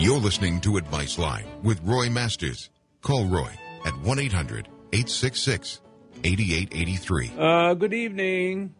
You're 0.00 0.18
listening 0.18 0.62
to 0.62 0.78
Advice 0.78 1.18
Line 1.18 1.44
with 1.62 1.78
Roy 1.84 2.08
Masters. 2.08 2.70
Call 3.02 3.26
Roy 3.26 3.50
at 3.84 3.94
1 3.98 4.18
800 4.18 4.66
866 4.94 5.82
8883. 6.24 7.32
Uh, 7.38 7.74
good 7.74 7.92
evening. 7.92 8.74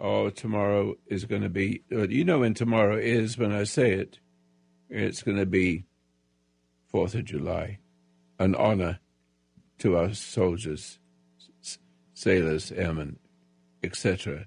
Oh, 0.00 0.30
tomorrow 0.30 0.94
is 1.08 1.26
going 1.26 1.42
to 1.42 1.50
be, 1.50 1.82
uh, 1.92 2.08
you 2.08 2.24
know 2.24 2.38
when 2.38 2.54
tomorrow 2.54 2.96
is 2.96 3.36
when 3.36 3.52
I 3.52 3.64
say 3.64 3.92
it. 3.92 4.18
It's 4.88 5.22
going 5.22 5.36
to 5.36 5.44
be 5.44 5.84
4th 6.90 7.16
of 7.16 7.26
July. 7.26 7.80
An 8.38 8.54
honor 8.54 9.00
to 9.80 9.98
our 9.98 10.14
soldiers, 10.14 10.98
sailors, 12.14 12.72
airmen, 12.72 13.18
etc., 13.82 14.46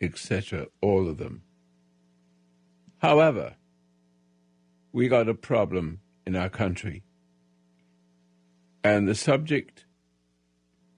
etc., 0.00 0.68
all 0.80 1.10
of 1.10 1.18
them. 1.18 1.42
However, 3.02 3.56
we 4.92 5.08
got 5.08 5.28
a 5.28 5.34
problem 5.34 6.00
in 6.26 6.36
our 6.36 6.48
country. 6.48 7.02
And 8.84 9.08
the 9.08 9.14
subject 9.14 9.86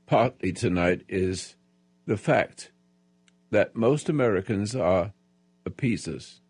partly 0.07 0.53
tonight 0.53 1.03
is 1.09 1.57
the 2.07 2.17
fact 2.17 2.73
that 3.51 3.77
most 3.77 4.09
Americans 4.09 4.75
are 4.75 5.13
appeasers. 5.65 6.41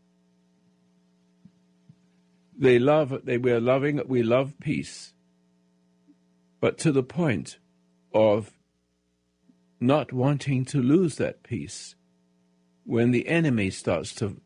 They 2.57 2.79
love 2.79 3.21
they 3.25 3.37
we're 3.37 3.61
loving 3.61 4.01
we 4.07 4.23
love 4.23 4.55
peace, 4.61 5.13
but 6.61 6.79
to 6.79 6.93
the 6.93 7.03
point 7.03 7.59
of 8.13 8.53
not 9.81 10.13
wanting 10.13 10.65
to 10.67 10.81
lose 10.81 11.17
that 11.17 11.43
peace 11.43 11.97
when 12.85 13.11
the 13.11 13.29
enemy 13.29 13.71
starts 13.71 14.15
to 14.15 14.41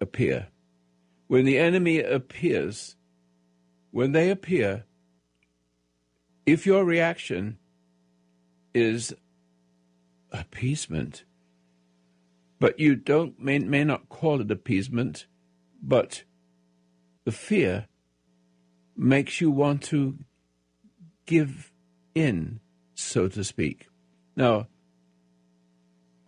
appear. 0.00 0.51
When 1.32 1.46
the 1.46 1.56
enemy 1.56 1.98
appears, 1.98 2.94
when 3.90 4.12
they 4.12 4.28
appear, 4.28 4.84
if 6.44 6.66
your 6.66 6.84
reaction 6.84 7.56
is 8.74 9.14
appeasement, 10.30 11.24
but 12.60 12.78
you 12.78 12.96
don't 12.96 13.40
may, 13.40 13.60
may 13.60 13.82
not 13.82 14.10
call 14.10 14.42
it 14.42 14.50
appeasement, 14.50 15.24
but 15.82 16.24
the 17.24 17.32
fear 17.32 17.86
makes 18.94 19.40
you 19.40 19.50
want 19.50 19.80
to 19.84 20.18
give 21.24 21.72
in, 22.14 22.60
so 22.94 23.26
to 23.28 23.42
speak. 23.42 23.88
Now, 24.36 24.66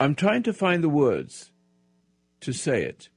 I'm 0.00 0.14
trying 0.14 0.44
to 0.44 0.54
find 0.54 0.82
the 0.82 0.88
words 0.88 1.52
to 2.40 2.54
say 2.54 2.84
it. 2.84 3.10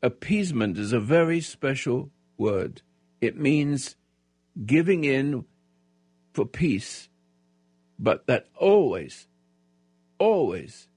Appeasement 0.00 0.78
is 0.78 0.92
a 0.92 1.00
very 1.00 1.40
special 1.40 2.10
word. 2.36 2.82
It 3.20 3.36
means 3.36 3.96
giving 4.64 5.02
in 5.02 5.44
for 6.32 6.46
peace, 6.46 7.08
but 7.98 8.28
that 8.28 8.46
always, 8.54 9.26
always, 10.20 10.88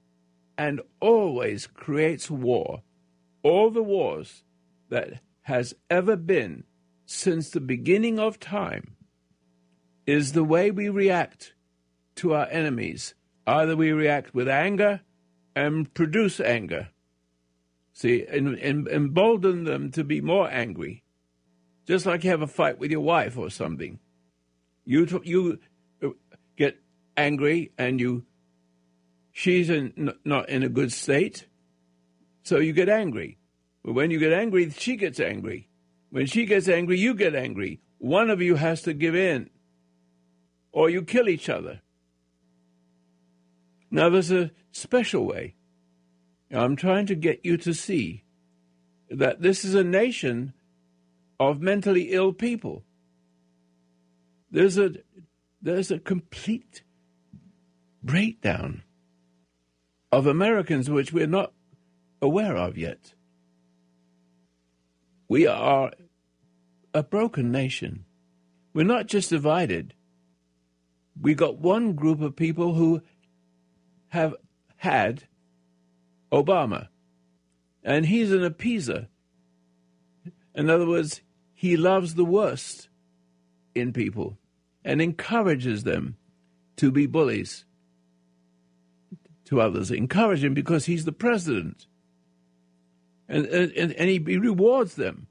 and 0.56 0.80
always 1.00 1.66
creates 1.66 2.30
war. 2.30 2.82
All 3.42 3.70
the 3.70 3.82
wars 3.82 4.44
that 4.88 5.20
has 5.42 5.74
ever 5.90 6.14
been 6.14 6.62
since 7.04 7.50
the 7.50 7.60
beginning 7.60 8.20
of 8.20 8.38
time 8.38 8.94
is 10.06 10.32
the 10.32 10.44
way 10.44 10.70
we 10.70 10.88
react 10.88 11.54
to 12.16 12.34
our 12.34 12.46
enemies. 12.50 13.14
Either 13.48 13.74
we 13.74 13.90
react 13.90 14.32
with 14.32 14.48
anger 14.48 15.00
and 15.56 15.92
produce 15.92 16.38
anger. 16.38 16.90
See, 17.92 18.24
and, 18.26 18.54
and 18.58 18.88
embolden 18.88 19.64
them 19.64 19.90
to 19.92 20.04
be 20.04 20.20
more 20.20 20.50
angry. 20.50 21.02
Just 21.86 22.06
like 22.06 22.24
you 22.24 22.30
have 22.30 22.42
a 22.42 22.46
fight 22.46 22.78
with 22.78 22.90
your 22.90 23.00
wife 23.00 23.36
or 23.36 23.50
something. 23.50 23.98
You, 24.84 25.06
you 25.24 25.58
get 26.56 26.78
angry 27.16 27.72
and 27.76 28.00
you, 28.00 28.24
she's 29.32 29.68
in, 29.68 30.14
not 30.24 30.48
in 30.48 30.62
a 30.62 30.68
good 30.68 30.92
state, 30.92 31.46
so 32.42 32.58
you 32.58 32.72
get 32.72 32.88
angry. 32.88 33.38
But 33.84 33.92
when 33.92 34.10
you 34.10 34.18
get 34.18 34.32
angry, 34.32 34.70
she 34.70 34.96
gets 34.96 35.20
angry. 35.20 35.68
When 36.10 36.26
she 36.26 36.46
gets 36.46 36.68
angry, 36.68 36.98
you 36.98 37.14
get 37.14 37.34
angry. 37.34 37.80
One 37.98 38.30
of 38.30 38.40
you 38.40 38.56
has 38.56 38.82
to 38.82 38.92
give 38.92 39.14
in, 39.14 39.50
or 40.72 40.90
you 40.90 41.02
kill 41.02 41.28
each 41.28 41.48
other. 41.48 41.80
Now, 43.90 44.08
there's 44.08 44.32
a 44.32 44.50
special 44.72 45.26
way. 45.26 45.54
I'm 46.52 46.76
trying 46.76 47.06
to 47.06 47.14
get 47.14 47.44
you 47.44 47.56
to 47.58 47.72
see 47.72 48.24
that 49.10 49.40
this 49.40 49.64
is 49.64 49.74
a 49.74 49.84
nation 49.84 50.52
of 51.40 51.60
mentally 51.60 52.12
ill 52.12 52.32
people. 52.32 52.84
There's 54.50 54.78
a 54.78 54.92
there's 55.62 55.90
a 55.90 55.98
complete 55.98 56.82
breakdown 58.02 58.82
of 60.10 60.26
Americans 60.26 60.90
which 60.90 61.12
we're 61.12 61.26
not 61.26 61.52
aware 62.20 62.56
of 62.56 62.76
yet. 62.76 63.14
We 65.28 65.46
are 65.46 65.92
a 66.92 67.02
broken 67.02 67.50
nation. 67.50 68.04
We're 68.74 68.84
not 68.84 69.06
just 69.06 69.30
divided. 69.30 69.94
We 71.18 71.34
got 71.34 71.58
one 71.58 71.94
group 71.94 72.20
of 72.20 72.36
people 72.36 72.74
who 72.74 73.02
have 74.08 74.34
had 74.76 75.24
Obama, 76.32 76.88
and 77.84 78.06
he's 78.06 78.32
an 78.32 78.40
appeaser. 78.40 79.08
In 80.54 80.70
other 80.70 80.86
words, 80.86 81.20
he 81.54 81.76
loves 81.76 82.14
the 82.14 82.24
worst 82.24 82.88
in 83.74 83.92
people 83.92 84.38
and 84.84 85.00
encourages 85.00 85.84
them 85.84 86.16
to 86.76 86.90
be 86.90 87.06
bullies 87.06 87.64
to 89.44 89.60
others. 89.60 89.90
Encourage 89.90 90.42
him 90.42 90.54
because 90.54 90.86
he's 90.86 91.04
the 91.04 91.12
president. 91.12 91.86
And, 93.28 93.46
and, 93.46 93.92
and 93.92 94.10
he 94.10 94.18
rewards 94.18 94.94
them 94.94 95.26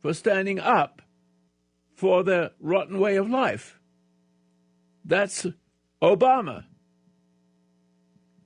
for 0.00 0.14
standing 0.14 0.60
up 0.60 1.02
for 1.94 2.22
their 2.22 2.50
rotten 2.60 2.98
way 2.98 3.16
of 3.16 3.28
life. 3.28 3.80
That's 5.04 5.46
Obama. 6.02 6.64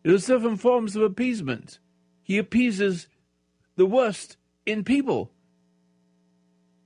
There's 0.02 0.26
different 0.26 0.60
forms 0.60 0.96
of 0.96 1.02
appeasement. 1.02 1.78
He 2.22 2.38
appeases 2.38 3.08
the 3.76 3.86
worst 3.86 4.36
in 4.64 4.84
people. 4.84 5.30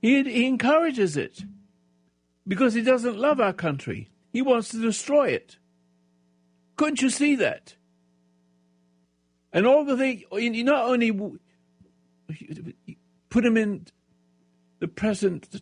He, 0.01 0.23
he 0.23 0.45
encourages 0.45 1.17
it 1.17 1.43
because 2.47 2.73
he 2.73 2.81
doesn't 2.81 3.17
love 3.17 3.39
our 3.39 3.53
country. 3.53 4.09
He 4.31 4.41
wants 4.41 4.69
to 4.69 4.81
destroy 4.81 5.29
it. 5.29 5.57
Couldn't 6.75 7.01
you 7.01 7.09
see 7.09 7.35
that? 7.35 7.75
And 9.53 9.65
all 9.65 9.85
the 9.85 9.95
thing, 9.95 10.23
you 10.33 10.63
not 10.65 10.85
only 10.85 11.11
put 13.29 13.45
him 13.45 13.55
in 13.55 13.87
the 14.79 14.87
present, 14.87 15.61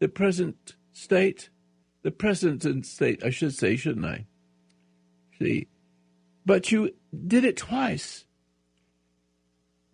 the 0.00 0.08
present 0.08 0.74
state, 0.92 1.48
the 2.02 2.10
present 2.10 2.84
state, 2.84 3.22
I 3.24 3.30
should 3.30 3.54
say, 3.54 3.76
shouldn't 3.76 4.06
I? 4.06 4.26
See, 5.38 5.68
but 6.48 6.72
you 6.72 6.94
did 7.26 7.44
it 7.44 7.58
twice. 7.58 8.24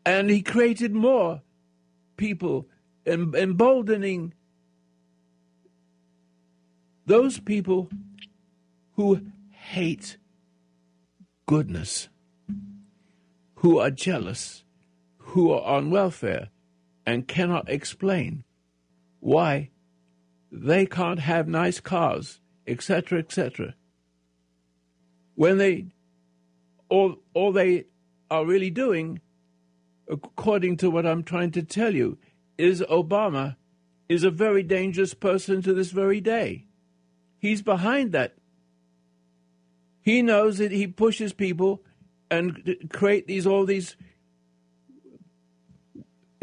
And 0.06 0.30
he 0.30 0.40
created 0.40 0.94
more 0.94 1.42
people, 2.16 2.68
emboldening 3.04 4.34
those 7.06 7.40
people 7.40 7.90
who 8.92 9.20
hate 9.50 10.16
goodness, 11.46 12.08
who 13.56 13.80
are 13.80 13.90
jealous, 13.90 14.62
who 15.18 15.50
are 15.50 15.62
on 15.62 15.90
welfare, 15.90 16.50
and 17.04 17.26
cannot 17.26 17.68
explain 17.68 18.44
why 19.18 19.70
they 20.52 20.86
can't 20.86 21.18
have 21.18 21.48
nice 21.48 21.80
cars, 21.80 22.38
etc., 22.64 23.18
etc. 23.18 23.74
When 25.34 25.58
they 25.58 25.86
all, 26.88 27.16
all 27.34 27.52
they 27.52 27.86
are 28.30 28.44
really 28.44 28.70
doing, 28.70 29.20
according 30.08 30.76
to 30.78 30.90
what 30.90 31.06
I'm 31.06 31.22
trying 31.22 31.50
to 31.52 31.62
tell 31.62 31.94
you, 31.94 32.18
is 32.58 32.80
Obama 32.82 33.56
is 34.08 34.24
a 34.24 34.30
very 34.30 34.62
dangerous 34.62 35.14
person 35.14 35.62
to 35.62 35.72
this 35.72 35.90
very 35.90 36.20
day. 36.20 36.66
He's 37.38 37.62
behind 37.62 38.12
that. 38.12 38.34
He 40.02 40.22
knows 40.22 40.58
that 40.58 40.72
he 40.72 40.86
pushes 40.86 41.32
people 41.32 41.82
and 42.30 42.88
create 42.92 43.26
these 43.26 43.46
all 43.46 43.64
these 43.64 43.96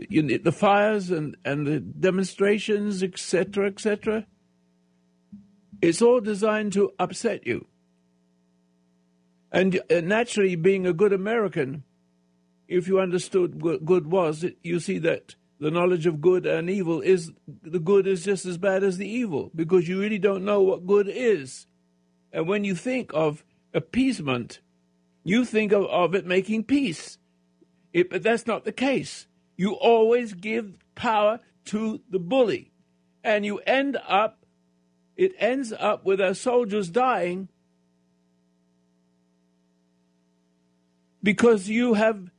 you 0.10 0.24
know, 0.24 0.38
the 0.38 0.52
fires 0.52 1.12
and, 1.12 1.38
and 1.46 1.68
the 1.68 1.80
demonstrations, 1.80 3.04
etc., 3.04 3.68
etc. 3.68 4.26
It's 5.82 6.02
all 6.02 6.20
designed 6.20 6.74
to 6.74 6.92
upset 7.00 7.46
you. 7.46 7.68
And 9.52 9.82
uh, 9.90 10.02
naturally, 10.02 10.56
being 10.56 10.88
a 10.88 10.94
good 10.94 11.14
American, 11.14 11.84
if 12.68 12.88
you 12.88 13.00
understood 13.00 13.62
what 13.62 13.86
good 13.86 14.08
was, 14.08 14.46
you 14.64 14.80
see 14.80 14.98
that 15.00 15.36
the 15.60 15.70
knowledge 15.70 16.06
of 16.06 16.22
good 16.22 16.46
and 16.46 16.70
evil 16.70 17.02
is 17.02 17.32
the 17.48 17.80
good 17.80 18.08
is 18.08 18.24
just 18.24 18.46
as 18.46 18.58
bad 18.58 18.84
as 18.84 18.98
the 18.98 19.08
evil 19.08 19.52
because 19.54 19.88
you 19.88 20.00
really 20.00 20.18
don't 20.18 20.46
know 20.46 20.62
what 20.62 20.88
good 20.88 21.08
is. 21.08 21.68
And 22.32 22.48
when 22.48 22.64
you 22.64 22.76
think 22.76 23.12
of 23.14 23.44
appeasement, 23.74 24.60
you 25.24 25.46
think 25.46 25.72
of, 25.72 25.86
of 25.86 26.16
it 26.16 26.26
making 26.26 26.64
peace. 26.64 27.18
It, 27.94 28.10
but 28.10 28.24
that's 28.24 28.48
not 28.48 28.64
the 28.64 28.72
case. 28.72 29.28
You 29.58 29.74
always 29.74 30.34
give 30.34 30.74
power 30.96 31.42
to 31.66 32.02
the 32.10 32.20
bully. 32.20 32.72
And 33.24 33.46
you 33.46 33.60
end 33.60 33.98
up, 34.08 34.46
it 35.16 35.34
ends 35.38 35.74
up 35.78 36.06
with 36.06 36.20
our 36.20 36.34
soldiers 36.34 36.90
dying 36.90 37.50
because 41.24 41.70
you 41.70 41.94
have 41.94 42.32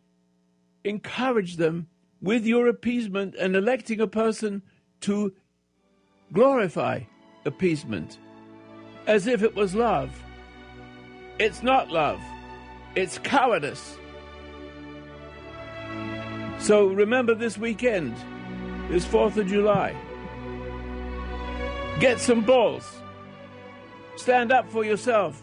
encouraged 0.84 1.58
them 1.58 1.88
with 2.20 2.44
your 2.44 2.68
appeasement 2.68 3.34
and 3.34 3.56
electing 3.56 4.00
a 4.00 4.06
person 4.06 4.62
to 5.00 5.32
glorify 6.32 7.00
appeasement 7.44 8.18
as 9.06 9.26
if 9.26 9.42
it 9.42 9.54
was 9.54 9.74
love. 9.74 10.22
It's 11.38 11.62
not 11.62 11.90
love, 11.90 12.20
it's 12.94 13.18
cowardice. 13.18 13.98
So 16.58 16.86
remember 16.86 17.34
this 17.34 17.58
weekend, 17.58 18.14
this 18.88 19.04
4th 19.04 19.36
of 19.36 19.48
July. 19.48 19.96
Get 21.98 22.20
some 22.20 22.44
balls. 22.44 23.00
Stand 24.16 24.52
up 24.52 24.70
for 24.70 24.84
yourself. 24.84 25.42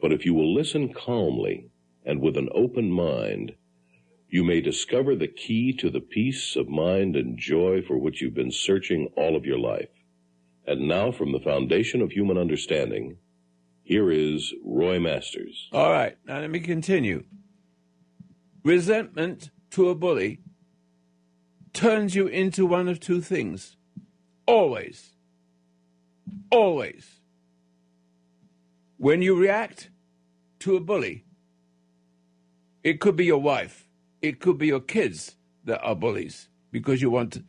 But 0.00 0.12
if 0.12 0.24
you 0.24 0.34
will 0.34 0.54
listen 0.54 0.92
calmly 0.92 1.70
and 2.04 2.20
with 2.20 2.36
an 2.36 2.48
open 2.54 2.90
mind, 2.90 3.52
you 4.28 4.44
may 4.44 4.60
discover 4.60 5.14
the 5.14 5.28
key 5.28 5.72
to 5.74 5.90
the 5.90 6.00
peace 6.00 6.56
of 6.56 6.68
mind 6.68 7.16
and 7.16 7.36
joy 7.36 7.82
for 7.82 7.98
which 7.98 8.20
you've 8.20 8.34
been 8.34 8.52
searching 8.52 9.08
all 9.16 9.36
of 9.36 9.44
your 9.44 9.58
life. 9.58 9.88
And 10.66 10.86
now, 10.86 11.10
from 11.10 11.32
the 11.32 11.40
foundation 11.40 12.00
of 12.00 12.12
human 12.12 12.38
understanding, 12.38 13.16
here 13.82 14.10
is 14.10 14.54
Roy 14.64 15.00
Masters. 15.00 15.68
All 15.72 15.90
right, 15.90 16.16
now 16.26 16.38
let 16.38 16.50
me 16.50 16.60
continue. 16.60 17.24
Resentment 18.62 19.50
to 19.70 19.88
a 19.88 19.94
bully 19.94 20.40
turns 21.72 22.14
you 22.14 22.26
into 22.26 22.66
one 22.66 22.88
of 22.88 23.00
two 23.00 23.20
things. 23.20 23.76
Always. 24.46 25.14
Always. 26.50 27.19
When 29.00 29.22
you 29.22 29.34
react 29.34 29.88
to 30.58 30.76
a 30.76 30.80
bully, 30.80 31.24
it 32.82 33.00
could 33.00 33.16
be 33.16 33.24
your 33.24 33.40
wife, 33.40 33.88
it 34.20 34.40
could 34.40 34.58
be 34.58 34.66
your 34.66 34.80
kids 34.80 35.36
that 35.64 35.80
are 35.80 35.94
bullies 35.94 36.50
because 36.70 37.00
you 37.00 37.08
want 37.08 37.42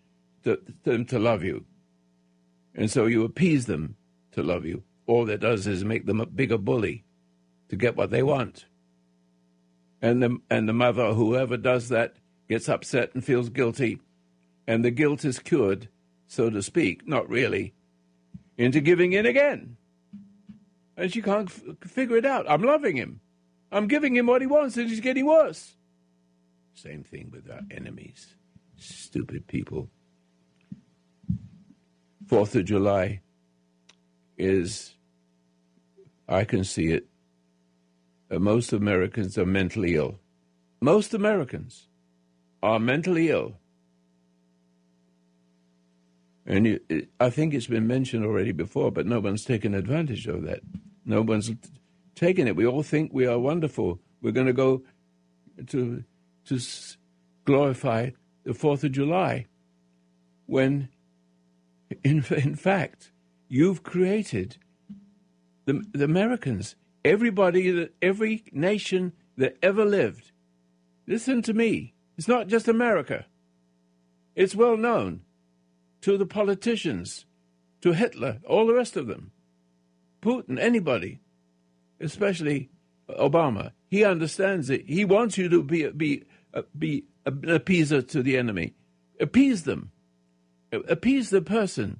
to, 0.45 0.61
them 0.85 1.03
to 1.07 1.19
love 1.19 1.43
you. 1.43 1.65
And 2.73 2.89
so 2.89 3.05
you 3.05 3.25
appease 3.25 3.65
them 3.65 3.97
to 4.31 4.41
love 4.41 4.63
you. 4.63 4.83
All 5.07 5.25
that 5.25 5.41
does 5.41 5.67
is 5.67 5.83
make 5.83 6.05
them 6.05 6.21
a 6.21 6.25
bigger 6.25 6.57
bully 6.57 7.03
to 7.67 7.75
get 7.75 7.97
what 7.97 8.11
they 8.11 8.23
want. 8.23 8.67
And 10.01 10.23
the, 10.23 10.37
and 10.49 10.69
the 10.69 10.73
mother, 10.73 11.11
whoever 11.11 11.57
does 11.57 11.89
that, 11.89 12.15
gets 12.47 12.69
upset 12.69 13.13
and 13.13 13.25
feels 13.25 13.49
guilty. 13.49 13.99
And 14.65 14.85
the 14.85 14.91
guilt 14.91 15.25
is 15.25 15.37
cured, 15.37 15.89
so 16.29 16.49
to 16.49 16.63
speak, 16.63 17.05
not 17.05 17.27
really, 17.27 17.73
into 18.57 18.79
giving 18.79 19.11
in 19.11 19.25
again 19.25 19.75
and 20.97 21.11
she 21.11 21.21
can't 21.21 21.49
f- 21.49 21.89
figure 21.89 22.17
it 22.17 22.25
out. 22.25 22.49
I'm 22.49 22.63
loving 22.63 22.95
him. 22.97 23.21
I'm 23.71 23.87
giving 23.87 24.15
him 24.15 24.27
what 24.27 24.41
he 24.41 24.47
wants, 24.47 24.77
and 24.77 24.89
he's 24.89 24.99
getting 24.99 25.25
worse. 25.25 25.75
Same 26.73 27.03
thing 27.03 27.29
with 27.31 27.49
our 27.49 27.61
enemies. 27.69 28.35
Stupid 28.77 29.47
people. 29.47 29.89
Fourth 32.27 32.55
of 32.55 32.65
July 32.65 33.21
is, 34.37 34.95
I 36.27 36.43
can 36.43 36.63
see 36.63 36.87
it, 36.87 37.07
uh, 38.29 38.39
most 38.39 38.73
Americans 38.73 39.37
are 39.37 39.45
mentally 39.45 39.95
ill. 39.95 40.19
Most 40.79 41.13
Americans 41.13 41.87
are 42.63 42.79
mentally 42.79 43.29
ill. 43.29 43.60
And 46.45 46.65
it, 46.67 46.83
it, 46.89 47.09
I 47.19 47.29
think 47.29 47.53
it's 47.53 47.67
been 47.67 47.87
mentioned 47.87 48.25
already 48.25 48.51
before, 48.51 48.91
but 48.91 49.05
no 49.05 49.19
one's 49.19 49.45
taken 49.45 49.73
advantage 49.73 50.27
of 50.27 50.43
that. 50.43 50.61
No 51.05 51.21
one's 51.21 51.51
taken 52.15 52.47
it. 52.47 52.55
We 52.55 52.65
all 52.65 52.83
think 52.83 53.11
we 53.13 53.25
are 53.25 53.39
wonderful. 53.39 53.99
We're 54.21 54.31
going 54.31 54.47
to 54.47 54.53
go 54.53 54.83
to 55.67 56.03
to 56.45 56.59
glorify 57.45 58.09
the 58.43 58.53
Fourth 58.53 58.83
of 58.83 58.91
July, 58.91 59.45
when, 60.47 60.89
in 62.03 62.25
in 62.31 62.55
fact, 62.55 63.11
you've 63.47 63.83
created 63.83 64.57
the 65.65 65.83
the 65.91 66.03
Americans, 66.03 66.75
everybody 67.05 67.69
that 67.71 67.93
every 68.01 68.43
nation 68.51 69.13
that 69.37 69.57
ever 69.61 69.85
lived. 69.85 70.31
Listen 71.07 71.41
to 71.43 71.53
me. 71.53 71.93
It's 72.17 72.27
not 72.27 72.47
just 72.47 72.67
America. 72.67 73.25
It's 74.35 74.55
well 74.55 74.77
known 74.77 75.21
to 76.01 76.17
the 76.17 76.25
politicians, 76.25 77.25
to 77.81 77.93
Hitler, 77.93 78.39
all 78.47 78.67
the 78.67 78.73
rest 78.73 78.97
of 78.97 79.07
them. 79.07 79.31
Putin, 80.21 80.59
anybody, 80.59 81.19
especially 81.99 82.69
Obama, 83.09 83.71
he 83.89 84.03
understands 84.03 84.69
it. 84.69 84.85
He 84.87 85.05
wants 85.05 85.37
you 85.37 85.49
to 85.49 85.63
be 85.63 85.87
be 85.89 86.23
uh, 86.53 86.61
be 86.77 87.05
an 87.25 87.41
appeaser 87.41 88.07
to 88.09 88.23
the 88.23 88.37
enemy. 88.37 88.73
Appease 89.19 89.63
them. 89.63 89.91
Appease 90.71 91.29
the 91.29 91.41
person. 91.41 91.99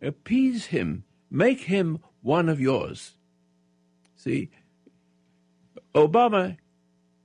Appease 0.00 0.66
him. 0.66 1.04
Make 1.30 1.62
him 1.62 1.98
one 2.22 2.48
of 2.48 2.60
yours. 2.60 3.14
See, 4.16 4.50
Obama 5.94 6.56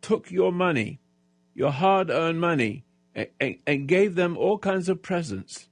took 0.01 0.29
your 0.29 0.51
money, 0.51 0.99
your 1.55 1.71
hard 1.71 2.09
earned 2.09 2.41
money, 2.41 2.83
and, 3.15 3.27
and, 3.39 3.57
and, 3.65 3.87
gave 3.87 4.15
them 4.15 4.37
all 4.37 4.57
kinds 4.57 4.89
of 4.89 5.01
presents 5.01 5.69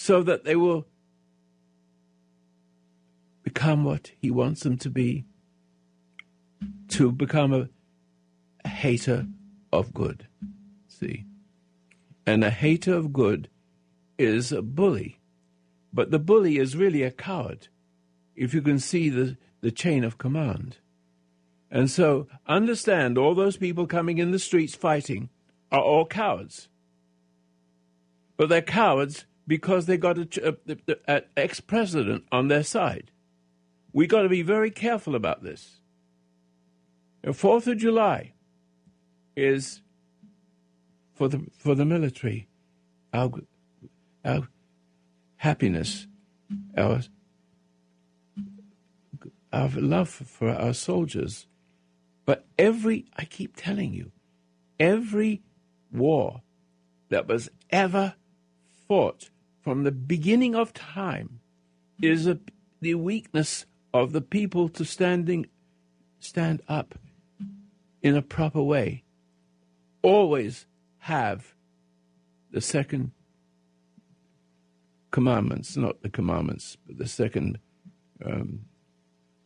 so 0.00 0.22
that 0.22 0.44
they 0.44 0.56
will 0.56 0.86
become 3.42 3.84
what 3.84 4.10
he 4.18 4.30
wants 4.30 4.62
them 4.62 4.78
to 4.78 4.88
be, 4.88 5.26
to 6.88 7.12
become 7.12 7.52
a, 7.52 7.68
a 8.64 8.68
hater 8.68 9.26
of 9.70 9.92
good. 9.92 10.26
See? 10.88 11.26
And 12.24 12.42
a 12.42 12.48
hater 12.48 12.94
of 12.94 13.12
good 13.12 13.50
is 14.16 14.52
a 14.52 14.62
bully. 14.62 15.20
But 15.92 16.10
the 16.10 16.18
bully 16.18 16.56
is 16.56 16.78
really 16.78 17.02
a 17.02 17.10
coward, 17.10 17.68
if 18.34 18.54
you 18.54 18.62
can 18.62 18.78
see 18.78 19.10
the, 19.10 19.36
the 19.60 19.70
chain 19.70 20.02
of 20.02 20.16
command. 20.16 20.78
And 21.70 21.90
so 21.90 22.26
understand 22.46 23.18
all 23.18 23.34
those 23.34 23.58
people 23.58 23.86
coming 23.86 24.16
in 24.16 24.30
the 24.30 24.38
streets 24.38 24.74
fighting 24.74 25.28
are 25.70 25.82
all 25.82 26.06
cowards. 26.06 26.70
But 28.38 28.48
they're 28.48 28.62
cowards 28.62 29.26
because 29.50 29.86
they 29.86 29.96
got 29.96 30.16
an 30.16 31.22
ex 31.36 31.58
president 31.58 32.22
on 32.30 32.46
their 32.46 32.62
side. 32.62 33.10
We 33.92 34.06
got 34.06 34.22
to 34.22 34.28
be 34.28 34.42
very 34.42 34.70
careful 34.70 35.16
about 35.16 35.42
this. 35.42 35.80
The 37.22 37.32
Fourth 37.32 37.66
of 37.66 37.78
July 37.78 38.32
is 39.34 39.82
for 41.14 41.26
the 41.26 41.48
for 41.58 41.74
the 41.74 41.84
military, 41.84 42.46
our 43.12 43.32
our 44.24 44.46
happiness, 45.38 46.06
our 46.76 47.00
our 49.52 49.70
love 49.70 50.08
for 50.08 50.50
our 50.50 50.72
soldiers. 50.72 51.48
But 52.24 52.46
every 52.56 53.06
I 53.16 53.24
keep 53.24 53.56
telling 53.56 53.92
you, 53.94 54.12
every 54.78 55.42
war 55.90 56.42
that 57.08 57.26
was 57.26 57.50
ever 57.70 58.14
fought 58.86 59.30
from 59.62 59.84
the 59.84 59.92
beginning 59.92 60.54
of 60.54 60.72
time 60.72 61.40
is 62.00 62.26
a, 62.26 62.38
the 62.80 62.94
weakness 62.94 63.66
of 63.92 64.12
the 64.12 64.20
people 64.20 64.68
to 64.68 64.84
standing 64.84 65.46
stand 66.18 66.62
up 66.68 66.94
in 68.02 68.16
a 68.16 68.22
proper 68.22 68.62
way. 68.62 69.04
Always 70.02 70.66
have 70.98 71.54
the 72.50 72.60
second 72.60 73.12
commandments 75.10 75.76
not 75.76 76.02
the 76.02 76.08
commandments 76.08 76.76
but 76.86 76.96
the 76.98 77.08
second 77.08 77.58
um, 78.24 78.60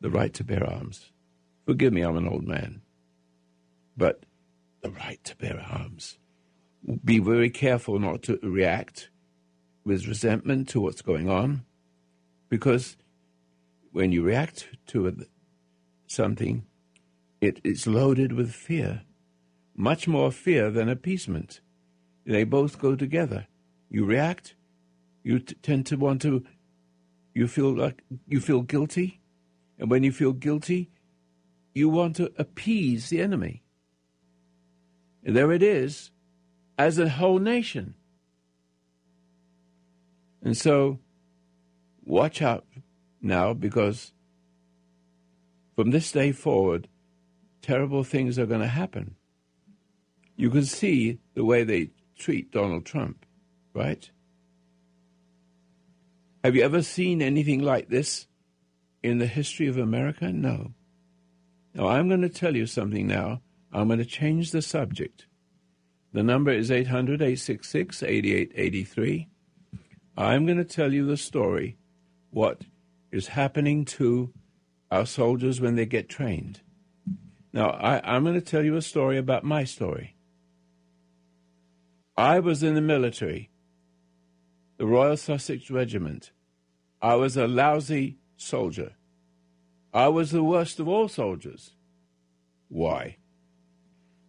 the 0.01 0.11
right 0.11 0.35
to 0.35 0.45
bear 0.45 0.65
arms. 0.65 1.11
Forgive 1.65 1.93
me 1.93 2.03
i'm 2.03 2.17
an 2.17 2.29
old 2.29 2.47
man 2.47 2.83
but 3.97 4.25
the 4.83 4.91
right 4.91 5.23
to 5.25 5.37
bear 5.37 5.65
arms. 5.71 6.19
Be 7.03 7.19
very 7.19 7.49
careful 7.49 7.99
not 7.99 8.23
to 8.25 8.39
react 8.43 9.09
with 9.85 10.07
resentment 10.07 10.69
to 10.71 10.81
what's 10.81 11.03
going 11.03 11.29
on 11.29 11.65
because 12.49 12.97
when 13.93 14.13
you 14.13 14.23
react 14.23 14.69
to 14.87 15.27
something, 16.07 16.67
it 17.41 17.61
is 17.63 17.87
loaded 17.87 18.33
with 18.33 18.53
fear, 18.53 19.03
much 19.77 20.09
more 20.09 20.33
fear 20.33 20.71
than 20.71 20.89
appeasement. 20.89 21.61
They 22.25 22.45
both 22.45 22.79
go 22.79 22.97
together. 22.97 23.47
You 23.91 24.05
react, 24.05 24.55
you 25.23 25.41
t- 25.41 25.55
tend 25.63 25.87
to 25.87 25.97
want 25.97 26.23
to, 26.23 26.45
you 27.35 27.47
feel 27.47 27.75
like 27.75 28.03
you 28.27 28.41
feel 28.41 28.63
guilty, 28.63 29.21
and 29.79 29.91
when 29.91 30.03
you 30.03 30.13
feel 30.13 30.33
guilty, 30.33 30.91
you 31.75 31.89
want 31.89 32.17
to 32.17 32.33
appease 32.39 33.11
the 33.11 33.21
enemy. 33.21 33.63
And 35.25 35.37
there 35.37 35.53
it 35.53 35.63
is, 35.63 36.11
as 36.79 36.99
a 36.99 37.09
whole 37.09 37.39
nation. 37.39 37.95
And 40.45 40.57
so, 40.57 41.01
watch 42.05 42.43
out 42.43 42.67
now 43.23 43.55
because 43.55 44.13
from 45.75 45.91
this 45.91 46.13
day 46.13 46.33
forward, 46.33 46.87
terrible 47.63 48.05
things 48.05 48.39
are 48.39 48.47
going 48.47 48.61
to 48.61 48.69
happen. 48.69 49.17
You 50.37 50.51
can 50.51 50.65
see 50.65 51.19
the 51.35 51.45
way 51.45 51.65
they 51.65 51.91
treat 52.17 52.53
Donald 52.53 52.85
Trump, 52.85 53.25
right? 53.73 54.09
Have 56.45 56.55
you 56.55 56.63
ever 56.63 56.83
seen 56.83 57.23
anything 57.23 57.63
like 57.63 57.89
this 57.89 58.27
in 59.03 59.19
the 59.19 59.27
history 59.27 59.67
of 59.67 59.79
America? 59.79 60.31
No. 60.31 60.73
Now, 61.73 61.89
I'm 61.89 62.09
going 62.09 62.21
to 62.21 62.29
tell 62.29 62.55
you 62.55 62.67
something 62.67 63.07
now. 63.07 63.41
I'm 63.73 63.89
going 63.89 63.99
to 63.99 64.05
change 64.05 64.51
the 64.51 64.61
subject. 64.61 65.27
The 66.13 66.23
number 66.23 66.53
is 66.53 66.71
800 66.71 67.23
866 67.23 68.03
8883. 68.03 69.29
I'm 70.17 70.47
going 70.47 70.59
to 70.59 70.65
tell 70.65 70.93
you 70.93 71.07
the 71.07 71.17
story, 71.17 71.77
what 72.31 72.63
is 73.11 73.29
happening 73.29 73.85
to 73.85 74.33
our 74.91 75.07
soldiers 75.07 75.61
when 75.61 75.77
they 75.77 75.87
get 75.87 76.09
trained. 76.09 76.61
Now, 77.53 77.71
I, 77.71 78.17
am 78.17 78.25
going 78.25 78.35
to 78.35 78.41
tell 78.41 78.65
you 78.65 78.77
a 78.77 78.83
story 78.83 79.19
about 79.19 79.45
my 79.45 79.65
story. 79.65 80.17
I 82.17 82.39
was 82.39 82.63
in 82.63 82.75
the 82.75 82.81
military, 82.81 83.51
the 84.77 84.87
Royal 84.87 85.17
Sussex 85.17 85.71
Regiment. 85.71 86.31
I 87.03 87.15
was 87.15 87.37
a 87.37 87.47
lousy 87.47 88.19
soldier. 88.37 88.93
I 89.93 90.09
was 90.09 90.31
the 90.31 90.45
worst 90.45 90.81
of 90.81 90.89
all 90.89 91.09
soldiers. 91.09 91.73
Why? 92.69 93.19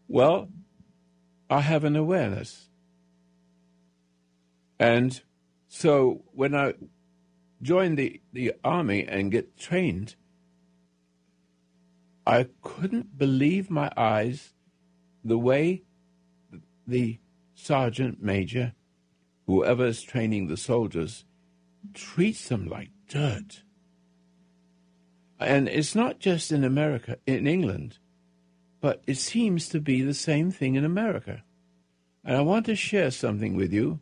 Well, 0.07 0.49
I 1.49 1.61
have 1.61 1.83
an 1.83 1.95
awareness. 1.95 2.69
And 4.79 5.21
so 5.75 6.23
when 6.31 6.55
I 6.55 6.75
join 7.61 7.95
the, 7.95 8.21
the 8.31 8.53
army 8.63 9.05
and 9.05 9.29
get 9.29 9.57
trained, 9.57 10.15
I 12.25 12.47
couldn't 12.61 13.17
believe 13.17 13.69
my 13.69 13.91
eyes 13.97 14.53
the 15.21 15.37
way 15.37 15.83
the 16.87 17.19
sergeant 17.55 18.23
major, 18.23 18.71
whoever 19.47 19.87
is 19.87 20.01
training 20.01 20.47
the 20.47 20.55
soldiers, 20.55 21.25
treats 21.93 22.47
them 22.47 22.69
like 22.69 22.91
dirt. 23.09 23.63
And 25.41 25.67
it's 25.67 25.93
not 25.93 26.19
just 26.19 26.53
in 26.53 26.63
America, 26.63 27.17
in 27.27 27.47
England, 27.47 27.97
but 28.79 29.03
it 29.07 29.17
seems 29.17 29.67
to 29.69 29.81
be 29.81 30.01
the 30.01 30.13
same 30.13 30.51
thing 30.51 30.75
in 30.75 30.85
America. 30.85 31.43
And 32.23 32.37
I 32.37 32.41
want 32.43 32.65
to 32.67 32.77
share 32.77 33.11
something 33.11 33.57
with 33.57 33.73
you 33.73 33.99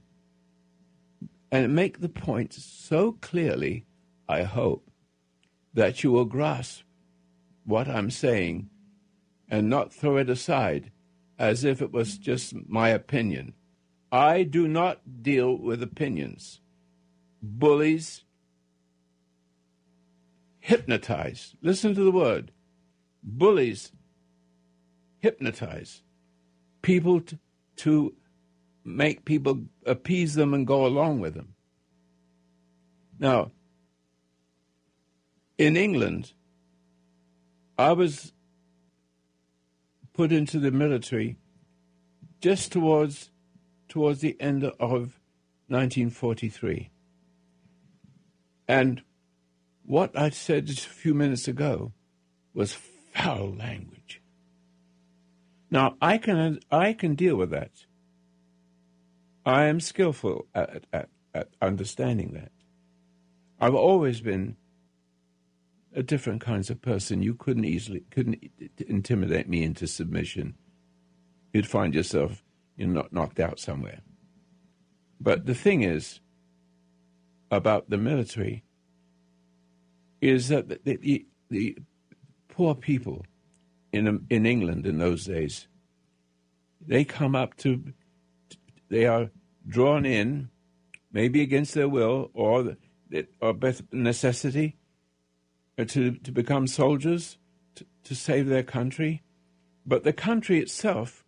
and 1.53 1.75
make 1.75 1.99
the 1.99 2.09
point 2.09 2.51
so 2.51 3.11
clearly, 3.11 3.85
I 4.27 4.41
hope, 4.41 4.89
that 5.71 6.03
you 6.03 6.11
will 6.11 6.25
grasp 6.25 6.81
what 7.63 7.87
I'm 7.87 8.09
saying 8.09 8.71
and 9.47 9.69
not 9.69 9.93
throw 9.93 10.17
it 10.17 10.31
aside 10.31 10.91
as 11.37 11.63
if 11.63 11.79
it 11.79 11.91
was 11.91 12.17
just 12.17 12.55
my 12.67 12.89
opinion. 12.89 13.53
I 14.11 14.41
do 14.41 14.67
not 14.67 15.21
deal 15.21 15.55
with 15.55 15.83
opinions. 15.83 16.59
Bullies 17.39 18.23
hypnotize. 20.59 21.53
Listen 21.61 21.93
to 21.93 22.03
the 22.03 22.11
word. 22.11 22.51
Bullies 23.21 23.91
hypnotize 25.19 26.01
people 26.81 27.21
to, 27.21 27.37
to 27.75 28.15
make 28.83 29.25
people 29.25 29.63
appease 29.85 30.35
them 30.35 30.53
and 30.53 30.67
go 30.67 30.85
along 30.85 31.19
with 31.19 31.33
them. 31.33 31.55
Now, 33.19 33.51
in 35.57 35.77
England, 35.77 36.33
I 37.77 37.93
was 37.93 38.33
put 40.13 40.31
into 40.31 40.59
the 40.59 40.71
military 40.71 41.37
just 42.41 42.71
towards 42.71 43.31
towards 43.87 44.21
the 44.21 44.35
end 44.39 44.63
of 44.63 45.19
1943. 45.67 46.89
And 48.67 49.01
what 49.85 50.17
I 50.17 50.29
said 50.29 50.65
just 50.65 50.85
a 50.85 50.89
few 50.89 51.13
minutes 51.13 51.47
ago 51.47 51.93
was 52.53 52.73
foul 52.73 53.53
language. 53.53 54.21
Now 55.69 55.95
I 56.01 56.17
can 56.17 56.59
I 56.71 56.93
can 56.93 57.15
deal 57.15 57.35
with 57.35 57.51
that. 57.51 57.71
I 59.45 59.65
am 59.65 59.79
skillful 59.79 60.47
at, 60.55 60.85
at, 60.93 61.09
at 61.33 61.49
understanding 61.61 62.33
that. 62.33 62.51
I've 63.59 63.75
always 63.75 64.21
been 64.21 64.55
a 65.95 66.03
different 66.03 66.41
kinds 66.41 66.69
of 66.69 66.81
person. 66.81 67.21
You 67.21 67.35
couldn't 67.35 67.65
easily 67.65 68.03
couldn't 68.11 68.43
intimidate 68.87 69.47
me 69.47 69.63
into 69.63 69.87
submission. 69.87 70.55
You'd 71.53 71.67
find 71.67 71.93
yourself 71.93 72.43
you 72.77 72.87
know, 72.87 73.07
knocked 73.11 73.39
out 73.39 73.59
somewhere. 73.59 73.99
But 75.19 75.45
the 75.45 75.53
thing 75.53 75.83
is 75.83 76.19
about 77.51 77.89
the 77.89 77.97
military 77.97 78.63
is 80.19 80.47
that 80.49 80.69
the, 80.69 80.97
the, 80.97 81.25
the 81.49 81.77
poor 82.47 82.73
people 82.75 83.25
in 83.91 84.25
in 84.29 84.45
England 84.45 84.87
in 84.87 84.97
those 84.97 85.25
days 85.25 85.67
they 86.85 87.05
come 87.05 87.35
up 87.35 87.55
to 87.57 87.93
they 88.93 89.07
are 89.07 89.31
drawn 89.67 90.05
in, 90.05 90.49
maybe 91.11 91.41
against 91.41 91.73
their 91.73 91.89
will 91.89 92.29
or 92.35 92.77
or 93.41 93.55
necessity, 93.91 94.77
uh, 95.79 95.85
to, 95.85 96.11
to 96.17 96.31
become 96.31 96.67
soldiers 96.67 97.37
to, 97.75 97.85
to 98.03 98.15
save 98.15 98.47
their 98.47 98.61
country. 98.61 99.23
But 99.83 100.03
the 100.03 100.13
country 100.13 100.59
itself 100.59 101.25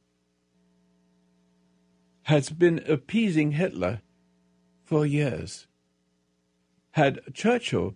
has 2.23 2.51
been 2.51 2.83
appeasing 2.87 3.51
Hitler 3.53 4.01
for 4.83 5.05
years. 5.05 5.65
Had 6.91 7.19
Churchill 7.33 7.95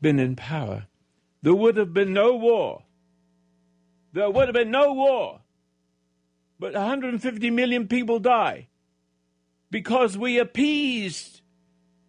been 0.00 0.18
in 0.18 0.34
power, 0.34 0.86
there 1.42 1.54
would 1.54 1.76
have 1.76 1.92
been 1.92 2.14
no 2.14 2.34
war. 2.34 2.84
There 4.14 4.30
would 4.30 4.48
have 4.48 4.54
been 4.54 4.70
no 4.70 4.94
war 4.94 5.40
but 6.58 6.72
150 6.74 7.50
million 7.50 7.88
people 7.88 8.18
die 8.18 8.68
because 9.70 10.16
we 10.16 10.38
appeased 10.38 11.42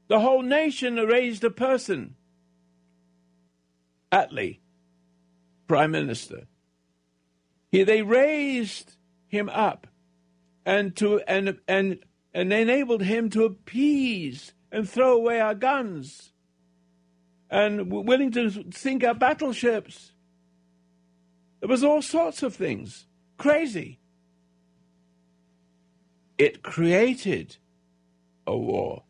the 0.08 0.20
whole 0.20 0.42
nation 0.42 0.96
raised 0.96 1.44
a 1.44 1.50
person. 1.50 2.16
Attlee, 4.12 4.60
Prime 5.68 5.92
Minister. 5.92 6.48
He, 7.72 7.84
they 7.84 8.02
raised 8.02 8.96
him 9.28 9.50
up 9.50 9.88
and 10.66 10.96
to 10.96 11.20
and 11.28 11.60
and 11.68 12.00
and 12.34 12.54
enabled 12.54 13.02
him 13.04 13.30
to 13.32 13.44
appease 13.44 14.54
and 14.72 14.88
throw 14.90 15.14
away 15.14 15.42
our 15.42 15.56
guns 15.56 16.32
and 17.50 17.92
willing 17.92 18.32
to 18.32 18.66
sink 18.72 19.04
our 19.04 19.14
battleships. 19.14 20.12
There 21.60 21.70
was 21.70 21.84
all 21.84 22.02
sorts 22.02 22.44
of 22.44 22.56
things. 22.56 23.08
Crazy. 23.38 24.00
It 26.38 26.64
created 26.64 27.58
a 28.46 28.56
war. 28.56 29.04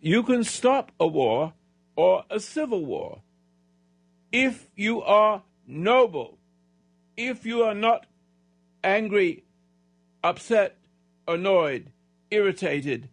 You 0.00 0.22
can 0.22 0.44
stop 0.44 0.92
a 0.98 1.06
war 1.06 1.54
or 1.96 2.24
a 2.30 2.40
civil 2.40 2.84
war 2.84 3.22
if 4.34 4.68
you 4.74 5.00
are 5.00 5.44
noble, 5.64 6.38
if 7.16 7.46
you 7.46 7.62
are 7.62 7.74
not 7.74 8.06
angry, 8.82 9.44
upset, 10.24 10.76
annoyed, 11.28 11.92
irritated, 12.32 13.08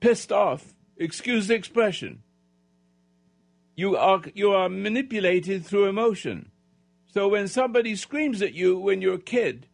pissed 0.00 0.30
off, 0.30 0.74
excuse 0.98 1.48
the 1.48 1.54
expression. 1.54 2.22
You 3.74 3.96
are, 3.96 4.20
you 4.34 4.52
are 4.52 4.68
manipulated 4.68 5.64
through 5.64 5.86
emotion. 5.86 6.50
So 7.06 7.28
when 7.28 7.48
somebody 7.48 7.96
screams 7.96 8.42
at 8.42 8.52
you 8.52 8.78
when 8.78 9.00
you're 9.00 9.14
a 9.14 9.18
kid 9.18 9.66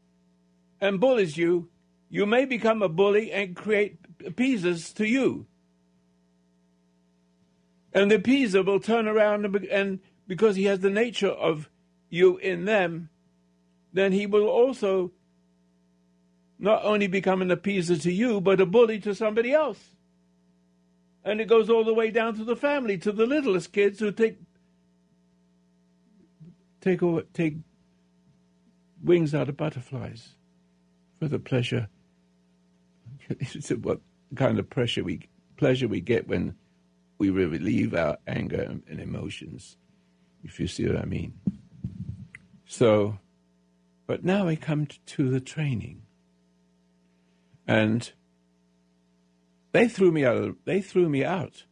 and 0.81 1.01
bullies 1.01 1.37
you, 1.37 1.69
you 2.13 2.27
may 2.27 2.45
become 2.45 2.83
a 2.83 2.91
bully 2.91 3.33
and 3.33 3.57
create 3.57 3.97
appeasers 4.27 4.93
to 4.93 5.09
you. 5.09 5.47
And 7.95 8.11
the 8.11 8.19
appeaser 8.19 8.63
will 8.65 8.81
turn 8.81 9.09
around 9.09 9.47
and, 9.47 9.57
and 9.65 9.99
because 10.29 10.55
he 10.55 10.65
has 10.65 10.81
the 10.81 10.91
nature 10.91 11.31
of 11.31 11.71
you 12.11 12.37
in 12.37 12.67
them, 12.67 13.09
then 13.95 14.13
he 14.13 14.27
will 14.27 14.47
also 14.47 15.11
not 16.59 16.85
only 16.85 17.07
become 17.07 17.41
an 17.41 17.49
appeaser 17.49 18.01
to 18.03 18.13
you, 18.13 18.43
but 18.43 18.61
a 18.61 18.67
bully 18.67 19.01
to 19.01 19.15
somebody 19.15 19.55
else. 19.55 19.81
And 21.25 21.41
it 21.41 21.49
goes 21.49 21.71
all 21.71 21.83
the 21.83 21.95
way 21.95 22.11
down 22.11 22.35
to 22.35 22.45
the 22.45 22.57
family, 22.57 22.99
to 22.99 23.13
the 23.13 23.25
littlest 23.25 23.73
kids 23.73 24.01
who 24.01 24.13
take 24.13 24.37
take 26.83 27.01
take 27.33 27.57
wings 29.03 29.35
out 29.35 29.49
of 29.49 29.57
butterflies 29.57 30.35
for 31.19 31.27
the 31.27 31.39
pleasure. 31.39 31.89
what 33.83 34.01
kind 34.35 34.59
of 34.59 34.69
pressure 34.71 35.05
we 35.05 35.29
pleasure 35.57 35.87
we 35.87 36.01
get 36.01 36.27
when 36.27 36.55
we 37.19 37.31
relieve 37.31 37.95
our 37.95 38.19
anger 38.27 38.63
and, 38.89 39.01
emotions, 39.01 39.77
if 40.43 40.59
you 40.59 40.67
see 40.67 40.87
what 40.87 40.97
I 40.97 41.05
mean. 41.05 41.35
So, 42.67 43.19
but 44.09 44.25
now 44.25 44.47
we 44.47 44.57
come 44.57 44.89
to 45.07 45.31
the 45.31 45.41
training. 45.41 46.03
And 47.65 48.11
they 49.71 49.87
threw 49.87 50.11
me 50.11 50.25
out 50.25 50.37
of, 50.37 50.57
they 50.65 50.81
threw 50.81 51.09
me 51.09 51.25
out 51.25 51.63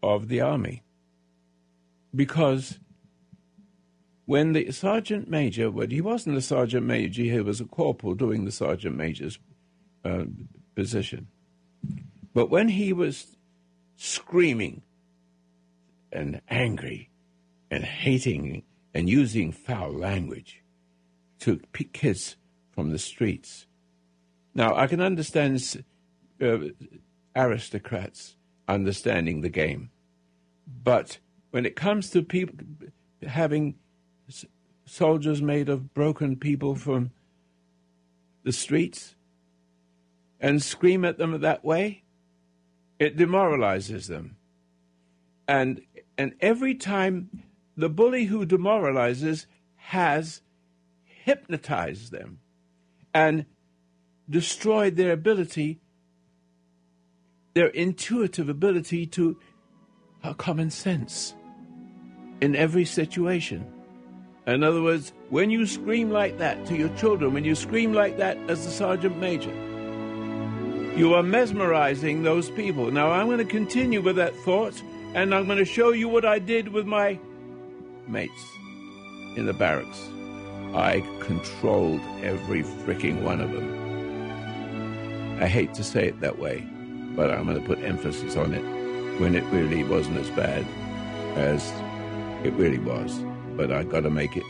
of 0.00 0.28
the 0.28 0.40
army 0.40 0.84
because 2.14 2.78
when 4.26 4.52
the 4.52 4.70
sergeant 4.70 5.28
major, 5.28 5.72
well, 5.72 5.88
he 5.88 6.00
wasn't 6.00 6.36
a 6.36 6.40
sergeant 6.40 6.86
major, 6.86 7.22
he 7.22 7.40
was 7.40 7.60
a 7.60 7.64
corporal 7.64 8.14
doing 8.14 8.44
the 8.44 8.52
sergeant 8.52 8.96
major's 8.96 9.40
uh, 10.04 10.24
position. 10.74 11.28
But 12.32 12.50
when 12.50 12.68
he 12.68 12.92
was 12.92 13.36
screaming 13.96 14.82
and 16.12 16.40
angry 16.48 17.10
and 17.70 17.84
hating 17.84 18.62
and 18.94 19.08
using 19.08 19.52
foul 19.52 19.92
language 19.92 20.62
to 21.40 21.60
pick 21.72 21.92
kids 21.92 22.36
from 22.72 22.90
the 22.90 22.98
streets, 22.98 23.66
now, 24.54 24.74
I 24.74 24.86
can 24.86 25.00
understand 25.00 25.84
uh, 26.42 26.58
aristocrats 27.36 28.34
understanding 28.68 29.40
the 29.40 29.48
game, 29.48 29.90
but 30.82 31.18
when 31.50 31.66
it 31.66 31.76
comes 31.76 32.10
to 32.10 32.22
people 32.22 32.56
having 33.26 33.76
soldiers 34.86 35.40
made 35.42 35.68
of 35.68 35.94
broken 35.94 36.36
people 36.36 36.74
from 36.74 37.10
the 38.42 38.52
streets 38.52 39.14
and 40.40 40.62
scream 40.62 41.04
at 41.04 41.18
them 41.18 41.38
that 41.40 41.64
way, 41.64 42.02
it 42.98 43.16
demoralizes 43.16 44.08
them. 44.08 44.36
And 45.46 45.82
and 46.16 46.34
every 46.40 46.74
time 46.74 47.44
the 47.76 47.88
bully 47.88 48.26
who 48.26 48.44
demoralizes 48.44 49.46
has 49.76 50.42
hypnotized 51.04 52.12
them 52.12 52.40
and 53.12 53.46
destroyed 54.28 54.96
their 54.96 55.12
ability, 55.12 55.80
their 57.54 57.68
intuitive 57.68 58.48
ability 58.48 59.06
to 59.06 59.38
have 60.22 60.36
common 60.36 60.70
sense 60.70 61.34
in 62.40 62.54
every 62.54 62.84
situation. 62.84 63.66
In 64.46 64.62
other 64.62 64.82
words, 64.82 65.12
when 65.28 65.50
you 65.50 65.66
scream 65.66 66.10
like 66.10 66.38
that 66.38 66.64
to 66.66 66.76
your 66.76 66.88
children, 66.96 67.32
when 67.32 67.44
you 67.44 67.54
scream 67.54 67.92
like 67.92 68.16
that 68.18 68.36
as 68.48 68.64
the 68.64 68.70
sergeant 68.70 69.18
major, 69.18 69.54
you 71.00 71.14
are 71.14 71.22
mesmerizing 71.22 72.24
those 72.24 72.50
people. 72.50 72.90
Now, 72.90 73.10
I'm 73.10 73.24
going 73.24 73.38
to 73.38 73.44
continue 73.46 74.02
with 74.02 74.16
that 74.16 74.36
thought, 74.44 74.82
and 75.14 75.34
I'm 75.34 75.46
going 75.46 75.56
to 75.56 75.64
show 75.64 75.92
you 75.92 76.10
what 76.10 76.26
I 76.26 76.38
did 76.38 76.68
with 76.68 76.86
my 76.86 77.18
mates 78.06 78.44
in 79.34 79.46
the 79.46 79.54
barracks. 79.54 80.10
I 80.74 81.00
controlled 81.20 82.02
every 82.22 82.64
freaking 82.64 83.22
one 83.22 83.40
of 83.40 83.50
them. 83.50 85.40
I 85.42 85.46
hate 85.46 85.72
to 85.72 85.82
say 85.82 86.06
it 86.06 86.20
that 86.20 86.38
way, 86.38 86.68
but 87.16 87.30
I'm 87.30 87.46
going 87.46 87.58
to 87.58 87.66
put 87.66 87.78
emphasis 87.78 88.36
on 88.36 88.52
it 88.52 89.18
when 89.18 89.34
it 89.34 89.44
really 89.44 89.82
wasn't 89.82 90.18
as 90.18 90.28
bad 90.28 90.66
as 91.34 91.66
it 92.44 92.52
really 92.52 92.78
was. 92.78 93.24
But 93.56 93.72
I've 93.72 93.88
got 93.88 94.02
to 94.02 94.10
make 94.10 94.36
it 94.36 94.44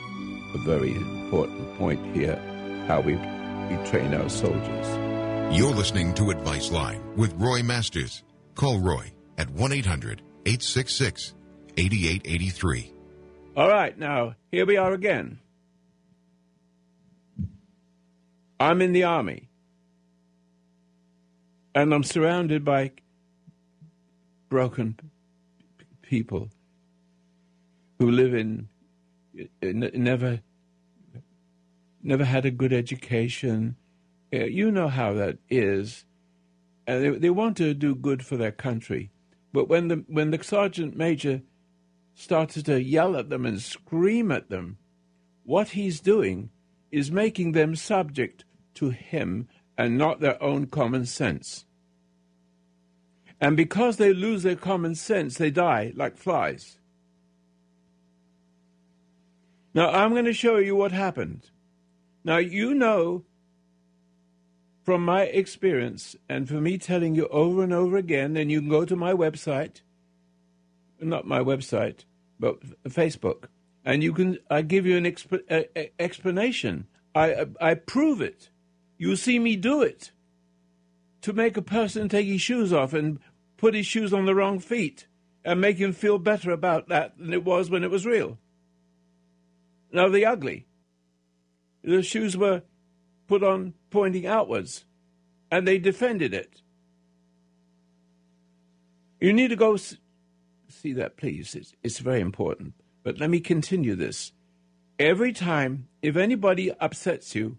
a 0.56 0.58
very 0.64 0.96
important 0.96 1.78
point 1.78 2.04
here 2.12 2.34
how 2.88 3.02
we, 3.02 3.14
we 3.14 3.88
train 3.88 4.14
our 4.14 4.28
soldiers. 4.28 5.10
You're 5.50 5.74
listening 5.74 6.14
to 6.14 6.30
Advice 6.30 6.70
Line 6.70 7.02
with 7.16 7.34
Roy 7.34 7.62
Masters. 7.62 8.22
Call 8.54 8.78
Roy 8.78 9.10
at 9.36 9.50
1 9.50 9.72
800 9.72 10.22
866 10.46 11.34
8883. 11.76 12.92
All 13.56 13.68
right, 13.68 13.98
now 13.98 14.36
here 14.52 14.64
we 14.64 14.76
are 14.76 14.92
again. 14.92 15.40
I'm 18.60 18.80
in 18.80 18.92
the 18.92 19.02
Army 19.02 19.48
and 21.74 21.92
I'm 21.92 22.04
surrounded 22.04 22.64
by 22.64 22.92
broken 24.48 24.98
people 26.02 26.48
who 27.98 28.10
live 28.10 28.34
in, 28.34 28.68
in 29.60 29.90
never 29.94 30.40
never 32.02 32.24
had 32.24 32.46
a 32.46 32.50
good 32.50 32.72
education. 32.72 33.76
Uh, 34.33 34.45
you 34.45 34.71
know 34.71 34.88
how 34.88 35.12
that 35.12 35.38
is, 35.49 36.05
and 36.87 37.03
they, 37.03 37.11
they 37.19 37.31
want 37.31 37.57
to 37.57 37.75
do 37.75 37.95
good 37.95 38.25
for 38.25 38.37
their 38.37 38.53
country, 38.53 39.11
but 39.53 39.69
when 39.69 39.88
the 39.88 40.05
when 40.07 40.31
the 40.31 40.43
sergeant 40.43 40.97
major 40.97 41.43
started 42.14 42.66
to 42.66 42.81
yell 42.81 43.16
at 43.16 43.29
them 43.29 43.45
and 43.45 43.61
scream 43.61 44.31
at 44.31 44.51
them, 44.51 44.79
what 45.45 45.71
he's 45.71 46.01
doing 46.01 46.51
is 46.93 47.11
making 47.11 47.53
them 47.53 47.75
subject 47.75 48.45
to 48.75 48.90
him 48.90 49.49
and 49.77 49.97
not 49.97 50.21
their 50.21 50.40
own 50.43 50.66
common 50.66 51.07
sense. 51.07 51.64
And 53.40 53.57
because 53.57 53.97
they 53.97 54.12
lose 54.12 54.43
their 54.43 54.57
common 54.57 54.95
sense, 54.95 55.38
they 55.38 55.51
die 55.51 55.93
like 55.97 56.16
flies. 56.16 56.79
Now, 59.73 59.90
I'm 59.90 60.11
going 60.11 60.27
to 60.27 60.33
show 60.33 60.59
you 60.59 60.77
what 60.77 60.93
happened. 60.93 61.51
Now, 62.25 62.37
you 62.37 62.75
know 62.75 63.25
from 64.83 65.05
my 65.05 65.23
experience, 65.23 66.16
and 66.29 66.49
for 66.49 66.61
me 66.61 66.79
telling 66.79 67.14
you 67.14 67.29
over 67.29 67.62
and 67.62 67.73
over 67.73 67.97
again, 67.97 68.37
and 68.37 68.51
you 68.51 68.61
can 68.61 68.69
go 68.69 68.85
to 68.85 68.97
my 68.97 69.12
website, 69.12 69.83
not 71.01 71.27
my 71.27 71.40
website, 71.40 72.05
but 72.38 72.61
Facebook, 72.85 73.45
and 73.85 74.03
you 74.03 74.12
can, 74.12 74.38
I 74.51 74.62
give 74.62 74.87
you 74.87 74.97
an 74.97 75.05
exp- 75.05 75.88
explanation. 75.99 76.87
I, 77.14 77.47
I 77.61 77.75
prove 77.75 78.21
it. 78.21 78.51
You 78.99 79.16
see 79.16 79.38
me 79.38 79.57
do 79.57 79.83
it 79.83 80.12
to 81.23 81.33
make 81.33 81.57
a 81.57 81.62
person 81.62 82.09
take 82.09 82.27
his 82.27 82.40
shoes 82.40 82.73
off 82.73 82.93
and 82.93 83.19
put 83.57 83.75
his 83.75 83.87
shoes 83.87 84.12
on 84.12 84.27
the 84.27 84.35
wrong 84.35 84.59
feet 84.59 85.07
and 85.45 85.61
make 85.61 85.79
him 85.79 85.93
feel 85.93 86.19
better 86.19 86.51
about 86.51 86.88
that 86.88 87.19
than 87.19 87.33
it 87.33 87.45
was 87.45 87.71
when 87.71 87.85
it 87.85 87.90
was 87.90 88.07
real. 88.07 88.38
Now, 89.93 90.09
the 90.09 90.25
ugly. 90.25 90.66
The 91.83 92.03
shoes 92.03 92.37
were 92.37 92.62
put 93.31 93.45
on 93.45 93.73
pointing 93.90 94.27
outwards, 94.27 94.85
and 95.53 95.66
they 95.66 95.79
defended 95.79 96.35
it. 96.35 96.62
You 99.21 99.33
need 99.33 99.51
to 99.51 99.57
go 99.57 99.77
see 99.77 100.93
that, 100.95 101.16
please. 101.16 101.55
It's, 101.55 101.73
it's 101.85 102.01
very 102.01 102.21
important. 102.21 102.75
But 103.05 103.21
let 103.21 103.31
me 103.31 103.38
continue 103.38 103.95
this. 103.95 104.33
Every 104.99 105.33
time, 105.33 105.87
if 106.03 106.16
anybody 106.16 106.73
upsets 106.73 107.37
you 107.37 107.59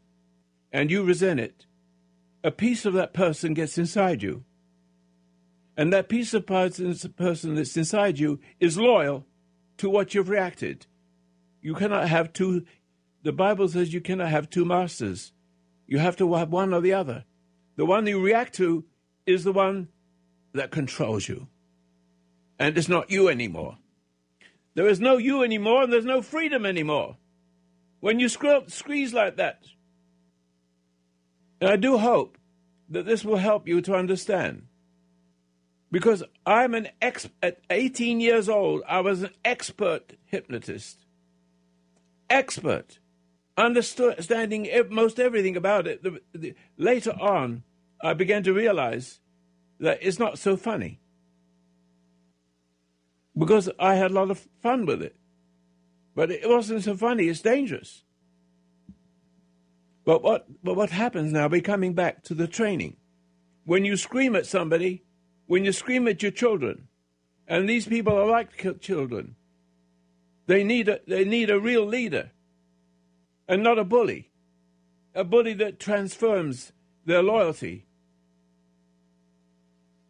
and 0.73 0.91
you 0.91 1.03
resent 1.03 1.39
it, 1.39 1.65
a 2.43 2.51
piece 2.51 2.85
of 2.85 2.91
that 2.95 3.13
person 3.13 3.53
gets 3.53 3.77
inside 3.77 4.21
you. 4.21 4.43
And 5.77 5.93
that 5.93 6.09
piece 6.09 6.33
of 6.33 6.45
person 6.45 6.93
that's 7.55 7.77
inside 7.77 8.19
you 8.19 8.41
is 8.59 8.77
loyal 8.77 9.25
to 9.77 9.89
what 9.89 10.13
you've 10.13 10.27
reacted. 10.27 10.87
You 11.61 11.75
cannot 11.75 12.09
have 12.09 12.33
two, 12.33 12.65
the 13.23 13.31
Bible 13.31 13.69
says 13.69 13.93
you 13.93 14.01
cannot 14.01 14.27
have 14.27 14.49
two 14.49 14.65
masters. 14.65 15.31
You 15.91 15.99
have 15.99 16.15
to 16.17 16.35
have 16.35 16.49
one 16.49 16.73
or 16.73 16.79
the 16.79 16.93
other. 16.93 17.25
The 17.75 17.85
one 17.85 18.07
you 18.07 18.21
react 18.21 18.55
to 18.55 18.85
is 19.25 19.43
the 19.43 19.51
one 19.51 19.89
that 20.53 20.71
controls 20.71 21.27
you. 21.27 21.49
And 22.57 22.77
it's 22.77 22.87
not 22.87 23.11
you 23.11 23.27
anymore. 23.27 23.77
There 24.73 24.87
is 24.87 25.01
no 25.01 25.17
you 25.17 25.43
anymore, 25.43 25.83
and 25.83 25.91
there's 25.91 26.05
no 26.05 26.21
freedom 26.21 26.65
anymore. 26.65 27.17
When 27.99 28.21
you 28.21 28.29
squeeze 28.29 29.13
like 29.13 29.35
that. 29.35 29.65
And 31.59 31.69
I 31.69 31.75
do 31.75 31.97
hope 31.97 32.37
that 32.87 33.05
this 33.05 33.25
will 33.25 33.35
help 33.35 33.67
you 33.67 33.81
to 33.81 33.93
understand. 33.93 34.67
Because 35.91 36.23
I'm 36.45 36.73
an 36.73 36.87
ex 37.01 37.27
at 37.43 37.59
18 37.69 38.21
years 38.21 38.47
old, 38.47 38.81
I 38.87 39.01
was 39.01 39.23
an 39.23 39.31
expert 39.43 40.13
hypnotist. 40.23 41.05
Expert. 42.29 42.99
Understanding 43.57 44.69
most 44.89 45.19
everything 45.19 45.57
about 45.57 45.87
it. 45.87 46.03
The, 46.03 46.21
the, 46.33 46.55
later 46.77 47.11
on, 47.11 47.63
I 48.01 48.13
began 48.13 48.43
to 48.43 48.53
realize 48.53 49.19
that 49.79 49.99
it's 50.01 50.19
not 50.19 50.39
so 50.39 50.55
funny. 50.55 50.99
Because 53.37 53.69
I 53.79 53.95
had 53.95 54.11
a 54.11 54.13
lot 54.13 54.31
of 54.31 54.47
fun 54.61 54.85
with 54.85 55.01
it. 55.01 55.15
But 56.15 56.31
it 56.31 56.47
wasn't 56.47 56.83
so 56.83 56.95
funny, 56.95 57.27
it's 57.27 57.41
dangerous. 57.41 58.03
But 60.03 60.23
what, 60.23 60.45
but 60.63 60.75
what 60.75 60.89
happens 60.89 61.31
now, 61.31 61.47
be 61.47 61.61
coming 61.61 61.93
back 61.93 62.23
to 62.23 62.33
the 62.33 62.47
training. 62.47 62.97
When 63.65 63.85
you 63.85 63.95
scream 63.95 64.35
at 64.35 64.45
somebody, 64.45 65.03
when 65.45 65.63
you 65.63 65.71
scream 65.71 66.07
at 66.07 66.21
your 66.21 66.31
children, 66.31 66.87
and 67.47 67.69
these 67.69 67.87
people 67.87 68.17
are 68.17 68.25
like 68.25 68.81
children, 68.81 69.35
they 70.47 70.63
need 70.63 70.89
a, 70.89 70.99
they 71.07 71.23
need 71.23 71.49
a 71.49 71.59
real 71.59 71.85
leader 71.85 72.31
and 73.51 73.61
not 73.61 73.77
a 73.77 73.83
bully. 73.83 74.31
A 75.13 75.25
bully 75.25 75.53
that 75.55 75.77
transforms 75.77 76.71
their 77.05 77.21
loyalty 77.21 77.85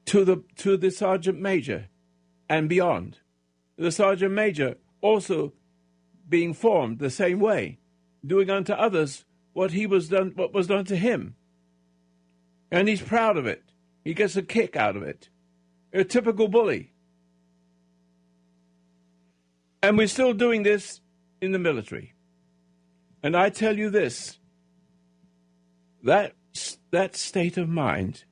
to 0.06 0.24
the, 0.24 0.44
to 0.58 0.78
the 0.78 0.92
sergeant 0.92 1.40
major 1.40 1.88
and 2.48 2.70
beyond. 2.70 3.18
The 3.78 3.92
sergeant 3.92 4.34
major 4.34 4.76
also 5.02 5.54
being 6.30 6.54
formed 6.54 7.00
the 7.00 7.10
same 7.10 7.40
way, 7.40 7.80
doing 8.24 8.52
unto 8.52 8.74
others 8.74 9.26
what 9.54 9.72
he 9.72 9.88
was 9.88 10.08
done 10.08 10.34
what 10.36 10.54
was 10.54 10.68
done 10.68 10.86
to 10.86 10.96
him. 10.96 11.36
And 12.70 12.88
he's 12.88 13.02
proud 13.02 13.38
of 13.38 13.48
it. 13.48 13.64
He 14.06 14.14
gets 14.14 14.36
a 14.38 14.44
kick 14.44 14.76
out 14.76 14.96
of 14.96 15.02
it. 15.02 15.30
A 15.92 16.04
typical 16.04 16.48
bully. 16.48 16.94
And 19.82 19.98
we're 19.98 20.08
still 20.08 20.34
doing 20.34 20.62
this 20.62 21.02
in 21.42 21.54
the 21.54 21.60
military. 21.60 22.14
And 23.24 23.36
I 23.36 23.50
tell 23.50 23.78
you 23.78 23.90
this 23.90 24.40
that 26.04 26.34
that 26.92 27.16
state 27.16 27.58
of 27.58 27.70
mind 27.70 28.26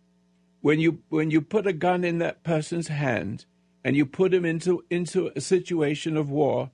when 0.62 0.80
you 0.80 1.00
when 1.10 1.32
you 1.32 1.42
put 1.42 1.68
a 1.68 1.74
gun 1.74 2.04
in 2.04 2.18
that 2.18 2.44
person's 2.44 2.88
hand 2.88 3.46
and 3.84 3.96
you 3.96 4.06
put 4.06 4.34
him 4.34 4.44
into 4.44 4.84
into 4.90 5.32
a 5.36 5.42
situation 5.42 6.18
of 6.18 6.30
war 6.30 6.72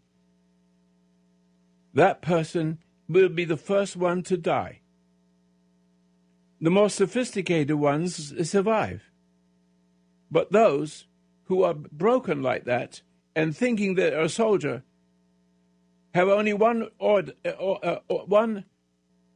that 1.93 2.21
person 2.21 2.79
will 3.07 3.29
be 3.29 3.45
the 3.45 3.57
first 3.57 3.95
one 3.95 4.21
to 4.23 4.37
die. 4.37 4.81
The 6.59 6.69
more 6.69 6.89
sophisticated 6.89 7.75
ones 7.75 8.33
survive. 8.49 9.03
But 10.29 10.51
those 10.51 11.07
who 11.45 11.63
are 11.63 11.73
broken 11.73 12.41
like 12.41 12.65
that 12.65 13.01
and 13.35 13.55
thinking 13.55 13.95
they're 13.95 14.19
a 14.19 14.29
soldier 14.29 14.83
have 16.15 16.29
only 16.29 16.53
one 16.53 16.89
or, 16.97 17.23
uh, 17.45 17.99
or 18.07 18.25
one 18.25 18.65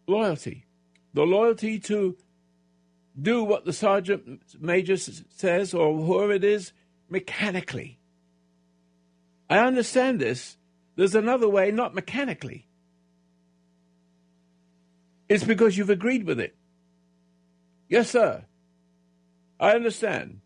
loyalty 0.08 0.66
the 1.14 1.24
loyalty 1.24 1.80
to 1.80 2.16
do 3.20 3.44
what 3.44 3.66
the 3.66 3.74
sergeant 3.74 4.42
major 4.60 4.96
says 4.96 5.74
or 5.74 5.98
whoever 5.98 6.32
it 6.34 6.44
is 6.44 6.72
mechanically. 7.10 8.00
I 9.50 9.60
understand 9.60 10.22
this. 10.22 10.58
There's 10.96 11.16
another 11.16 11.50
way, 11.50 11.72
not 11.72 11.96
mechanically. 11.96 12.68
It's 15.28 15.44
because 15.44 15.78
you've 15.78 15.90
agreed 15.90 16.26
with 16.26 16.40
it. 16.40 16.56
Yes, 17.88 18.10
sir. 18.12 18.46
I 19.60 19.72
understand. 19.72 20.42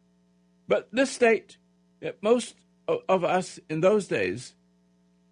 But 0.67 0.89
this 0.91 1.11
state, 1.11 1.57
that 2.01 2.23
most 2.23 2.55
of 2.87 3.23
us 3.23 3.59
in 3.69 3.81
those 3.81 4.07
days, 4.07 4.55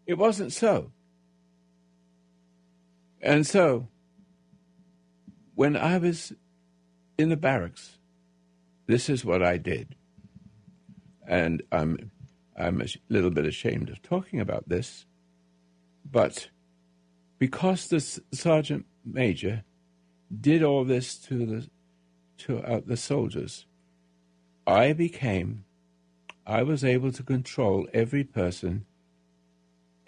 it 0.05 0.17
wasn't 0.17 0.53
so. 0.53 0.91
And 3.21 3.45
so, 3.45 3.87
when 5.55 5.77
I 5.77 5.97
was 5.97 6.33
in 7.17 7.29
the 7.29 7.37
barracks, 7.37 7.97
this 8.87 9.09
is 9.09 9.23
what 9.23 9.43
I 9.43 9.57
did. 9.57 9.95
And 11.27 11.61
I'm, 11.71 12.11
I'm 12.57 12.81
a 12.81 12.87
little 13.09 13.29
bit 13.29 13.45
ashamed 13.45 13.89
of 13.89 14.01
talking 14.01 14.39
about 14.39 14.67
this, 14.67 15.05
but 16.09 16.49
because 17.37 17.87
the 17.87 17.99
sergeant 18.33 18.85
major 19.05 19.63
did 20.39 20.63
all 20.63 20.83
this 20.83 21.15
to 21.17 21.45
the 21.45 21.69
to 22.37 22.57
uh, 22.59 22.81
the 22.83 22.97
soldiers, 22.97 23.65
I 24.65 24.93
became, 24.93 25.65
I 26.45 26.63
was 26.63 26.83
able 26.83 27.11
to 27.11 27.21
control 27.21 27.87
every 27.93 28.23
person 28.23 28.85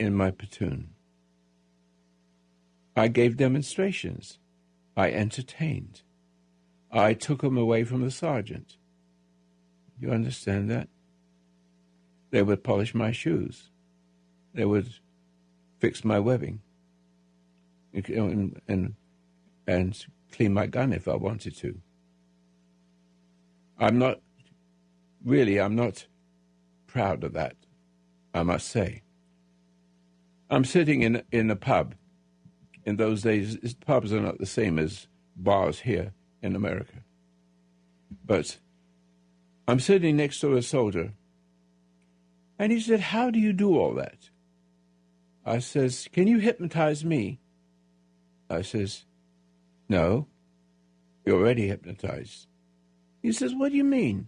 in 0.03 0.13
my 0.13 0.31
platoon. 0.31 0.89
I 2.95 3.07
gave 3.07 3.37
demonstrations. 3.37 4.37
I 4.95 5.11
entertained. 5.11 6.01
I 6.91 7.13
took 7.13 7.41
them 7.41 7.57
away 7.57 7.83
from 7.83 8.01
the 8.01 8.11
sergeant. 8.11 8.77
You 9.99 10.11
understand 10.11 10.69
that? 10.69 10.89
They 12.29 12.43
would 12.43 12.63
polish 12.63 12.93
my 12.93 13.11
shoes. 13.11 13.69
They 14.53 14.65
would 14.65 14.89
fix 15.79 16.03
my 16.03 16.19
webbing 16.19 16.61
and, 17.93 18.61
and, 18.67 18.95
and 19.67 20.05
clean 20.31 20.53
my 20.53 20.67
gun 20.67 20.93
if 20.93 21.07
I 21.07 21.15
wanted 21.15 21.55
to. 21.57 21.79
I'm 23.79 23.97
not, 23.97 24.19
really, 25.23 25.59
I'm 25.59 25.75
not 25.75 26.05
proud 26.87 27.23
of 27.23 27.33
that, 27.33 27.55
I 28.33 28.43
must 28.43 28.67
say. 28.67 29.02
I'm 30.53 30.65
sitting 30.65 31.01
in, 31.01 31.23
in 31.31 31.49
a 31.49 31.55
pub. 31.55 31.95
In 32.85 32.97
those 32.97 33.23
days, 33.23 33.73
pubs 33.87 34.13
are 34.13 34.21
not 34.21 34.37
the 34.37 34.45
same 34.45 34.77
as 34.77 35.07
bars 35.35 35.79
here 35.79 36.13
in 36.43 36.55
America. 36.55 36.97
But 38.23 38.59
I'm 39.67 39.79
sitting 39.79 40.15
next 40.15 40.41
to 40.41 40.55
a 40.55 40.61
soldier, 40.61 41.13
and 42.59 42.71
he 42.71 42.79
said, 42.79 42.99
How 42.99 43.31
do 43.31 43.39
you 43.39 43.51
do 43.51 43.79
all 43.79 43.95
that? 43.95 44.29
I 45.43 45.57
says, 45.57 46.07
Can 46.11 46.27
you 46.27 46.37
hypnotize 46.37 47.03
me? 47.03 47.39
I 48.47 48.61
says, 48.61 49.05
No, 49.89 50.27
you're 51.25 51.39
already 51.39 51.67
hypnotized. 51.67 52.45
He 53.23 53.31
says, 53.31 53.55
What 53.55 53.71
do 53.71 53.77
you 53.77 53.83
mean? 53.83 54.27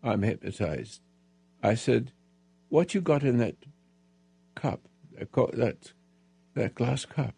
I'm 0.00 0.22
hypnotized. 0.22 1.00
I 1.60 1.74
said, 1.74 2.12
What 2.68 2.94
you 2.94 3.00
got 3.00 3.24
in 3.24 3.38
that 3.38 3.56
cup, 4.54 4.86
that, 5.18 5.92
that, 6.54 6.74
glass 6.74 7.04
cup? 7.04 7.34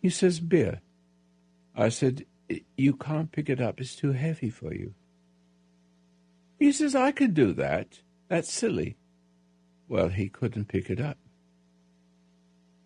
He 0.00 0.10
says, 0.10 0.40
Beer. 0.40 0.80
I 1.76 1.88
said, 1.88 2.26
You 2.76 2.94
can't 2.94 3.32
pick 3.32 3.48
it 3.48 3.60
up. 3.60 3.80
It's 3.80 3.96
too 3.96 4.12
heavy 4.12 4.50
for 4.50 4.74
you. 4.74 4.94
He 6.58 6.72
says, 6.72 6.94
I 6.94 7.12
could 7.12 7.34
do 7.34 7.52
that. 7.54 8.00
That's 8.28 8.52
silly. 8.52 8.96
Well, 9.88 10.08
he 10.08 10.28
couldn't 10.28 10.68
pick 10.68 10.90
it 10.90 11.00
up. 11.00 11.18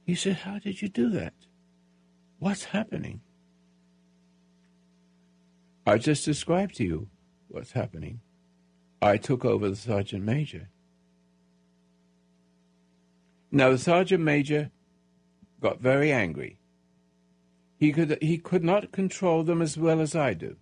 He 0.04 0.14
said, 0.14 0.36
How 0.36 0.58
did 0.58 0.82
you 0.82 0.88
do 0.88 1.10
that? 1.10 1.34
What's 2.38 2.64
happening? 2.64 3.20
I 5.86 5.98
just 5.98 6.24
described 6.24 6.76
to 6.76 6.84
you 6.84 7.08
what's 7.48 7.72
happening. 7.72 8.20
I 9.00 9.18
took 9.18 9.44
over 9.44 9.68
the 9.68 9.76
sergeant 9.76 10.24
major. 10.24 10.68
Now, 13.56 13.70
the 13.70 13.78
sergeant 13.78 14.22
major 14.22 14.70
got 15.62 15.80
very 15.80 16.12
angry. 16.12 16.58
he 17.78 17.92
could 17.92 18.18
he 18.22 18.38
could 18.38 18.64
not 18.64 18.92
control 18.92 19.44
them 19.44 19.62
as 19.62 19.76
well 19.78 20.00
as 20.00 20.14
I 20.14 20.34
do. 20.34 20.56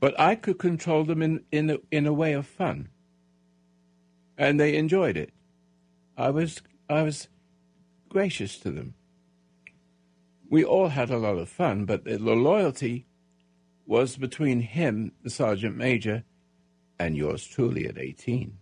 But 0.00 0.18
I 0.20 0.34
could 0.36 0.58
control 0.58 1.04
them 1.04 1.22
in 1.22 1.44
in 1.52 1.70
a, 1.70 1.78
in 1.90 2.06
a 2.06 2.12
way 2.12 2.34
of 2.34 2.46
fun, 2.46 2.88
and 4.38 4.60
they 4.60 4.76
enjoyed 4.76 5.16
it. 5.16 5.32
I 6.16 6.30
was 6.30 6.62
I 6.88 7.02
was 7.02 7.28
gracious 8.08 8.58
to 8.60 8.70
them. 8.70 8.94
We 10.50 10.64
all 10.64 10.88
had 10.88 11.10
a 11.10 11.18
lot 11.18 11.38
of 11.38 11.48
fun, 11.48 11.86
but 11.86 12.04
the 12.04 12.18
loyalty 12.18 13.06
was 13.86 14.16
between 14.16 14.60
him, 14.60 15.12
the 15.22 15.30
sergeant 15.30 15.76
major, 15.76 16.24
and 16.98 17.16
yours 17.16 17.46
truly 17.46 17.86
at 17.86 17.98
18. 17.98 18.58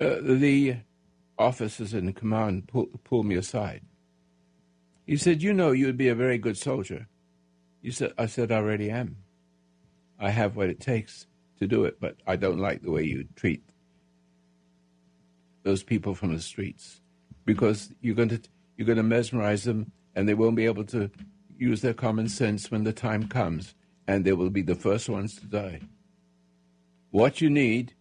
Uh, 0.00 0.16
the 0.22 0.76
officers 1.38 1.92
in 1.92 2.12
command 2.12 2.68
pulled, 2.68 3.26
me 3.26 3.34
aside. 3.34 3.82
He 5.06 5.16
said, 5.16 5.42
You 5.42 5.52
know, 5.52 5.72
you 5.72 5.86
would 5.86 5.98
be 5.98 6.08
a 6.08 6.14
very 6.14 6.38
good 6.38 6.56
soldier. 6.56 7.06
Said, 7.90 8.12
I 8.16 8.26
said, 8.26 8.52
I 8.52 8.56
already 8.56 8.90
am. 8.90 9.16
I 10.18 10.30
have 10.30 10.56
what 10.56 10.68
it 10.68 10.80
takes 10.80 11.26
to 11.58 11.66
do 11.66 11.84
it, 11.84 11.98
but 12.00 12.16
I 12.26 12.36
don't 12.36 12.58
like 12.58 12.82
the 12.82 12.90
way 12.90 13.04
you 13.04 13.26
treat 13.36 13.62
those 15.62 15.82
people 15.82 16.14
from 16.14 16.34
the 16.34 16.40
streets 16.40 17.00
because 17.44 17.92
you're 18.00 18.14
going 18.14 18.28
to 18.30 18.40
you're 18.76 18.86
going 18.86 18.96
to 18.96 19.02
mesmerize 19.02 19.64
them 19.64 19.92
and 20.14 20.26
they 20.26 20.34
won't 20.34 20.56
be 20.56 20.64
able 20.64 20.84
to 20.84 21.10
use 21.58 21.82
their 21.82 21.92
common 21.92 22.28
sense 22.28 22.70
when 22.70 22.84
the 22.84 22.92
time 22.92 23.28
comes 23.28 23.74
and 24.06 24.24
they 24.24 24.32
will 24.32 24.48
be 24.48 24.62
the 24.62 24.74
first 24.74 25.08
ones 25.08 25.36
to 25.36 25.46
die. 25.46 25.80
What 27.10 27.42
you 27.42 27.50
need, 27.50 27.94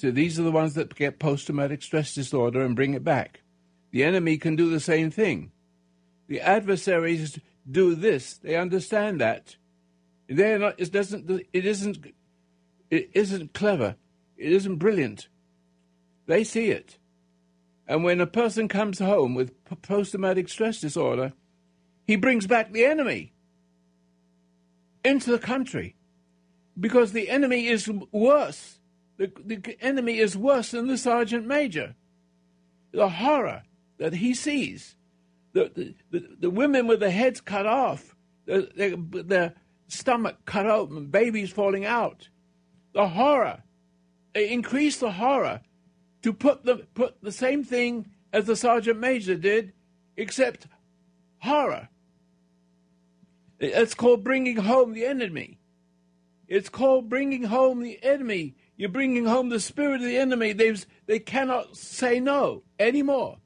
so 0.00 0.10
these 0.10 0.40
are 0.40 0.44
the 0.44 0.50
ones 0.50 0.72
that 0.74 0.94
get 0.94 1.18
post 1.18 1.44
traumatic 1.44 1.82
stress 1.82 2.14
disorder 2.14 2.62
and 2.62 2.74
bring 2.74 2.94
it 2.94 3.04
back. 3.04 3.42
The 3.90 4.02
enemy 4.02 4.38
can 4.38 4.56
do 4.56 4.70
the 4.70 4.80
same 4.80 5.10
thing. 5.10 5.52
The 6.26 6.40
adversaries 6.40 7.38
do 7.70 7.94
this. 7.94 8.38
They 8.38 8.56
understand 8.56 9.20
that. 9.20 9.56
They're 10.26 10.58
not, 10.58 10.76
it 10.80 10.90
doesn't, 10.90 11.28
it 11.52 11.66
isn't, 11.66 12.14
it 12.90 13.10
isn't 13.12 13.52
clever. 13.52 13.96
It 14.38 14.52
isn't 14.52 14.76
brilliant. 14.76 15.28
They 16.26 16.44
see 16.44 16.70
it. 16.70 16.96
And 17.86 18.02
when 18.02 18.22
a 18.22 18.26
person 18.26 18.68
comes 18.68 19.00
home 19.00 19.34
with 19.34 19.52
post 19.82 20.12
traumatic 20.12 20.48
stress 20.48 20.80
disorder, 20.80 21.34
he 22.06 22.16
brings 22.16 22.46
back 22.46 22.72
the 22.72 22.86
enemy 22.86 23.34
into 25.04 25.30
the 25.30 25.38
country 25.38 25.94
because 26.78 27.12
the 27.12 27.28
enemy 27.28 27.66
is 27.66 27.86
worse. 28.12 28.79
The, 29.20 29.30
the 29.44 29.76
enemy 29.82 30.18
is 30.18 30.34
worse 30.34 30.70
than 30.70 30.86
the 30.86 30.96
sergeant 30.96 31.46
major. 31.46 31.94
The 32.92 33.10
horror 33.10 33.64
that 33.98 34.14
he 34.14 34.32
sees, 34.32 34.96
the, 35.52 35.70
the, 35.74 35.94
the, 36.10 36.36
the 36.40 36.50
women 36.50 36.86
with 36.86 37.00
their 37.00 37.10
heads 37.10 37.42
cut 37.42 37.66
off, 37.66 38.16
their, 38.46 38.62
their, 38.62 38.96
their 38.96 39.54
stomach 39.88 40.38
cut 40.46 40.64
open, 40.64 41.08
babies 41.08 41.50
falling 41.50 41.84
out, 41.84 42.30
the 42.94 43.08
horror, 43.08 43.62
they 44.32 44.50
increase 44.50 44.96
the 44.96 45.12
horror 45.12 45.60
to 46.22 46.32
put 46.32 46.64
the, 46.64 46.86
put 46.94 47.22
the 47.22 47.30
same 47.30 47.62
thing 47.62 48.06
as 48.32 48.46
the 48.46 48.56
sergeant 48.56 48.98
major 48.98 49.34
did, 49.34 49.74
except 50.16 50.66
horror. 51.40 51.90
It's 53.58 53.92
called 53.92 54.24
bringing 54.24 54.56
home 54.56 54.94
the 54.94 55.04
enemy. 55.04 55.58
It's 56.48 56.70
called 56.70 57.10
bringing 57.10 57.42
home 57.42 57.82
the 57.82 58.02
enemy. 58.02 58.54
You're 58.80 58.88
bringing 58.88 59.26
home 59.26 59.50
the 59.50 59.60
spirit 59.60 59.96
of 59.96 60.06
the 60.06 60.16
enemy. 60.16 60.54
They've, 60.54 60.86
they 61.04 61.18
cannot 61.18 61.76
say 61.76 62.18
no 62.18 62.62
anymore. 62.78 63.36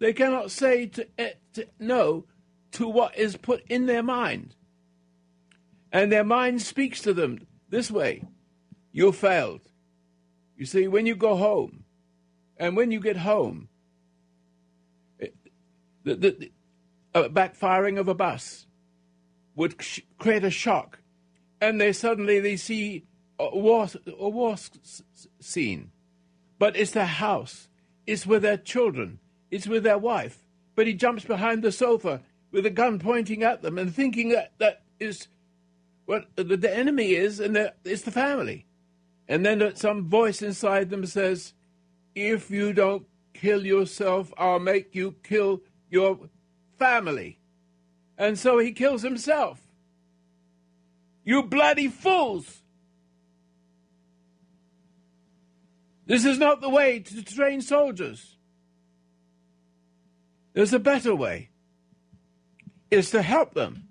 They 0.00 0.12
cannot 0.12 0.50
say 0.50 0.86
to, 0.86 1.06
eh, 1.18 1.34
to 1.52 1.68
no 1.78 2.24
to 2.72 2.88
what 2.88 3.16
is 3.16 3.36
put 3.36 3.62
in 3.68 3.86
their 3.86 4.02
mind. 4.02 4.56
And 5.92 6.10
their 6.10 6.24
mind 6.24 6.62
speaks 6.62 7.00
to 7.02 7.14
them 7.14 7.46
this 7.68 7.92
way 7.92 8.24
You 8.90 9.12
failed. 9.12 9.60
You 10.56 10.66
see, 10.66 10.88
when 10.88 11.06
you 11.06 11.14
go 11.14 11.36
home, 11.36 11.84
and 12.56 12.76
when 12.76 12.90
you 12.90 12.98
get 12.98 13.18
home, 13.18 13.68
it, 15.20 15.32
the, 16.02 16.16
the, 16.16 16.50
the 17.12 17.30
backfiring 17.30 18.00
of 18.00 18.08
a 18.08 18.14
bus 18.14 18.66
would 19.54 19.80
sh- 19.80 20.00
create 20.18 20.42
a 20.42 20.50
shock, 20.50 20.98
and 21.60 21.80
they 21.80 21.92
suddenly 21.92 22.40
they 22.40 22.56
see 22.56 23.06
a 23.52 23.58
war, 23.58 23.88
a 24.06 24.28
war 24.28 24.56
scene, 25.40 25.90
but 26.58 26.76
it's 26.76 26.92
their 26.92 27.06
house, 27.06 27.68
it's 28.06 28.26
with 28.26 28.42
their 28.42 28.56
children, 28.56 29.18
it's 29.50 29.66
with 29.66 29.82
their 29.82 29.98
wife. 29.98 30.38
But 30.74 30.86
he 30.86 30.94
jumps 30.94 31.24
behind 31.24 31.62
the 31.62 31.72
sofa 31.72 32.22
with 32.50 32.64
a 32.66 32.70
gun 32.70 32.98
pointing 32.98 33.42
at 33.42 33.62
them 33.62 33.78
and 33.78 33.94
thinking 33.94 34.30
that 34.30 34.52
that 34.58 34.82
is 34.98 35.28
what 36.06 36.26
the, 36.36 36.44
the 36.44 36.74
enemy 36.74 37.14
is, 37.14 37.40
and 37.40 37.54
that 37.56 37.76
it's 37.84 38.02
the 38.02 38.10
family. 38.10 38.66
And 39.28 39.44
then 39.44 39.76
some 39.76 40.08
voice 40.08 40.42
inside 40.42 40.90
them 40.90 41.06
says, 41.06 41.54
"If 42.14 42.50
you 42.50 42.72
don't 42.72 43.06
kill 43.34 43.64
yourself, 43.64 44.32
I'll 44.36 44.58
make 44.58 44.94
you 44.94 45.16
kill 45.22 45.62
your 45.90 46.18
family." 46.78 47.38
and 48.22 48.38
so 48.38 48.58
he 48.58 48.70
kills 48.70 49.02
himself. 49.02 49.60
You 51.24 51.42
bloody 51.42 51.88
fools! 51.88 52.61
This 56.06 56.24
is 56.24 56.38
not 56.38 56.60
the 56.60 56.68
way 56.68 56.98
to 56.98 57.22
train 57.22 57.60
soldiers. 57.60 58.36
There's 60.52 60.72
a 60.72 60.78
better 60.78 61.14
way. 61.14 61.50
It's 62.90 63.10
to 63.10 63.22
help 63.22 63.54
them 63.54 63.88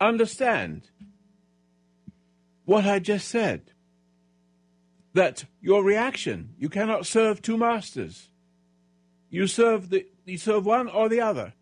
understand 0.00 0.82
what 2.64 2.84
I 2.84 2.98
just 2.98 3.28
said. 3.28 3.72
That 5.14 5.44
your 5.60 5.82
reaction, 5.82 6.54
you 6.58 6.68
cannot 6.68 7.06
serve 7.06 7.42
two 7.42 7.56
masters. 7.56 8.28
You 9.30 9.46
serve 9.46 9.90
the 9.90 10.06
you 10.26 10.38
serve 10.38 10.66
one 10.66 10.88
or 10.88 11.08
the 11.08 11.20
other. 11.20 11.54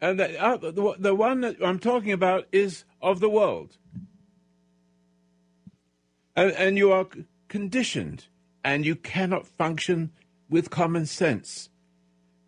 And 0.00 0.18
the, 0.18 0.42
uh, 0.42 0.56
the, 0.56 0.94
the 0.98 1.14
one 1.14 1.42
that 1.42 1.56
I'm 1.64 1.78
talking 1.78 2.12
about 2.12 2.46
is 2.52 2.84
of 3.00 3.20
the 3.20 3.28
world. 3.28 3.76
And, 6.36 6.50
and 6.52 6.76
you 6.76 6.92
are 6.92 7.06
conditioned, 7.48 8.26
and 8.64 8.84
you 8.86 8.96
cannot 8.96 9.46
function 9.46 10.10
with 10.48 10.70
common 10.70 11.06
sense. 11.06 11.68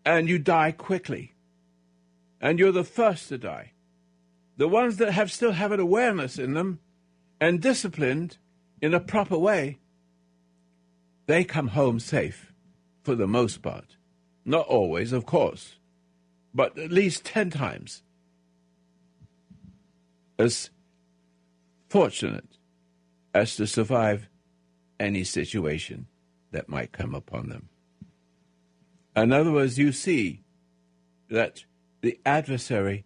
And 0.05 0.27
you 0.27 0.39
die 0.39 0.71
quickly. 0.71 1.33
And 2.41 2.59
you're 2.59 2.71
the 2.71 2.83
first 2.83 3.29
to 3.29 3.37
die. 3.37 3.73
The 4.57 4.67
ones 4.67 4.97
that 4.97 5.11
have 5.11 5.31
still 5.31 5.51
have 5.51 5.71
an 5.71 5.79
awareness 5.79 6.39
in 6.39 6.53
them 6.53 6.79
and 7.39 7.61
disciplined 7.61 8.37
in 8.81 8.93
a 8.93 8.99
proper 8.99 9.37
way, 9.37 9.79
they 11.27 11.43
come 11.43 11.69
home 11.69 11.99
safe 11.99 12.51
for 13.03 13.15
the 13.15 13.27
most 13.27 13.61
part. 13.61 13.97
Not 14.45 14.65
always, 14.65 15.13
of 15.13 15.25
course 15.25 15.77
but 16.57 16.75
at 16.79 16.91
least 16.91 17.23
10 17.23 17.51
times 17.51 18.01
as 20.39 20.71
fortunate 21.87 22.57
as 23.33 23.55
to 23.55 23.67
survive 23.67 24.27
any 24.99 25.23
situation 25.23 26.07
that 26.51 26.69
might 26.69 26.91
come 26.91 27.13
upon 27.13 27.49
them. 27.49 27.69
In 29.15 29.33
other 29.33 29.51
words, 29.51 29.77
you 29.77 29.91
see 29.91 30.43
that 31.29 31.65
the 32.01 32.19
adversary, 32.25 33.05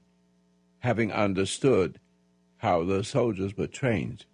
having 0.79 1.11
understood 1.11 1.99
how 2.57 2.83
the 2.83 3.03
soldiers 3.03 3.57
were 3.57 3.67
trained, 3.67 4.25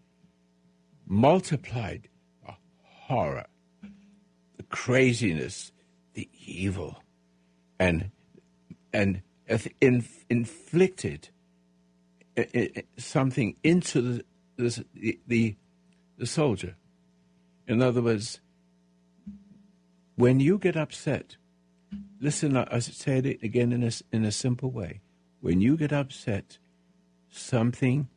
multiplied 1.06 2.10
the 2.46 2.54
horror, 2.84 3.46
the 4.58 4.64
craziness, 4.64 5.72
the 6.14 6.28
evil, 6.46 7.04
and 7.80 8.12
and 8.92 9.22
inf- 9.82 10.26
inflicted 10.30 11.30
uh, 12.38 12.44
uh, 12.56 12.82
something 12.98 13.56
into 13.64 14.02
the, 14.02 14.24
the, 14.58 15.20
the, 15.28 15.56
the 16.18 16.26
soldier. 16.26 16.76
In 17.68 17.82
other 17.82 18.02
words, 18.02 18.40
when 20.16 20.40
you 20.40 20.58
get 20.58 20.78
upset, 20.78 21.36
listen, 22.20 22.56
I 22.56 22.80
said 22.80 23.26
it 23.26 23.44
again 23.44 23.72
in 23.72 23.84
a, 23.84 23.92
in 24.12 24.24
a 24.24 24.32
simple 24.32 24.72
way. 24.72 25.02
When 25.42 25.62
you 25.62 25.78
get 25.78 25.94
upset, 25.94 26.58
something 27.30 28.08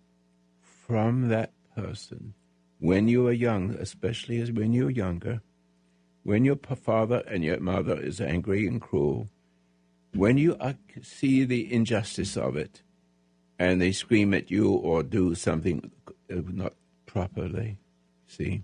from 0.87 1.29
that 1.29 1.53
person, 1.77 2.35
when 2.79 3.09
you 3.09 3.27
are 3.27 3.33
young, 3.33 3.75
especially 3.75 4.41
as 4.41 4.53
when 4.53 4.73
you're 4.73 4.91
younger, 4.91 5.43
when 6.23 6.45
your 6.45 6.57
father 6.57 7.23
and 7.27 7.45
your 7.45 7.61
mother 7.61 8.01
is 8.01 8.21
angry 8.21 8.67
and 8.67 8.81
cruel, 8.81 9.29
when 10.15 10.39
you 10.39 10.57
see 11.03 11.45
the 11.45 11.73
injustice 11.73 12.37
of 12.37 12.57
it 12.57 12.83
and 13.59 13.81
they 13.81 13.93
scream 13.93 14.33
at 14.33 14.51
you 14.51 14.71
or 14.71 15.03
do 15.03 15.35
something 15.35 15.91
uh, 16.09 16.41
not 16.53 16.75
properly, 17.07 17.79
see, 18.27 18.63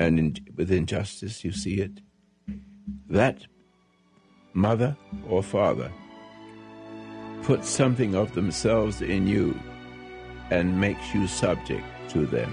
and 0.00 0.18
in, 0.18 0.34
with 0.56 0.72
injustice 0.72 1.44
you 1.44 1.52
see 1.52 1.74
it, 1.74 2.00
that 3.10 3.46
mother 4.54 4.96
or 5.28 5.42
father 5.42 5.92
puts 7.42 7.68
something 7.68 8.14
of 8.14 8.34
themselves 8.34 9.02
in 9.02 9.26
you 9.26 9.54
and 10.50 10.80
makes 10.80 11.12
you 11.12 11.26
subject 11.26 11.84
to 12.08 12.24
them, 12.24 12.50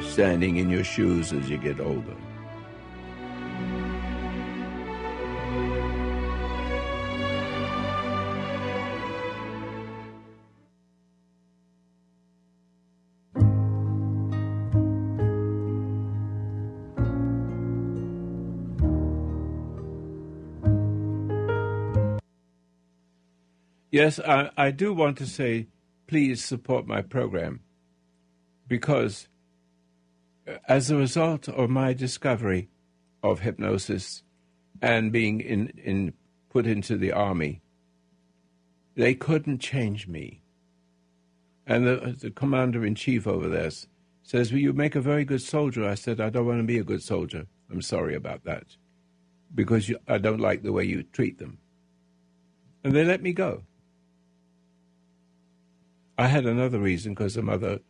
standing 0.00 0.58
in 0.58 0.70
your 0.70 0.84
shoes 0.84 1.32
as 1.32 1.50
you 1.50 1.58
get 1.58 1.80
older. 1.80 2.16
Yes, 23.92 24.18
I, 24.18 24.50
I 24.56 24.70
do 24.70 24.94
want 24.94 25.18
to 25.18 25.26
say 25.26 25.68
please 26.06 26.42
support 26.42 26.86
my 26.86 27.02
program 27.02 27.60
because 28.66 29.28
uh, 30.48 30.54
as 30.66 30.90
a 30.90 30.96
result 30.96 31.46
of 31.46 31.68
my 31.68 31.92
discovery 31.92 32.70
of 33.22 33.40
hypnosis 33.40 34.22
and 34.80 35.12
being 35.12 35.40
in, 35.40 35.68
in 35.76 36.14
put 36.48 36.66
into 36.66 36.96
the 36.96 37.12
army, 37.12 37.60
they 38.94 39.14
couldn't 39.14 39.58
change 39.58 40.08
me. 40.08 40.40
And 41.66 41.86
the, 41.86 42.16
the 42.18 42.30
commander 42.30 42.86
in 42.86 42.94
chief 42.94 43.26
over 43.26 43.46
there 43.46 43.70
says, 44.22 44.52
Well, 44.52 44.60
you 44.60 44.72
make 44.72 44.94
a 44.94 45.02
very 45.02 45.26
good 45.26 45.42
soldier. 45.42 45.86
I 45.86 45.96
said, 45.96 46.18
I 46.18 46.30
don't 46.30 46.46
want 46.46 46.60
to 46.60 46.64
be 46.64 46.78
a 46.78 46.84
good 46.84 47.02
soldier. 47.02 47.46
I'm 47.70 47.82
sorry 47.82 48.14
about 48.14 48.44
that 48.44 48.64
because 49.54 49.90
you, 49.90 49.98
I 50.08 50.16
don't 50.16 50.40
like 50.40 50.62
the 50.62 50.72
way 50.72 50.84
you 50.84 51.02
treat 51.02 51.38
them. 51.38 51.58
And 52.82 52.94
they 52.94 53.04
let 53.04 53.22
me 53.22 53.34
go. 53.34 53.64
I 56.18 56.28
had 56.28 56.46
another 56.46 56.78
reason 56.78 57.14
because 57.14 57.34
the 57.34 57.42
mother, 57.42 57.80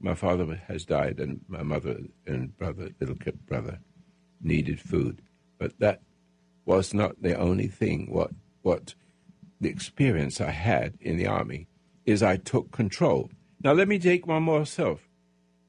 my 0.00 0.14
father 0.14 0.60
has 0.68 0.84
died, 0.84 1.20
and 1.20 1.40
my 1.48 1.62
mother 1.62 1.98
and 2.26 2.56
brother, 2.56 2.90
little 3.00 3.16
brother, 3.46 3.80
needed 4.40 4.80
food. 4.80 5.22
But 5.58 5.78
that 5.78 6.00
was 6.64 6.94
not 6.94 7.20
the 7.22 7.34
only 7.34 7.68
thing. 7.68 8.08
What 8.10 8.30
what 8.62 8.94
the 9.60 9.68
experience 9.68 10.40
I 10.40 10.50
had 10.50 10.94
in 11.00 11.16
the 11.16 11.26
army 11.26 11.66
is 12.06 12.22
I 12.22 12.36
took 12.36 12.70
control. 12.70 13.30
Now 13.62 13.72
let 13.72 13.88
me 13.88 13.98
take 13.98 14.26
one 14.26 14.44
more 14.44 14.64
self. 14.64 15.08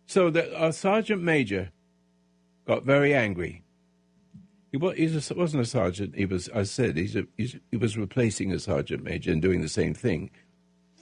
So 0.06 0.30
that 0.32 0.54
our 0.56 0.70
uh, 0.70 0.72
sergeant 0.72 1.22
major 1.22 1.72
got 2.66 2.84
very 2.84 3.14
angry. 3.14 3.64
He 4.72 4.78
wasn't 4.78 5.64
a 5.64 5.66
sergeant. 5.66 6.16
He 6.16 6.26
was, 6.26 6.48
I 6.54 6.64
said, 6.64 6.98
he's 6.98 7.16
a, 7.16 7.26
he's, 7.38 7.56
he 7.72 7.78
was 7.78 7.98
replacing 7.98 8.52
a 8.52 8.60
sergeant 8.60 9.04
major 9.04 9.32
and 9.32 9.42
doing 9.42 9.62
the 9.62 9.70
same 9.70 9.96
thing 9.96 10.30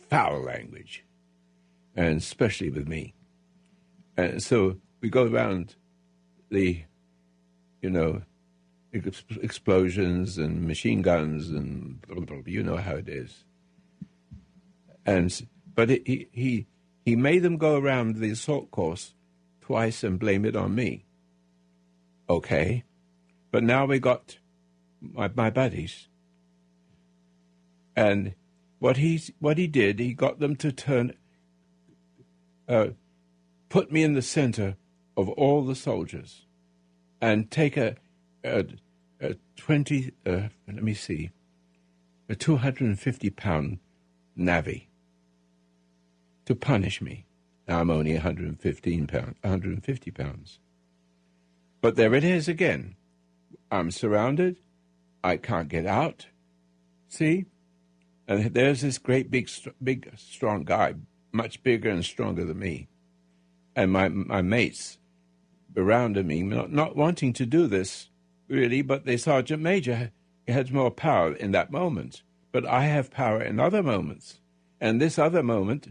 foul 0.10 0.42
language, 0.42 1.04
and 1.96 2.18
especially 2.18 2.70
with 2.70 2.88
me. 2.88 3.14
And 4.16 4.42
so 4.42 4.78
we 5.02 5.10
go 5.10 5.26
around 5.26 5.76
the, 6.50 6.84
you 7.82 7.90
know, 7.90 8.22
ex- 8.94 9.24
explosions 9.42 10.38
and 10.38 10.68
machine 10.68 11.02
guns 11.02 11.50
and 11.50 12.02
blah, 12.02 12.16
blah, 12.16 12.26
blah, 12.38 12.44
you 12.46 12.64
know 12.64 12.78
how 12.78 12.96
it 12.96 13.08
is. 13.08 13.44
And 15.06 15.48
but 15.74 15.90
it, 15.90 16.08
he 16.08 16.28
he 16.32 16.68
he 17.06 17.16
made 17.16 17.44
them 17.44 17.58
go 17.58 17.78
around 17.78 18.18
the 18.18 18.32
assault 18.32 18.72
course 18.72 19.14
twice 19.62 20.04
and 20.04 20.20
blame 20.20 20.44
it 20.44 20.56
on 20.56 20.76
me. 20.76 21.06
Okay, 22.30 22.84
but 23.52 23.64
now 23.64 23.86
we 23.86 24.00
got 24.00 24.38
my 25.00 25.30
my 25.34 25.50
buddies, 25.50 26.10
and 27.96 28.34
what 28.80 28.98
he 28.98 29.22
what 29.40 29.58
he 29.58 29.68
did, 29.68 30.00
he 30.00 30.14
got 30.14 30.40
them 30.40 30.56
to 30.58 30.72
turn, 30.72 31.14
uh, 32.68 32.88
put 33.70 33.92
me 33.92 34.04
in 34.04 34.14
the 34.14 34.22
center 34.22 34.76
of 35.16 35.30
all 35.30 35.64
the 35.64 35.76
soldiers, 35.76 36.46
and 37.22 37.50
take 37.50 37.78
a, 37.78 37.96
a, 38.44 38.66
a 39.22 39.36
twenty. 39.56 40.12
Uh, 40.26 40.50
let 40.68 40.84
me 40.84 40.94
see, 40.94 41.32
a 42.30 42.36
two 42.36 42.58
hundred 42.58 42.88
and 42.88 43.00
fifty 43.00 43.30
pound 43.30 43.80
navvy 44.36 44.88
to 46.46 46.56
punish 46.56 47.02
me. 47.02 47.26
Now 47.68 47.82
I'm 47.82 47.90
only 47.90 48.14
115 48.14 49.08
pounds, 49.08 49.36
150 49.42 50.12
pounds. 50.12 50.60
But 51.82 51.98
there 51.98 52.14
it 52.14 52.24
is 52.24 52.48
again. 52.48 52.96
I'm 53.70 53.92
surrounded. 53.92 54.58
I 55.24 55.36
can't 55.36 55.68
get 55.68 55.86
out. 55.86 56.28
See? 57.10 57.46
And 58.28 58.54
there's 58.54 58.82
this 58.82 58.98
great 58.98 59.32
big, 59.32 59.50
big, 59.82 60.12
strong 60.18 60.64
guy, 60.64 60.96
much 61.32 61.64
bigger 61.64 61.90
and 61.90 62.04
stronger 62.04 62.44
than 62.44 62.60
me, 62.60 62.90
and 63.76 63.92
my 63.92 64.10
my 64.10 64.42
mates 64.42 64.98
around 65.76 66.24
me, 66.26 66.42
not, 66.42 66.72
not 66.72 66.96
wanting 66.96 67.32
to 67.34 67.46
do 67.46 67.68
this 67.68 68.10
really, 68.48 68.82
but 68.82 69.06
the 69.06 69.18
sergeant 69.18 69.62
major 69.62 70.12
has 70.48 70.72
more 70.72 70.90
power 70.90 71.34
in 71.34 71.52
that 71.52 71.72
moment. 71.72 72.24
But 72.52 72.66
I 72.66 72.86
have 72.86 73.12
power 73.12 73.42
in 73.42 73.60
other 73.60 73.84
moments, 73.84 74.40
and 74.82 75.00
this 75.00 75.20
other 75.20 75.44
moment 75.44 75.90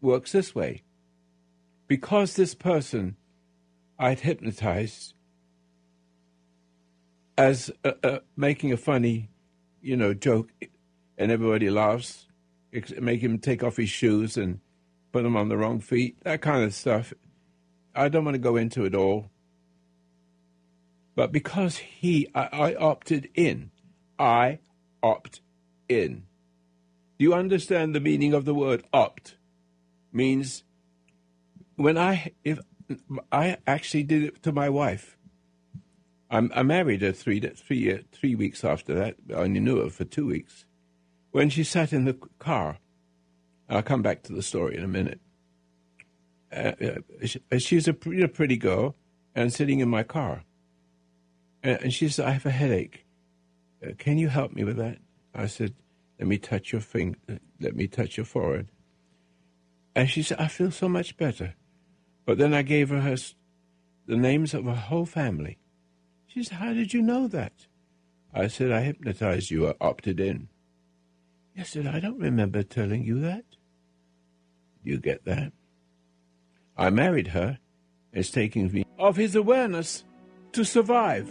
works 0.00 0.32
this 0.32 0.54
way. 0.54 0.82
Because 1.86 2.34
this 2.34 2.54
person 2.54 3.16
I'd 3.98 4.20
hypnotized 4.20 5.14
as 7.36 7.70
making 8.36 8.72
a 8.72 8.76
funny, 8.76 9.28
you 9.82 9.96
know, 9.96 10.14
joke 10.14 10.52
and 11.20 11.30
everybody 11.30 11.68
laughs, 11.68 12.26
make 12.98 13.20
him 13.20 13.38
take 13.38 13.62
off 13.62 13.76
his 13.76 13.90
shoes 13.90 14.38
and 14.38 14.58
put 15.12 15.22
them 15.22 15.36
on 15.36 15.50
the 15.50 15.56
wrong 15.58 15.78
feet, 15.78 16.16
that 16.24 16.40
kind 16.40 16.64
of 16.64 16.72
stuff. 16.72 17.12
I 17.94 18.08
don't 18.08 18.24
want 18.24 18.36
to 18.36 18.40
go 18.40 18.56
into 18.56 18.86
it 18.86 18.94
all. 18.94 19.28
But 21.14 21.30
because 21.30 21.76
he, 21.76 22.26
I, 22.34 22.48
I 22.52 22.74
opted 22.74 23.28
in, 23.34 23.70
I 24.18 24.60
opt 25.02 25.42
in. 25.90 26.22
Do 27.18 27.24
you 27.24 27.34
understand 27.34 27.94
the 27.94 28.00
meaning 28.00 28.32
of 28.32 28.46
the 28.46 28.54
word 28.54 28.82
opt? 28.90 29.36
Means 30.12 30.64
when 31.76 31.98
I, 31.98 32.32
if 32.44 32.60
I 33.30 33.58
actually 33.66 34.04
did 34.04 34.24
it 34.24 34.42
to 34.44 34.52
my 34.52 34.70
wife. 34.70 35.18
I'm, 36.30 36.50
I 36.54 36.62
married 36.62 37.02
her 37.02 37.12
three, 37.12 37.40
three, 37.40 38.04
three 38.10 38.34
weeks 38.34 38.64
after 38.64 38.94
that. 38.94 39.16
I 39.28 39.34
only 39.34 39.60
knew 39.60 39.82
her 39.82 39.90
for 39.90 40.04
two 40.04 40.26
weeks 40.26 40.64
when 41.30 41.50
she 41.50 41.64
sat 41.64 41.92
in 41.92 42.04
the 42.04 42.14
car. 42.38 42.78
I'll 43.68 43.82
come 43.82 44.02
back 44.02 44.22
to 44.24 44.32
the 44.32 44.42
story 44.42 44.76
in 44.76 44.82
a 44.82 44.88
minute. 44.88 45.20
Uh, 46.52 46.72
uh, 46.82 47.58
she's 47.58 47.86
a, 47.86 47.92
a 47.92 48.28
pretty 48.28 48.56
girl 48.56 48.96
and 49.34 49.52
sitting 49.52 49.78
in 49.78 49.88
my 49.88 50.02
car. 50.02 50.44
And 51.62 51.92
she 51.92 52.08
said, 52.08 52.26
I 52.26 52.32
have 52.32 52.46
a 52.46 52.50
headache. 52.50 53.04
Uh, 53.84 53.90
can 53.98 54.18
you 54.18 54.28
help 54.28 54.52
me 54.52 54.64
with 54.64 54.76
that? 54.78 54.98
I 55.34 55.46
said, 55.46 55.74
let 56.18 56.28
me 56.28 56.36
touch 56.36 56.70
your 56.70 56.82
finger, 56.82 57.18
let 57.60 57.74
me 57.74 57.86
touch 57.86 58.18
your 58.18 58.26
forehead. 58.26 58.68
And 59.94 60.08
she 60.10 60.22
said, 60.22 60.38
I 60.38 60.48
feel 60.48 60.70
so 60.70 60.86
much 60.88 61.16
better. 61.16 61.54
But 62.26 62.36
then 62.36 62.52
I 62.52 62.60
gave 62.62 62.90
her, 62.90 63.00
her 63.00 63.16
the 64.06 64.16
names 64.16 64.52
of 64.52 64.66
her 64.66 64.74
whole 64.74 65.06
family. 65.06 65.58
She 66.26 66.44
said, 66.44 66.58
How 66.58 66.74
did 66.74 66.92
you 66.92 67.00
know 67.00 67.26
that? 67.28 67.66
I 68.34 68.48
said, 68.48 68.70
I 68.70 68.82
hypnotized 68.82 69.50
you, 69.50 69.68
I 69.68 69.74
opted 69.80 70.20
in. 70.20 70.49
I 71.58 71.62
said, 71.62 71.86
I 71.86 72.00
don't 72.00 72.18
remember 72.18 72.62
telling 72.62 73.04
you 73.04 73.20
that. 73.20 73.44
You 74.82 74.98
get 74.98 75.24
that? 75.24 75.52
I 76.76 76.90
married 76.90 77.28
her. 77.28 77.58
It's 78.12 78.30
taking 78.30 78.72
me 78.72 78.84
of 78.98 79.16
his 79.16 79.36
awareness 79.36 80.04
to 80.52 80.64
survive 80.64 81.28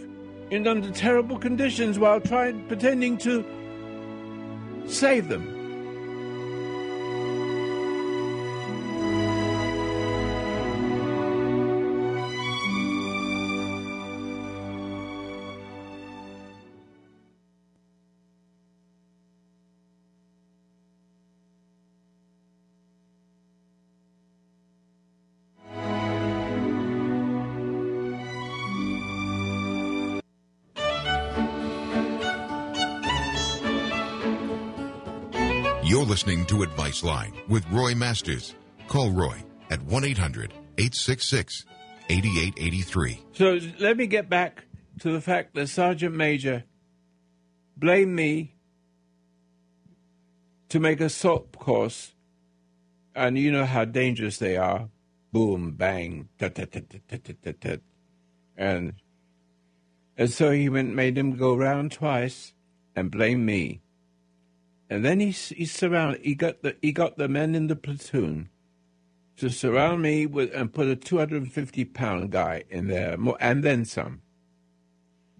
in 0.50 0.66
under 0.66 0.90
terrible 0.90 1.38
conditions 1.38 1.98
while 1.98 2.20
trying 2.20 2.66
pretending 2.68 3.18
to 3.18 3.44
save 4.86 5.28
them. 5.28 5.59
listening 36.10 36.44
to 36.44 36.64
Advice 36.64 37.04
Line 37.04 37.32
with 37.48 37.64
Roy 37.70 37.94
Masters. 37.94 38.56
Call 38.88 39.12
Roy 39.12 39.44
at 39.70 39.80
1 39.84 40.04
800 40.04 40.52
866 40.76 41.64
8883. 42.08 43.22
So 43.32 43.60
let 43.78 43.96
me 43.96 44.08
get 44.08 44.28
back 44.28 44.64
to 44.98 45.12
the 45.12 45.20
fact 45.20 45.54
that 45.54 45.68
Sergeant 45.68 46.12
Major 46.12 46.64
blamed 47.76 48.16
me 48.16 48.56
to 50.70 50.80
make 50.80 51.00
a 51.00 51.08
SOP 51.08 51.56
course, 51.56 52.12
and 53.14 53.38
you 53.38 53.52
know 53.52 53.64
how 53.64 53.84
dangerous 53.84 54.38
they 54.38 54.56
are. 54.56 54.88
Boom, 55.30 55.76
bang, 55.76 56.28
ta 56.40 56.48
ta 56.48 56.64
ta 56.64 56.80
ta 56.90 57.18
ta 57.22 57.32
ta 57.40 57.52
ta, 57.60 57.76
and 58.56 58.94
and 60.16 60.28
so 60.28 60.50
he 60.50 60.68
went 60.68 60.92
made 60.92 61.16
him 61.16 61.36
go 61.36 61.54
round 61.54 61.92
twice 61.92 62.52
and 62.96 63.12
blame 63.12 63.44
me. 63.44 63.80
And 64.90 65.04
then 65.04 65.20
he 65.20 65.30
he 65.30 65.64
surrounded. 65.64 66.22
He 66.22 66.34
got 66.34 66.62
the 66.62 66.76
he 66.82 66.92
got 66.92 67.16
the 67.16 67.28
men 67.28 67.54
in 67.54 67.68
the 67.68 67.76
platoon 67.76 68.50
to 69.36 69.48
surround 69.48 70.02
me 70.02 70.26
with 70.26 70.52
and 70.52 70.74
put 70.74 70.88
a 70.88 70.96
two 70.96 71.18
hundred 71.18 71.42
and 71.42 71.52
fifty 71.52 71.84
pound 71.86 72.30
guy 72.30 72.64
in 72.68 72.88
there, 72.88 73.16
and 73.38 73.62
then 73.62 73.84
some. 73.86 74.20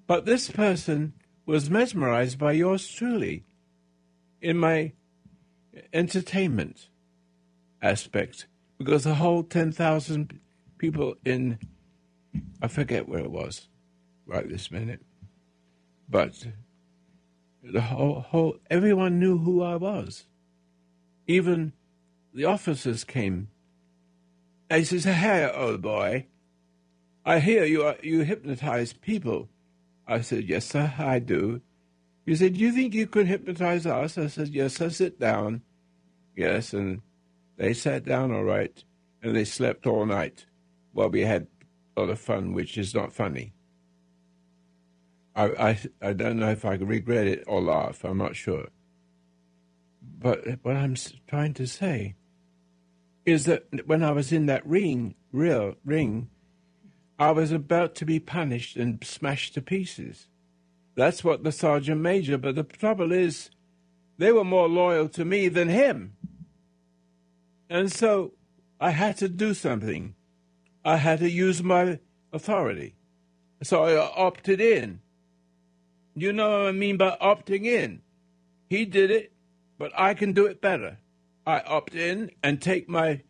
But 0.06 0.24
this 0.24 0.50
person 0.50 1.14
was 1.46 1.68
mesmerized 1.68 2.38
by 2.38 2.52
yours 2.52 2.88
truly 2.88 3.44
in 4.40 4.56
my 4.56 4.92
entertainment 5.92 6.88
aspect 7.82 8.46
because 8.78 9.04
the 9.04 9.14
whole 9.14 9.42
10,000 9.42 10.40
people 10.78 11.14
in, 11.24 11.58
I 12.62 12.68
forget 12.68 13.08
where 13.08 13.20
it 13.20 13.30
was 13.30 13.68
right 14.26 14.48
this 14.48 14.70
minute, 14.70 15.02
but 16.08 16.46
the 17.62 17.80
whole, 17.80 18.20
whole 18.20 18.56
everyone 18.70 19.18
knew 19.18 19.38
who 19.38 19.62
I 19.62 19.76
was. 19.76 20.26
Even 21.26 21.72
the 22.34 22.44
officers 22.44 23.04
came. 23.04 23.48
They 24.68 24.84
says, 24.84 25.04
"Hey, 25.04 25.50
old 25.52 25.82
boy, 25.82 26.26
I 27.24 27.40
hear 27.40 27.64
you 27.64 27.82
are, 27.82 27.96
you 28.02 28.20
hypnotize 28.20 28.92
people." 28.92 29.48
I 30.06 30.20
said, 30.20 30.48
"Yes, 30.48 30.66
sir, 30.66 30.94
I 30.98 31.18
do." 31.18 31.60
He 32.26 32.34
said, 32.34 32.54
"Do 32.54 32.60
you 32.60 32.72
think 32.72 32.94
you 32.94 33.06
could 33.06 33.26
hypnotize 33.26 33.86
us?" 33.86 34.16
I 34.16 34.28
said, 34.28 34.48
"Yes, 34.48 34.76
sir. 34.76 34.90
Sit 34.90 35.18
down." 35.18 35.62
Yes, 36.36 36.72
and 36.72 37.02
they 37.56 37.74
sat 37.74 38.04
down 38.04 38.32
all 38.32 38.44
right, 38.44 38.82
and 39.22 39.34
they 39.36 39.44
slept 39.44 39.86
all 39.86 40.06
night 40.06 40.46
while 40.92 41.10
we 41.10 41.22
had 41.22 41.46
a 41.96 42.00
lot 42.00 42.10
of 42.10 42.18
fun, 42.18 42.52
which 42.52 42.78
is 42.78 42.94
not 42.94 43.12
funny. 43.12 43.52
I, 45.34 45.44
I, 45.44 45.80
I 46.02 46.12
don't 46.12 46.38
know 46.38 46.50
if 46.50 46.64
I 46.64 46.74
regret 46.74 47.26
it 47.26 47.44
or 47.46 47.60
laugh. 47.60 48.04
I'm 48.04 48.18
not 48.18 48.36
sure. 48.36 48.68
But 50.02 50.44
what 50.62 50.76
I'm 50.76 50.96
trying 51.28 51.54
to 51.54 51.66
say 51.66 52.14
is 53.24 53.44
that 53.44 53.86
when 53.86 54.02
I 54.02 54.12
was 54.12 54.32
in 54.32 54.46
that 54.46 54.66
ring, 54.66 55.14
real 55.32 55.76
ring, 55.84 56.30
I 57.18 57.30
was 57.30 57.52
about 57.52 57.94
to 57.96 58.04
be 58.04 58.18
punished 58.18 58.76
and 58.76 59.04
smashed 59.04 59.54
to 59.54 59.62
pieces. 59.62 60.26
That's 60.94 61.22
what 61.22 61.44
the 61.44 61.52
sergeant 61.52 62.00
major. 62.00 62.38
But 62.38 62.54
the 62.56 62.64
trouble 62.64 63.12
is, 63.12 63.50
they 64.18 64.32
were 64.32 64.44
more 64.44 64.68
loyal 64.68 65.08
to 65.10 65.24
me 65.24 65.48
than 65.48 65.68
him. 65.68 66.16
And 67.68 67.92
so 67.92 68.32
I 68.80 68.90
had 68.90 69.16
to 69.18 69.28
do 69.28 69.54
something. 69.54 70.14
I 70.84 70.96
had 70.96 71.20
to 71.20 71.30
use 71.30 71.62
my 71.62 72.00
authority. 72.32 72.96
So 73.62 73.84
I 73.84 73.96
opted 74.16 74.60
in. 74.60 75.00
You 76.14 76.32
know 76.32 76.50
what 76.50 76.68
I 76.68 76.72
mean 76.72 76.96
by 76.96 77.16
opting 77.20 77.64
in? 77.64 78.02
He 78.68 78.84
did 78.84 79.10
it, 79.10 79.32
but 79.78 79.92
I 79.96 80.14
can 80.14 80.32
do 80.32 80.46
it 80.46 80.60
better. 80.60 80.98
I 81.46 81.60
opt 81.60 81.94
in 81.94 82.30
and 82.42 82.60
take 82.60 82.88
my 82.88 83.22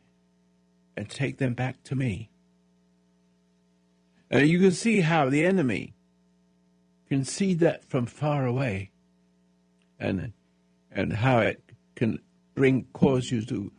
and 0.96 1.08
take 1.08 1.38
them 1.38 1.54
back 1.54 1.82
to 1.84 1.94
me. 1.94 2.30
And 4.30 4.48
you 4.48 4.58
can 4.58 4.72
see 4.72 5.00
how 5.00 5.28
the 5.28 5.44
enemy 5.44 5.94
can 7.08 7.24
see 7.24 7.54
that 7.54 7.84
from 7.84 8.06
far 8.06 8.46
away 8.46 8.90
and 9.98 10.32
and 10.92 11.12
how 11.12 11.40
it 11.40 11.62
can 11.96 12.18
bring 12.54 12.86
cause 12.92 13.30
you 13.30 13.44
to 13.44 13.72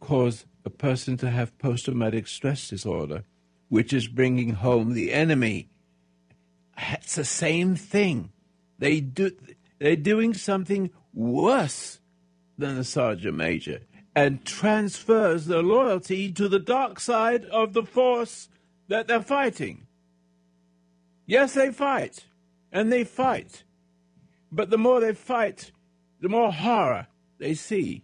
cause 0.00 0.46
a 0.64 0.70
person 0.70 1.16
to 1.18 1.30
have 1.30 1.56
post 1.58 1.86
traumatic 1.86 2.26
stress 2.26 2.68
disorder, 2.68 3.24
which 3.68 3.92
is 3.92 4.08
bringing 4.08 4.50
home 4.50 4.92
the 4.92 5.12
enemy. 5.12 5.68
It's 6.76 7.14
the 7.14 7.24
same 7.24 7.76
thing. 7.76 8.30
They 8.78 9.00
do. 9.00 9.30
They're 9.78 9.96
doing 9.96 10.34
something 10.34 10.90
worse 11.12 12.00
than 12.58 12.76
the 12.76 12.84
sergeant 12.84 13.36
major, 13.36 13.80
and 14.14 14.44
transfers 14.44 15.46
their 15.46 15.62
loyalty 15.62 16.30
to 16.32 16.48
the 16.48 16.58
dark 16.58 17.00
side 17.00 17.44
of 17.46 17.72
the 17.72 17.82
force 17.82 18.48
that 18.88 19.08
they're 19.08 19.22
fighting. 19.22 19.86
Yes, 21.26 21.54
they 21.54 21.72
fight, 21.72 22.26
and 22.72 22.92
they 22.92 23.04
fight, 23.04 23.64
but 24.52 24.70
the 24.70 24.78
more 24.78 25.00
they 25.00 25.14
fight, 25.14 25.72
the 26.20 26.28
more 26.28 26.52
horror 26.52 27.06
they 27.38 27.54
see. 27.54 28.02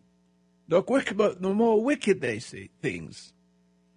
The, 0.68 0.82
wicked, 0.86 1.18
the 1.18 1.54
more 1.54 1.82
wicked 1.82 2.20
they 2.20 2.38
see 2.38 2.70
things. 2.80 3.32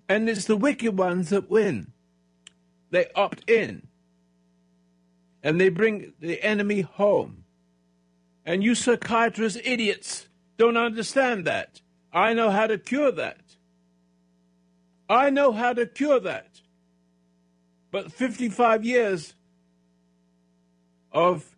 And 0.10 0.28
it's 0.28 0.46
the 0.46 0.58
wicked 0.58 0.98
ones 0.98 1.30
that 1.30 1.50
win. 1.50 1.94
They 2.90 3.08
opt 3.16 3.50
in. 3.50 3.88
And 5.44 5.60
they 5.60 5.70
bring 5.70 6.14
the 6.20 6.42
enemy 6.42 6.82
home. 6.82 7.44
And 8.46 8.64
you 8.64 8.76
psychiatrists, 8.76 9.60
idiots, 9.64 10.28
don't 10.58 10.78
understand 10.78 11.46
that. 11.46 11.82
I 12.12 12.34
know 12.34 12.50
how 12.50 12.68
to 12.68 12.78
cure 12.78 13.12
that. 13.12 13.42
I 15.10 15.30
know 15.30 15.52
how 15.52 15.74
to 15.74 15.86
cure 15.86 16.20
that. 16.22 16.62
But 17.92 18.12
55 18.12 18.84
years 18.86 19.36
of 21.12 21.56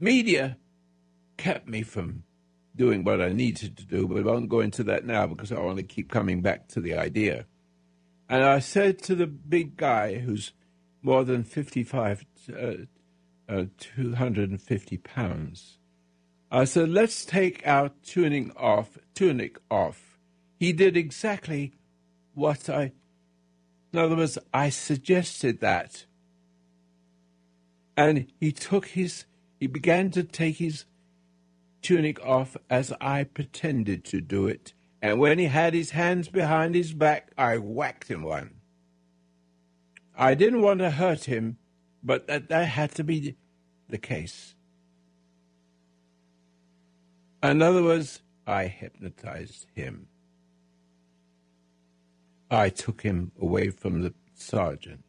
media 0.00 0.56
kept 1.36 1.68
me 1.68 1.82
from 1.82 2.24
doing 2.76 3.04
what 3.04 3.20
I 3.20 3.28
needed 3.32 3.76
to 3.76 3.84
do, 3.84 4.08
but 4.08 4.18
I 4.18 4.22
won't 4.22 4.48
go 4.48 4.60
into 4.60 4.82
that 4.84 5.04
now 5.04 5.26
because 5.26 5.52
I 5.52 5.60
want 5.60 5.76
to 5.76 5.84
keep 5.84 6.10
coming 6.10 6.40
back 6.40 6.68
to 6.68 6.80
the 6.80 6.94
idea. 6.94 7.46
And 8.28 8.42
I 8.42 8.58
said 8.58 9.00
to 9.02 9.14
the 9.14 9.26
big 9.26 9.76
guy 9.76 10.16
who's 10.18 10.52
more 11.04 11.22
than 11.22 11.44
55, 11.44 12.24
uh, 12.50 12.72
uh, 13.48 13.64
250 13.78 14.96
pounds, 14.98 15.78
I 16.50 16.64
said, 16.64 16.88
let's 16.88 17.24
take 17.24 17.66
our 17.66 17.90
tuning 18.02 18.52
off, 18.56 18.98
tunic 19.14 19.58
off. 19.70 20.18
He 20.58 20.72
did 20.72 20.96
exactly 20.96 21.74
what 22.34 22.68
I, 22.70 22.92
in 23.92 23.98
other 23.98 24.16
words, 24.16 24.38
I 24.52 24.70
suggested 24.70 25.60
that. 25.60 26.06
And 27.96 28.26
he 28.40 28.50
took 28.50 28.86
his, 28.86 29.26
he 29.60 29.66
began 29.66 30.10
to 30.12 30.22
take 30.22 30.56
his 30.56 30.86
tunic 31.82 32.24
off 32.24 32.56
as 32.70 32.92
I 33.00 33.24
pretended 33.24 34.04
to 34.06 34.20
do 34.20 34.46
it. 34.46 34.72
And 35.02 35.20
when 35.20 35.38
he 35.38 35.46
had 35.46 35.74
his 35.74 35.90
hands 35.90 36.28
behind 36.28 36.74
his 36.74 36.94
back, 36.94 37.30
I 37.36 37.58
whacked 37.58 38.08
him 38.08 38.22
one. 38.22 38.54
I 40.16 40.34
didn't 40.34 40.62
want 40.62 40.80
to 40.80 40.90
hurt 40.90 41.24
him, 41.24 41.58
but 42.02 42.26
that, 42.26 42.48
that 42.48 42.68
had 42.68 42.92
to 42.92 43.04
be 43.04 43.36
the 43.88 43.98
case. 43.98 44.54
In 47.42 47.60
other 47.60 47.82
words, 47.82 48.20
I 48.46 48.66
hypnotized 48.66 49.66
him. 49.74 50.08
I 52.50 52.68
took 52.68 53.02
him 53.02 53.32
away 53.40 53.70
from 53.70 54.02
the 54.02 54.14
sergeant, 54.34 55.04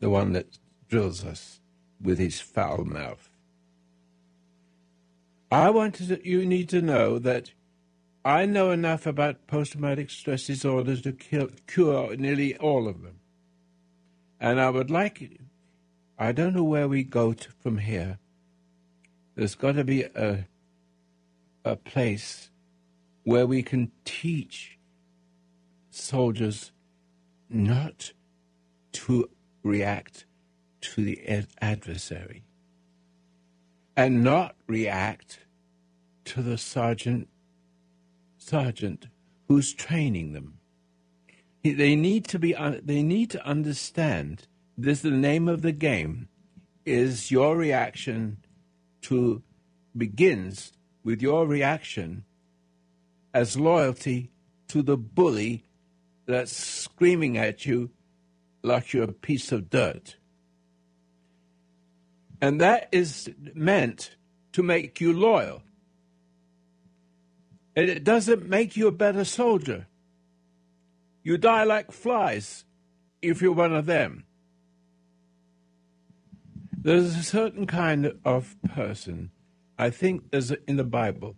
the 0.00 0.10
one 0.10 0.32
that 0.32 0.58
drills 0.88 1.24
us 1.24 1.60
with 2.00 2.18
his 2.18 2.40
foul 2.40 2.84
mouth. 2.84 3.28
I 5.50 5.70
wanted 5.70 6.08
to, 6.08 6.28
you 6.28 6.46
need 6.46 6.68
to 6.70 6.80
know 6.80 7.18
that 7.18 7.52
I 8.24 8.46
know 8.46 8.70
enough 8.70 9.06
about 9.06 9.46
post-traumatic 9.48 10.10
stress 10.10 10.46
disorders 10.46 11.02
to 11.02 11.12
kill, 11.12 11.48
cure 11.66 12.16
nearly 12.16 12.56
all 12.56 12.86
of 12.86 13.02
them. 13.02 13.18
And 14.40 14.60
I 14.60 14.70
would 14.70 14.90
like, 14.90 15.40
I 16.18 16.30
don't 16.32 16.54
know 16.54 16.64
where 16.64 16.86
we 16.88 17.02
go 17.02 17.32
to 17.32 17.50
from 17.50 17.78
here. 17.78 18.18
There's 19.34 19.56
got 19.56 19.72
to 19.72 19.84
be 19.84 20.02
a, 20.02 20.46
a 21.64 21.76
place 21.76 22.50
where 23.24 23.46
we 23.46 23.62
can 23.62 23.90
teach 24.04 24.78
soldiers 25.90 26.70
not 27.48 28.12
to 28.92 29.28
react 29.62 30.26
to 30.80 31.04
the 31.04 31.26
ad- 31.28 31.48
adversary 31.60 32.44
and 33.96 34.22
not 34.22 34.54
react 34.66 35.40
to 36.24 36.42
the 36.42 36.58
sergeant 36.58 37.28
sergeant 38.42 39.08
who's 39.48 39.72
training 39.72 40.32
them. 40.32 40.58
They 41.62 41.94
need 41.94 42.24
to 42.26 42.38
be. 42.38 42.54
Uh, 42.54 42.80
they 42.82 43.02
need 43.02 43.30
to 43.30 43.46
understand. 43.46 44.48
This 44.76 45.00
the 45.00 45.10
name 45.10 45.48
of 45.48 45.62
the 45.62 45.72
game. 45.72 46.28
Is 46.84 47.30
your 47.30 47.56
reaction 47.56 48.38
to 49.02 49.42
begins 49.96 50.72
with 51.04 51.22
your 51.22 51.46
reaction 51.46 52.24
as 53.32 53.56
loyalty 53.56 54.30
to 54.68 54.82
the 54.82 54.96
bully 54.96 55.64
that's 56.26 56.52
screaming 56.52 57.36
at 57.36 57.66
you 57.66 57.90
like 58.62 58.92
you're 58.92 59.04
a 59.04 59.12
piece 59.12 59.52
of 59.52 59.70
dirt. 59.70 60.16
And 62.40 62.60
that 62.60 62.88
is 62.92 63.30
meant 63.54 64.16
to 64.52 64.62
make 64.62 65.00
you 65.00 65.12
loyal. 65.12 65.62
And 67.74 67.88
it 67.88 68.04
doesn't 68.04 68.48
make 68.48 68.76
you 68.76 68.86
a 68.86 68.92
better 68.92 69.24
soldier. 69.24 69.86
You 71.22 71.38
die 71.38 71.64
like 71.64 71.92
flies 71.92 72.64
if 73.20 73.40
you're 73.40 73.52
one 73.52 73.72
of 73.72 73.86
them. 73.86 74.24
There's 76.76 77.16
a 77.16 77.22
certain 77.22 77.66
kind 77.66 78.14
of 78.24 78.56
person, 78.74 79.30
I 79.78 79.90
think 79.90 80.30
there's 80.30 80.50
in 80.50 80.76
the 80.76 80.84
Bible. 80.84 81.36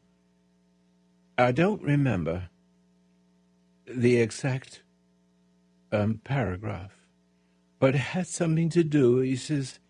I 1.36 1.52
don't 1.52 1.82
remember 1.82 2.48
the 3.86 4.16
exact 4.16 4.82
um, 5.92 6.20
paragraph, 6.24 6.92
but 7.78 7.94
it 7.94 7.98
had 7.98 8.26
something 8.26 8.70
to 8.70 8.82
do. 8.82 9.18
He 9.18 9.36
says, 9.36 9.80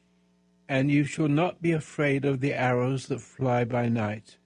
And 0.69 0.91
you 0.91 1.05
shall 1.05 1.29
not 1.29 1.63
be 1.63 1.71
afraid 1.71 2.25
of 2.25 2.41
the 2.41 2.53
arrows 2.53 3.07
that 3.07 3.21
fly 3.21 3.65
by 3.65 3.89
night, 3.89 4.39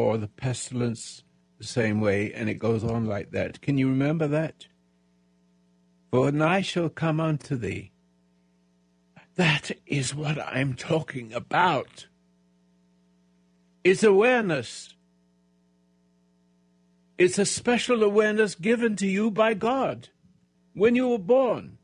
or 0.00 0.16
the 0.16 0.28
pestilence 0.28 1.22
the 1.58 1.64
same 1.64 2.00
way, 2.00 2.32
and 2.32 2.48
it 2.48 2.54
goes 2.54 2.82
on 2.82 3.04
like 3.04 3.32
that. 3.32 3.60
Can 3.60 3.76
you 3.78 3.88
remember 3.88 4.26
that? 4.28 4.66
For 6.10 6.32
I 6.42 6.60
shall 6.60 6.88
come 6.88 7.20
unto 7.20 7.56
thee, 7.56 7.92
that 9.36 9.70
is 9.86 10.14
what 10.14 10.38
I'm 10.38 10.74
talking 10.74 11.32
about. 11.32 12.06
It's 13.84 14.02
awareness. 14.02 14.94
It's 17.16 17.38
a 17.38 17.46
special 17.46 18.02
awareness 18.02 18.54
given 18.54 18.96
to 18.96 19.06
you 19.06 19.30
by 19.30 19.54
God 19.54 20.08
when 20.74 20.96
you 20.96 21.08
were 21.08 21.18
born. 21.18 21.78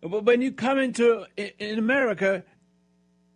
But 0.00 0.24
when 0.24 0.40
you 0.40 0.52
come 0.52 0.78
into 0.78 1.26
in 1.36 1.78
America, 1.78 2.44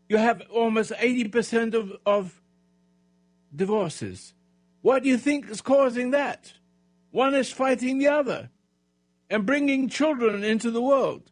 you 0.09 0.17
have 0.17 0.43
almost 0.53 0.93
80% 0.93 1.75
of, 1.75 1.93
of 2.07 2.42
divorces. 3.55 4.35
What 4.81 5.03
do 5.03 5.09
you 5.09 5.19
think 5.19 5.49
is 5.49 5.61
causing 5.61 6.11
that? 6.11 6.53
One 7.11 7.35
is 7.35 7.53
fighting 7.53 7.99
the 7.99 8.09
other 8.09 8.51
and 9.31 9.47
bringing 9.47 9.89
children 9.89 10.43
into 10.43 10.71
the 10.71 10.83
world. 10.83 11.31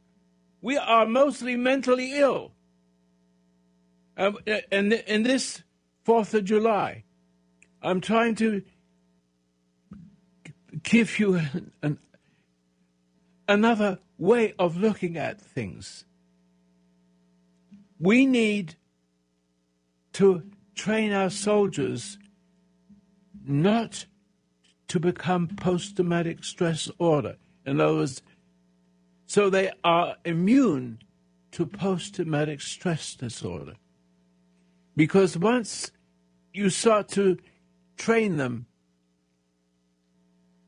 We 0.62 0.76
are 0.76 1.06
mostly 1.06 1.56
mentally 1.56 2.18
ill. 2.18 2.52
Um, 4.16 4.38
and 4.70 4.92
in 4.92 5.22
this 5.22 5.62
4th 6.06 6.34
of 6.34 6.44
July, 6.44 7.04
I'm 7.82 8.00
trying 8.00 8.34
to 8.36 8.62
give 10.82 11.18
you 11.18 11.40
an, 11.82 11.98
another 13.48 13.98
way 14.18 14.54
of 14.58 14.76
looking 14.76 15.16
at 15.16 15.40
things. 15.40 16.04
We 17.98 18.26
need 18.26 18.74
to 20.14 20.42
train 20.80 21.12
our 21.12 21.28
soldiers 21.28 22.16
not 23.46 24.06
to 24.88 24.98
become 24.98 25.46
post 25.46 25.94
traumatic 25.94 26.42
stress 26.42 26.90
order. 26.96 27.36
In 27.66 27.78
other 27.82 27.96
words, 27.96 28.22
so 29.26 29.50
they 29.50 29.70
are 29.84 30.16
immune 30.24 31.00
to 31.52 31.66
post 31.66 32.14
traumatic 32.14 32.62
stress 32.62 33.14
disorder. 33.14 33.74
Because 34.96 35.36
once 35.36 35.90
you 36.54 36.70
start 36.70 37.08
to 37.08 37.36
train 37.98 38.38
them 38.38 38.64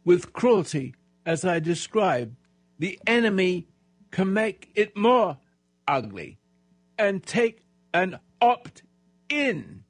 with 0.04 0.34
cruelty, 0.34 0.94
as 1.24 1.42
I 1.42 1.58
described, 1.58 2.36
the 2.78 3.00
enemy 3.06 3.66
can 4.10 4.34
make 4.34 4.72
it 4.74 4.94
more 4.94 5.38
ugly 5.88 6.36
and 6.98 7.22
take 7.22 7.62
an 7.94 8.18
opt 8.42 8.82
in. 9.30 9.82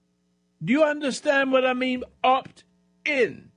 Do 0.63 0.73
you 0.73 0.85
understand 0.85 1.53
what 1.53 1.67
I 1.67 1.73
mean? 1.73 2.05
Opt 2.23 2.65
in. 3.05 3.51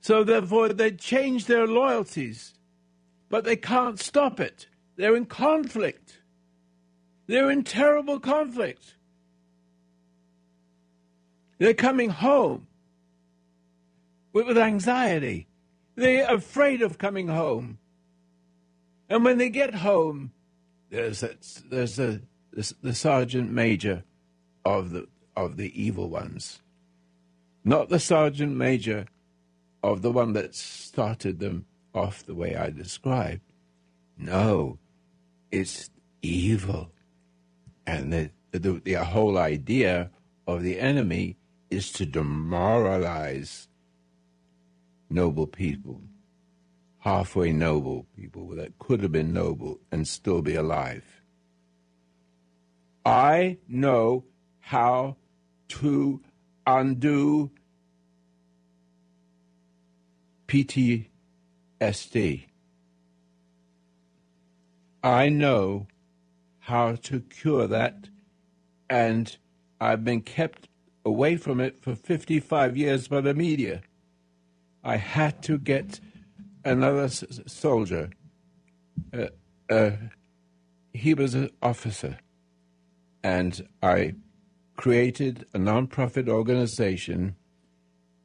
So 0.00 0.22
therefore, 0.22 0.68
they 0.68 0.92
change 0.92 1.46
their 1.46 1.66
loyalties 1.66 2.56
but 3.28 3.44
they 3.44 3.56
can't 3.56 3.98
stop 3.98 4.40
it. 4.40 4.66
They're 4.96 5.16
in 5.16 5.26
conflict. 5.26 6.20
They're 7.26 7.50
in 7.50 7.64
terrible 7.64 8.20
conflict. 8.20 8.94
They're 11.58 11.74
coming 11.74 12.10
home 12.10 12.66
with, 14.32 14.58
anxiety. 14.58 15.46
They're 15.94 16.32
afraid 16.32 16.82
of 16.82 16.98
coming 16.98 17.28
home. 17.28 17.78
And 19.08 19.24
when 19.24 19.38
they 19.38 19.48
get 19.48 19.74
home, 19.74 20.32
there's 20.90 21.20
that, 21.20 21.62
there's 21.70 21.96
the, 21.96 22.20
the, 22.52 22.74
the 22.82 22.94
sergeant 22.94 23.50
major 23.50 24.04
of 24.64 24.90
the 24.90 25.08
of 25.36 25.56
the 25.56 25.80
evil 25.80 26.08
ones, 26.08 26.60
not 27.64 27.88
the 27.88 28.00
sergeant 28.00 28.56
major 28.56 29.06
of 29.82 30.02
the 30.02 30.10
one 30.10 30.32
that 30.32 30.54
started 30.54 31.38
them 31.38 31.66
off 31.94 32.24
the 32.24 32.34
way 32.34 32.56
I 32.56 32.70
described. 32.70 33.42
No, 34.18 34.78
it's 35.50 35.90
evil. 36.22 36.90
And 37.86 38.12
the, 38.12 38.30
the, 38.52 38.80
the 38.84 39.04
whole 39.04 39.38
idea 39.38 40.10
of 40.46 40.62
the 40.62 40.80
enemy 40.80 41.36
is 41.70 41.92
to 41.92 42.06
demoralize 42.06 43.68
noble 45.10 45.46
people, 45.46 46.00
halfway 47.00 47.52
noble 47.52 48.06
people 48.16 48.48
that 48.56 48.78
could 48.78 49.02
have 49.02 49.12
been 49.12 49.32
noble 49.32 49.78
and 49.92 50.06
still 50.06 50.42
be 50.42 50.54
alive. 50.54 51.04
I 53.04 53.58
know 53.68 54.24
how 54.60 55.16
to 55.68 56.20
undo 56.66 57.50
PTSD. 60.48 61.06
I 65.02 65.28
know 65.28 65.86
how 66.60 66.96
to 66.96 67.20
cure 67.20 67.66
that, 67.66 68.08
and 68.90 69.36
I've 69.80 70.04
been 70.04 70.22
kept 70.22 70.68
away 71.04 71.36
from 71.36 71.60
it 71.60 71.80
for 71.80 71.94
55 71.94 72.76
years 72.76 73.06
by 73.08 73.20
the 73.20 73.34
media. 73.34 73.82
I 74.82 74.96
had 74.96 75.42
to 75.44 75.58
get 75.58 76.00
another 76.64 77.04
s- 77.04 77.24
soldier. 77.46 78.10
Uh, 79.12 79.26
uh, 79.70 79.90
he 80.92 81.14
was 81.14 81.34
an 81.34 81.50
officer, 81.62 82.18
and 83.22 83.68
I 83.82 84.14
created 84.76 85.46
a 85.54 85.58
nonprofit 85.58 86.28
organization 86.28 87.36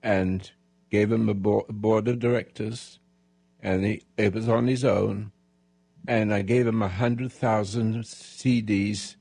and 0.04 0.52
gave 0.90 1.12
him 1.12 1.30
a, 1.30 1.34
bo- 1.34 1.66
a 1.70 1.74
board 1.74 2.08
of 2.08 2.20
directors 2.20 3.00
and 3.62 3.86
he, 3.86 4.04
it 4.18 4.34
was 4.34 4.50
on 4.50 4.68
his 4.68 4.84
own. 4.84 5.32
And 6.08 6.34
I 6.34 6.42
gave 6.42 6.66
him 6.66 6.82
a 6.82 6.88
hundred 6.88 7.32
thousand 7.32 8.04
CDs 8.04 9.16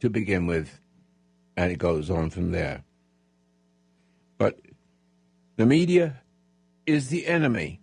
to 0.00 0.10
begin 0.10 0.46
with, 0.46 0.80
and 1.56 1.70
it 1.70 1.78
goes 1.78 2.10
on 2.10 2.30
from 2.30 2.50
there. 2.50 2.82
But 4.38 4.58
the 5.56 5.66
media 5.66 6.20
is 6.84 7.08
the 7.08 7.26
enemy 7.26 7.80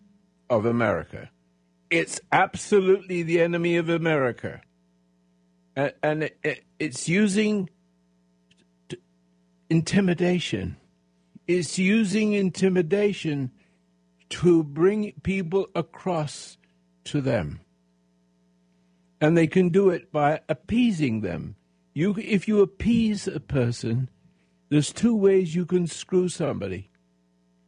of 0.49 0.65
America. 0.65 1.29
It's 1.89 2.19
absolutely 2.33 3.23
the 3.23 3.39
enemy 3.39 3.77
of 3.77 3.87
America. 3.87 4.61
And, 5.75 5.93
and 6.03 6.23
it, 6.23 6.37
it, 6.43 6.63
it's 6.79 7.07
using 7.07 7.69
intimidation. 9.71 10.75
It's 11.47 11.79
using 11.79 12.33
intimidation 12.33 13.51
to 14.27 14.63
bring 14.63 15.13
people 15.23 15.67
across 15.73 16.57
to 17.05 17.21
them. 17.21 17.61
And 19.21 19.37
they 19.37 19.47
can 19.47 19.69
do 19.69 19.89
it 19.89 20.11
by 20.11 20.41
appeasing 20.49 21.21
them. 21.21 21.55
You, 21.93 22.15
if 22.17 22.49
you 22.49 22.61
appease 22.61 23.27
a 23.27 23.39
person, 23.39 24.09
there's 24.67 24.91
two 24.91 25.15
ways 25.15 25.55
you 25.55 25.65
can 25.65 25.87
screw 25.87 26.27
somebody. 26.27 26.89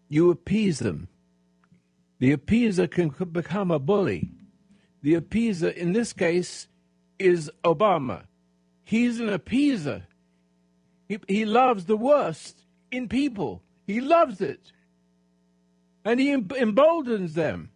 You 0.09 0.29
appease 0.29 0.79
them. 0.79 1.07
The 2.19 2.35
appeaser 2.35 2.91
can 2.91 3.09
become 3.31 3.71
a 3.71 3.79
bully. 3.79 4.29
The 5.01 5.13
appeaser, 5.13 5.73
in 5.73 5.93
this 5.93 6.11
case, 6.11 6.67
is 7.17 7.49
Obama. 7.63 8.23
He's 8.83 9.21
an 9.21 9.29
appeaser. 9.29 10.03
He, 11.07 11.19
he 11.27 11.45
loves 11.45 11.85
the 11.85 11.97
worst 11.97 12.63
in 12.91 13.07
people. 13.07 13.61
He 13.85 14.01
loves 14.01 14.41
it 14.41 14.71
and 16.05 16.19
he 16.19 16.31
emboldens 16.31 17.33
them, 17.33 17.69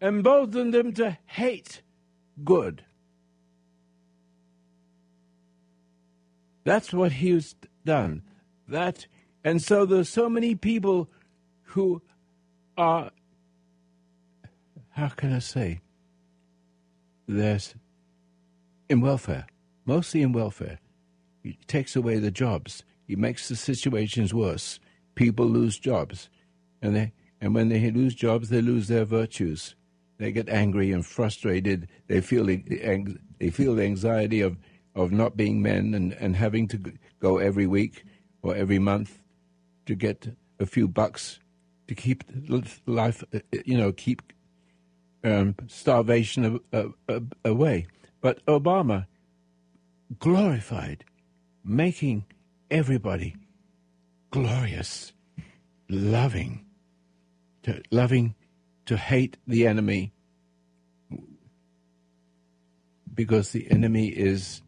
emboldens 0.00 0.72
them 0.72 0.92
to 0.94 1.18
hate 1.26 1.82
good. 2.44 2.84
That's 6.64 6.92
what 6.92 7.12
he's 7.12 7.56
done. 7.84 8.22
That, 8.68 9.06
and 9.42 9.60
so 9.60 9.84
there's 9.84 10.08
so 10.08 10.28
many 10.28 10.54
people 10.54 11.08
who 11.62 12.02
are, 12.76 13.10
how 14.90 15.08
can 15.08 15.32
I 15.32 15.40
say, 15.40 15.80
there's 17.26 17.74
in 18.88 19.00
welfare. 19.00 19.46
mostly 19.84 20.22
in 20.22 20.32
welfare. 20.32 20.78
He 21.42 21.58
takes 21.66 21.96
away 21.96 22.18
the 22.18 22.30
jobs. 22.30 22.84
He 23.06 23.16
makes 23.16 23.48
the 23.48 23.56
situations 23.56 24.32
worse. 24.32 24.78
People 25.14 25.46
lose 25.46 25.78
jobs, 25.78 26.28
and 26.80 26.96
they 26.96 27.12
and 27.40 27.54
when 27.54 27.68
they 27.68 27.90
lose 27.90 28.14
jobs, 28.14 28.48
they 28.48 28.62
lose 28.62 28.88
their 28.88 29.04
virtues. 29.04 29.74
They 30.18 30.30
get 30.30 30.48
angry 30.48 30.92
and 30.92 31.04
frustrated. 31.04 31.88
They 32.06 32.20
feel 32.20 32.44
the 32.44 33.18
they 33.38 33.50
feel 33.50 33.74
the 33.74 33.82
anxiety 33.82 34.40
of, 34.40 34.56
of 34.94 35.10
not 35.10 35.36
being 35.36 35.60
men 35.60 35.94
and, 35.94 36.12
and 36.12 36.36
having 36.36 36.68
to 36.68 36.92
go 37.18 37.38
every 37.38 37.66
week 37.66 38.04
or 38.40 38.54
every 38.54 38.78
month 38.78 39.20
to 39.86 39.96
get 39.96 40.36
a 40.60 40.66
few 40.66 40.86
bucks 40.86 41.40
to 41.88 41.94
keep 41.96 42.22
life, 42.86 43.24
you 43.64 43.76
know, 43.76 43.90
keep 43.90 44.32
um, 45.24 45.56
starvation 45.66 46.60
away. 47.44 47.86
But 48.20 48.46
Obama 48.46 49.06
glorified 50.20 51.04
making 51.64 52.24
everybody 52.70 53.36
glorious, 54.30 55.12
loving, 55.88 56.64
to, 57.62 57.82
loving 57.90 58.34
to 58.86 58.96
hate 58.96 59.36
the 59.46 59.66
enemy. 59.66 60.12
Because 63.14 63.50
the 63.52 63.70
enemy 63.70 64.08
is 64.08 64.62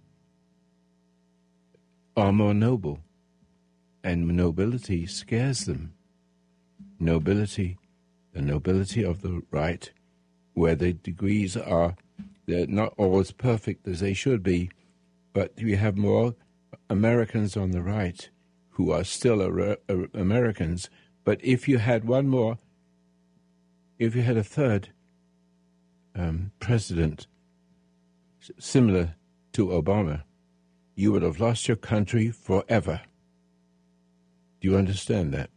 are 2.17 2.33
more 2.33 2.55
noble 2.55 3.01
and 4.05 4.29
nobility 4.29 5.07
scares 5.07 5.65
them. 5.65 5.95
Nobility 7.01 7.79
the 8.35 8.43
nobility 8.43 9.03
of 9.03 9.23
the 9.23 9.43
right 9.51 9.91
where 10.53 10.75
the 10.75 10.93
degrees 10.93 11.57
are 11.57 11.97
they're 12.47 12.67
not 12.67 12.93
always 12.99 13.31
perfect 13.31 13.87
as 13.89 14.01
they 14.01 14.13
should 14.13 14.43
be 14.43 14.69
but 15.33 15.53
we 15.57 15.77
have 15.77 15.97
more 15.97 16.35
americans 16.89 17.57
on 17.57 17.71
the 17.71 17.83
right 17.83 18.31
who 18.71 18.91
are 18.91 19.05
still 19.05 19.41
americans 20.15 20.91
but 21.25 21.43
if 21.43 21.69
you 21.69 21.79
had 21.79 22.05
one 22.05 22.29
more 22.29 22.59
if 23.99 24.15
you 24.15 24.23
had 24.23 24.37
a 24.37 24.45
third 24.45 24.91
um, 26.17 26.53
president 26.61 27.27
similar 28.59 29.15
to 29.53 29.69
Obama, 29.69 30.23
you 30.95 31.13
would 31.13 31.23
have 31.23 31.41
lost 31.41 31.69
your 31.69 31.77
country 31.77 32.31
forever. 32.31 33.01
Do 34.61 34.71
you 34.71 34.77
understand 34.77 35.33
that? 35.35 35.51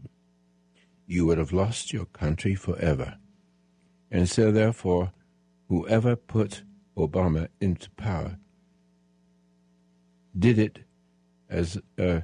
You 1.06 1.26
would 1.26 1.38
have 1.38 1.54
lost 1.54 1.94
your 1.94 2.06
country 2.06 2.56
forever. 2.56 3.18
And 4.12 4.30
so, 4.30 4.52
therefore, 4.52 5.12
whoever 5.68 6.16
put 6.16 6.64
Obama 6.98 7.50
into 7.60 7.90
power 7.92 8.38
did 10.38 10.60
it 10.60 10.80
as 11.50 11.78
uh, 11.98 12.22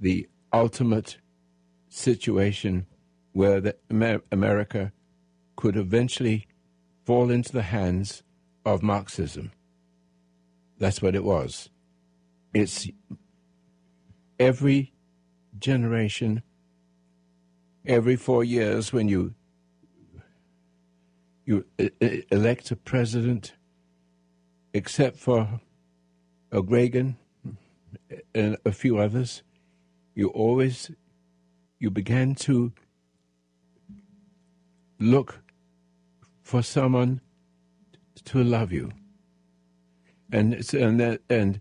the 0.00 0.28
ultimate 0.52 1.18
situation 1.88 2.86
where 3.32 3.60
the 3.60 3.76
Amer- 3.90 4.22
America 4.32 4.92
could 5.56 5.76
eventually 5.76 6.46
fall 7.04 7.30
into 7.30 7.52
the 7.52 7.62
hands 7.62 8.22
of 8.64 8.82
Marxism. 8.82 9.52
That's 10.78 11.00
what 11.00 11.14
it 11.14 11.24
was. 11.24 11.70
It's 12.52 12.88
every 14.38 14.92
generation, 15.58 16.42
every 17.86 18.16
four 18.16 18.44
years, 18.44 18.92
when 18.92 19.08
you 19.08 19.34
you 21.44 21.64
elect 22.30 22.72
a 22.72 22.76
president, 22.76 23.54
except 24.74 25.16
for 25.16 25.60
Reagan 26.52 27.16
and 28.34 28.56
a 28.64 28.72
few 28.72 28.98
others, 28.98 29.42
you 30.14 30.28
always 30.28 30.90
you 31.78 31.90
began 31.90 32.34
to 32.34 32.72
look 34.98 35.42
for 36.42 36.62
someone 36.62 37.20
to 38.24 38.42
love 38.42 38.72
you 38.72 38.90
and 40.32 40.54
and 40.74 41.00
that 41.00 41.20
and 41.28 41.60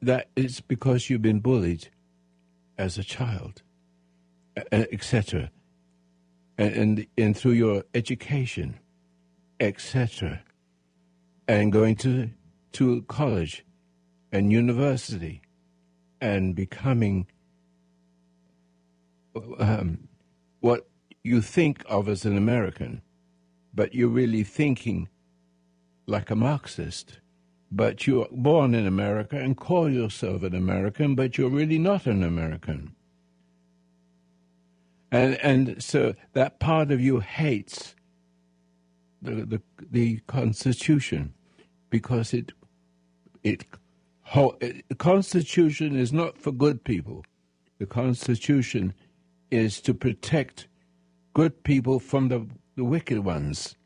that 0.00 0.28
it's 0.36 0.60
because 0.60 1.08
you've 1.08 1.22
been 1.22 1.40
bullied 1.40 1.88
as 2.78 2.98
a 2.98 3.04
child, 3.04 3.62
etc. 4.70 5.50
And, 6.58 6.74
and 6.74 7.06
and 7.16 7.36
through 7.36 7.52
your 7.52 7.84
education, 7.94 8.78
etc. 9.60 10.42
And 11.46 11.72
going 11.72 11.96
to 11.96 12.30
to 12.72 13.02
college 13.02 13.64
and 14.32 14.50
university, 14.50 15.42
and 16.20 16.54
becoming 16.56 17.26
um, 19.58 20.08
what 20.60 20.88
you 21.22 21.40
think 21.40 21.84
of 21.88 22.08
as 22.08 22.24
an 22.24 22.36
American, 22.36 23.02
but 23.74 23.94
you're 23.94 24.08
really 24.08 24.44
thinking 24.44 25.08
like 26.06 26.30
a 26.30 26.36
Marxist 26.36 27.20
but 27.72 28.06
you're 28.06 28.28
born 28.30 28.74
in 28.74 28.86
America 28.86 29.36
and 29.36 29.56
call 29.56 29.88
yourself 29.90 30.42
an 30.42 30.54
American, 30.54 31.14
but 31.14 31.38
you're 31.38 31.48
really 31.48 31.78
not 31.78 32.06
an 32.06 32.22
American. 32.22 32.94
And 35.10 35.36
and 35.36 35.82
so 35.82 36.14
that 36.34 36.60
part 36.60 36.90
of 36.90 37.00
you 37.00 37.20
hates 37.20 37.94
the 39.22 39.46
the, 39.46 39.62
the 39.90 40.20
Constitution 40.26 41.32
because 41.88 42.34
it 42.34 42.52
it 43.42 43.64
the 44.34 44.96
Constitution 44.96 45.96
is 45.96 46.12
not 46.12 46.38
for 46.38 46.52
good 46.52 46.84
people. 46.84 47.24
The 47.78 47.86
Constitution 47.86 48.94
is 49.50 49.80
to 49.82 49.92
protect 49.92 50.68
good 51.34 51.64
people 51.64 51.98
from 51.98 52.28
the, 52.28 52.46
the 52.76 52.84
wicked 52.84 53.18
ones. 53.18 53.76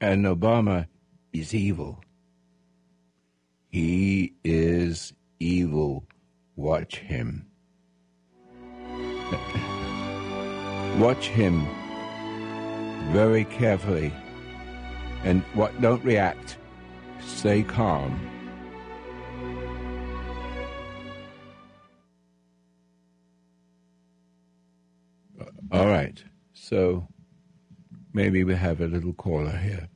And 0.00 0.24
Obama 0.24 0.88
is 1.32 1.54
evil. 1.54 2.02
He 3.70 4.34
is 4.42 5.12
evil. 5.38 6.04
Watch 6.56 6.98
him. 6.98 7.46
Watch 10.98 11.28
him 11.28 11.66
very 13.12 13.44
carefully 13.44 14.12
and 15.22 15.42
what 15.54 15.80
don't 15.80 16.04
react. 16.04 16.58
Stay 17.20 17.62
calm. 17.62 18.33
All 25.74 25.88
right. 25.88 26.22
So 26.52 27.08
maybe 28.12 28.44
we 28.44 28.54
have 28.54 28.80
a 28.80 28.86
little 28.86 29.12
caller 29.12 29.56
here. 29.56 29.88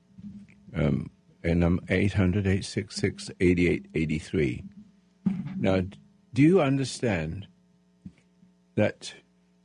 Um, 0.74 1.12
and 1.45 1.62
I'm 1.62 1.79
800 1.89 2.49
866 2.49 3.31
8883. 3.39 4.64
Now, 5.57 5.83
do 6.35 6.43
you 6.43 6.61
understand 6.61 7.47
that 8.74 9.14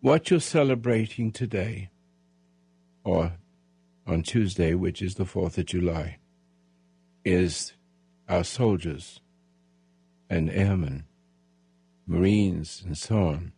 what 0.02 0.30
you're 0.30 0.40
celebrating 0.40 1.32
today, 1.32 1.90
or 3.04 3.34
on 4.06 4.22
Tuesday, 4.22 4.76
which 4.76 5.02
is 5.02 5.16
the 5.16 5.24
4th 5.24 5.58
of 5.58 5.66
July, 5.66 6.20
is 7.26 7.74
our 8.30 8.44
soldiers 8.44 9.20
and 10.30 10.52
airmen, 10.52 11.06
Marines, 12.06 12.84
and 12.86 12.96
so 12.96 13.18
on, 13.18 13.54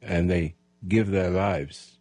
and 0.00 0.30
they 0.30 0.54
give 0.86 1.10
their 1.10 1.30
lives 1.30 1.98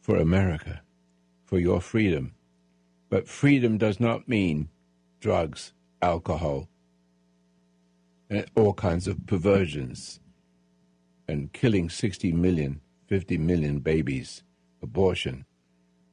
for 0.00 0.16
America 0.16 0.82
for 1.44 1.58
your 1.58 1.80
freedom. 1.80 2.34
But 3.08 3.28
freedom 3.28 3.78
does 3.78 3.98
not 3.98 4.28
mean 4.28 4.68
drugs, 5.20 5.72
alcohol, 6.00 6.68
and 8.28 8.46
all 8.54 8.72
kinds 8.72 9.08
of 9.08 9.26
perversions, 9.26 10.20
and 11.26 11.52
killing 11.52 11.90
60 11.90 12.32
million, 12.32 12.80
50 13.08 13.38
million 13.38 13.80
babies, 13.80 14.44
abortion. 14.82 15.44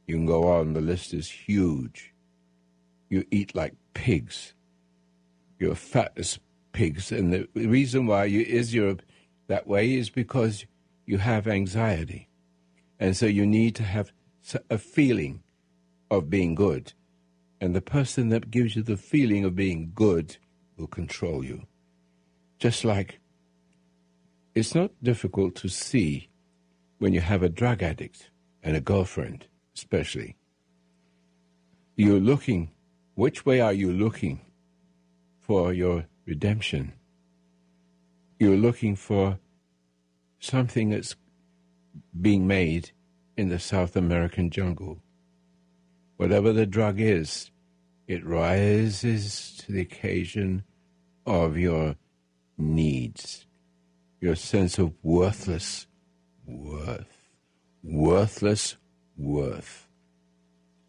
You 0.07 0.15
can 0.15 0.25
go 0.25 0.47
on, 0.47 0.73
the 0.73 0.81
list 0.81 1.13
is 1.13 1.29
huge. 1.29 2.13
You 3.09 3.25
eat 3.29 3.55
like 3.55 3.75
pigs. 3.93 4.53
You're 5.59 5.75
fat 5.75 6.13
as 6.17 6.39
pigs. 6.71 7.11
And 7.11 7.31
the 7.31 7.47
reason 7.53 8.07
why 8.07 8.25
you 8.25 8.41
is 8.41 8.73
Europe 8.73 9.01
that 9.47 9.67
way 9.67 9.93
is 9.93 10.09
because 10.09 10.65
you 11.05 11.17
have 11.17 11.47
anxiety. 11.47 12.27
And 12.99 13.15
so 13.15 13.25
you 13.25 13.45
need 13.45 13.75
to 13.75 13.83
have 13.83 14.11
a 14.69 14.77
feeling 14.77 15.43
of 16.09 16.29
being 16.29 16.55
good. 16.55 16.93
And 17.59 17.75
the 17.75 17.81
person 17.81 18.29
that 18.29 18.51
gives 18.51 18.75
you 18.75 18.83
the 18.83 18.97
feeling 18.97 19.43
of 19.45 19.55
being 19.55 19.91
good 19.95 20.37
will 20.77 20.87
control 20.87 21.43
you. 21.43 21.63
Just 22.59 22.85
like 22.85 23.19
it's 24.55 24.73
not 24.73 24.91
difficult 25.03 25.55
to 25.55 25.69
see 25.69 26.29
when 26.97 27.13
you 27.13 27.21
have 27.21 27.43
a 27.43 27.49
drug 27.49 27.83
addict 27.83 28.31
and 28.63 28.75
a 28.75 28.81
girlfriend, 28.81 29.45
especially. 29.75 30.35
You're 31.95 32.19
looking 32.19 32.71
which 33.15 33.45
way 33.45 33.61
are 33.61 33.73
you 33.73 33.91
looking 33.91 34.41
for 35.39 35.73
your 35.73 36.05
redemption? 36.25 36.93
You're 38.39 38.57
looking 38.57 38.95
for 38.95 39.39
something 40.39 40.91
that's 40.91 41.15
being 42.19 42.45
made 42.45 42.91
in 43.35 43.49
the 43.49 43.57
South 43.57 43.95
American 43.95 44.51
jungle. 44.51 44.99
Whatever 46.17 46.53
the 46.53 46.67
drug 46.67 46.99
is, 46.99 47.49
it 48.07 48.23
rises 48.23 49.57
to 49.57 49.71
the 49.71 49.81
occasion 49.81 50.63
of 51.25 51.57
your 51.57 51.95
needs, 52.59 53.47
your 54.21 54.35
sense 54.35 54.77
of 54.77 54.93
worthless 55.01 55.87
worth, 56.45 57.29
worthless 57.83 58.77
worth. 59.17 59.87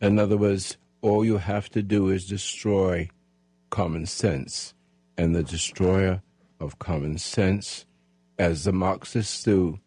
In 0.02 0.18
other 0.18 0.36
words, 0.36 0.76
all 1.00 1.24
you 1.24 1.38
have 1.38 1.70
to 1.70 1.82
do 1.82 2.10
is 2.10 2.26
destroy 2.26 3.08
common 3.70 4.04
sense, 4.04 4.74
and 5.16 5.34
the 5.34 5.42
destroyer 5.42 6.22
of 6.60 6.78
common 6.78 7.18
sense, 7.18 7.86
as 8.38 8.64
the 8.64 8.72
Marxists 8.72 9.42
do, 9.42 9.78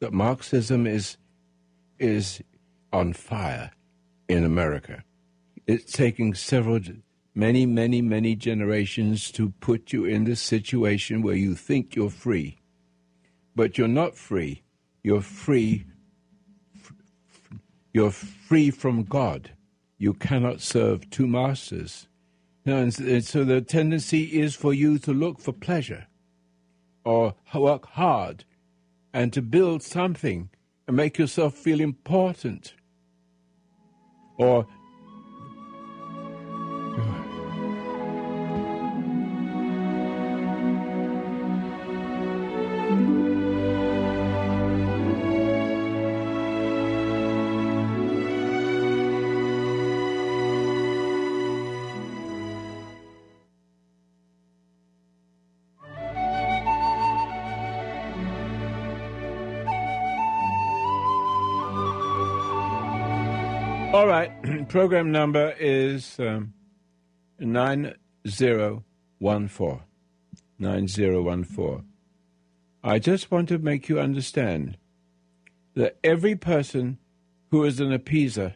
that 0.00 0.12
Marxism 0.12 0.86
is 0.86 1.16
is 1.98 2.42
on 2.92 3.12
fire 3.12 3.70
in 4.28 4.44
America. 4.44 5.04
It's 5.66 5.92
taking 5.92 6.34
several, 6.34 6.80
many, 7.34 7.64
many, 7.64 8.02
many 8.02 8.34
generations 8.34 9.30
to 9.32 9.50
put 9.60 9.92
you 9.92 10.04
in 10.04 10.24
this 10.24 10.40
situation 10.40 11.22
where 11.22 11.36
you 11.36 11.54
think 11.54 11.94
you're 11.94 12.10
free, 12.10 12.58
but 13.54 13.78
you're 13.78 13.88
not 13.88 14.16
free. 14.16 14.62
You're 15.04 15.22
free. 15.22 15.86
You're 17.92 18.10
free 18.10 18.70
from 18.70 19.04
God. 19.04 19.50
You 19.98 20.14
cannot 20.14 20.60
serve 20.60 21.08
two 21.10 21.28
masters. 21.28 22.08
and 22.64 22.92
so 23.24 23.44
the 23.44 23.60
tendency 23.60 24.24
is 24.40 24.56
for 24.56 24.74
you 24.74 24.98
to 24.98 25.12
look 25.12 25.38
for 25.40 25.52
pleasure 25.52 26.06
or 27.04 27.34
work 27.54 27.86
hard 27.86 28.44
and 29.12 29.32
to 29.32 29.42
build 29.42 29.82
something 29.82 30.48
and 30.86 30.96
make 30.96 31.18
yourself 31.18 31.54
feel 31.54 31.80
important. 31.80 32.74
Or 34.38 34.66
All 64.02 64.08
right. 64.08 64.32
Program 64.68 65.12
number 65.12 65.54
is 65.60 66.18
um, 66.18 66.54
9014. 67.38 69.80
9014. 70.58 71.84
I 72.82 72.98
just 72.98 73.30
want 73.30 73.48
to 73.50 73.58
make 73.58 73.88
you 73.88 74.00
understand 74.00 74.76
that 75.76 75.98
every 76.02 76.34
person 76.34 76.98
who 77.52 77.62
is 77.62 77.78
an 77.78 77.96
appeaser, 77.96 78.54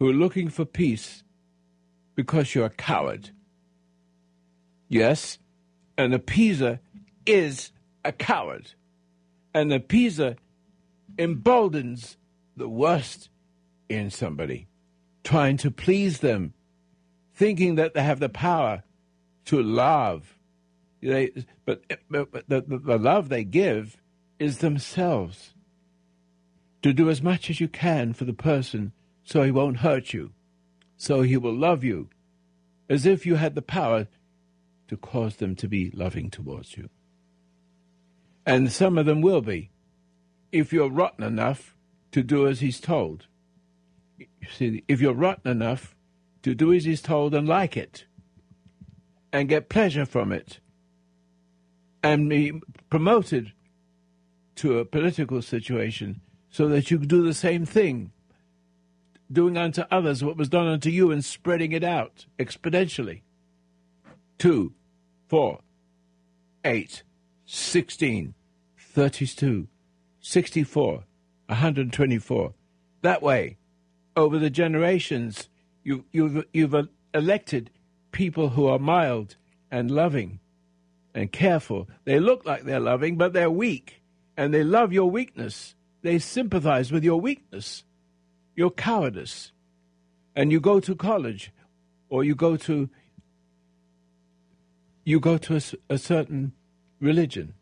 who 0.00 0.10
are 0.10 0.12
looking 0.12 0.48
for 0.48 0.64
peace 0.64 1.22
because 2.16 2.52
you're 2.52 2.66
a 2.66 2.70
coward, 2.70 3.30
yes, 4.88 5.38
an 5.96 6.10
appeaser 6.10 6.80
is 7.26 7.70
a 8.04 8.10
coward. 8.10 8.72
An 9.54 9.68
appeaser 9.68 10.36
emboldens 11.16 12.16
the 12.56 12.68
worst 12.68 13.28
in 13.92 14.10
somebody, 14.10 14.66
trying 15.24 15.56
to 15.58 15.70
please 15.70 16.20
them, 16.20 16.54
thinking 17.34 17.76
that 17.76 17.94
they 17.94 18.02
have 18.02 18.20
the 18.20 18.28
power 18.28 18.82
to 19.46 19.62
love. 19.62 20.36
They, 21.00 21.32
but, 21.64 21.82
but 22.08 22.48
the, 22.48 22.62
the 22.62 22.98
love 22.98 23.28
they 23.28 23.44
give 23.44 23.96
is 24.38 24.58
themselves. 24.58 25.54
To 26.82 26.92
do 26.92 27.08
as 27.10 27.22
much 27.22 27.48
as 27.48 27.60
you 27.60 27.68
can 27.68 28.12
for 28.12 28.24
the 28.24 28.32
person 28.32 28.92
so 29.24 29.42
he 29.42 29.50
won't 29.50 29.78
hurt 29.78 30.12
you, 30.12 30.32
so 30.96 31.22
he 31.22 31.36
will 31.36 31.54
love 31.54 31.84
you, 31.84 32.08
as 32.88 33.06
if 33.06 33.24
you 33.24 33.36
had 33.36 33.54
the 33.54 33.62
power 33.62 34.08
to 34.88 34.96
cause 34.96 35.36
them 35.36 35.54
to 35.56 35.68
be 35.68 35.90
loving 35.94 36.30
towards 36.30 36.76
you. 36.76 36.88
And 38.44 38.72
some 38.72 38.98
of 38.98 39.06
them 39.06 39.20
will 39.20 39.40
be, 39.40 39.70
if 40.50 40.72
you're 40.72 40.90
rotten 40.90 41.24
enough 41.24 41.76
to 42.10 42.22
do 42.22 42.46
as 42.46 42.60
he's 42.60 42.80
told 42.80 43.26
see, 44.50 44.84
if 44.88 45.00
you're 45.00 45.14
rotten 45.14 45.50
enough 45.50 45.94
to 46.42 46.54
do 46.54 46.72
as 46.72 46.84
he's 46.84 47.02
told 47.02 47.34
and 47.34 47.48
like 47.48 47.76
it, 47.76 48.06
and 49.32 49.48
get 49.48 49.68
pleasure 49.68 50.04
from 50.04 50.32
it, 50.32 50.60
and 52.02 52.28
be 52.28 52.60
promoted 52.90 53.52
to 54.56 54.78
a 54.78 54.84
political 54.84 55.40
situation 55.40 56.20
so 56.50 56.68
that 56.68 56.90
you 56.90 56.98
do 56.98 57.22
the 57.22 57.34
same 57.34 57.64
thing, 57.64 58.12
doing 59.30 59.56
unto 59.56 59.84
others 59.90 60.22
what 60.22 60.36
was 60.36 60.48
done 60.48 60.66
unto 60.66 60.90
you 60.90 61.10
and 61.10 61.24
spreading 61.24 61.72
it 61.72 61.82
out 61.84 62.26
exponentially. 62.38 63.22
Two, 64.38 64.74
four, 65.28 65.60
eight, 66.64 67.02
sixteen, 67.46 68.34
thirty-two, 68.78 69.68
sixty-four, 70.20 71.04
124. 71.46 72.54
That 73.02 73.22
way, 73.22 73.56
over 74.16 74.38
the 74.38 74.50
generations, 74.50 75.48
you, 75.84 76.04
you've, 76.12 76.44
you've 76.52 76.88
elected 77.14 77.70
people 78.10 78.50
who 78.50 78.66
are 78.66 78.78
mild 78.78 79.36
and 79.70 79.90
loving 79.90 80.38
and 81.14 81.32
careful. 81.32 81.88
They 82.04 82.20
look 82.20 82.44
like 82.44 82.64
they're 82.64 82.80
loving, 82.80 83.16
but 83.16 83.32
they're 83.32 83.50
weak, 83.50 84.02
and 84.36 84.52
they 84.52 84.64
love 84.64 84.92
your 84.92 85.10
weakness. 85.10 85.74
They 86.02 86.18
sympathize 86.18 86.90
with 86.92 87.04
your 87.04 87.20
weakness, 87.20 87.84
your 88.54 88.70
cowardice. 88.70 89.52
And 90.34 90.50
you 90.50 90.60
go 90.60 90.80
to 90.80 90.94
college, 90.94 91.52
or 92.08 92.24
you 92.24 92.34
go 92.34 92.56
to 92.56 92.88
you 95.04 95.18
go 95.18 95.36
to 95.36 95.56
a, 95.56 95.94
a 95.94 95.98
certain 95.98 96.52
religion, 97.00 97.54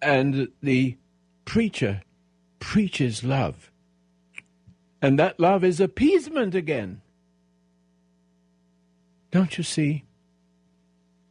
and 0.00 0.48
the 0.62 0.96
preacher 1.44 2.02
preaches 2.60 3.24
love 3.24 3.70
and 5.04 5.18
that 5.18 5.38
love 5.38 5.62
is 5.62 5.80
appeasement 5.80 6.54
again. 6.54 7.02
Don't 9.30 9.58
you 9.58 9.62
see? 9.62 10.06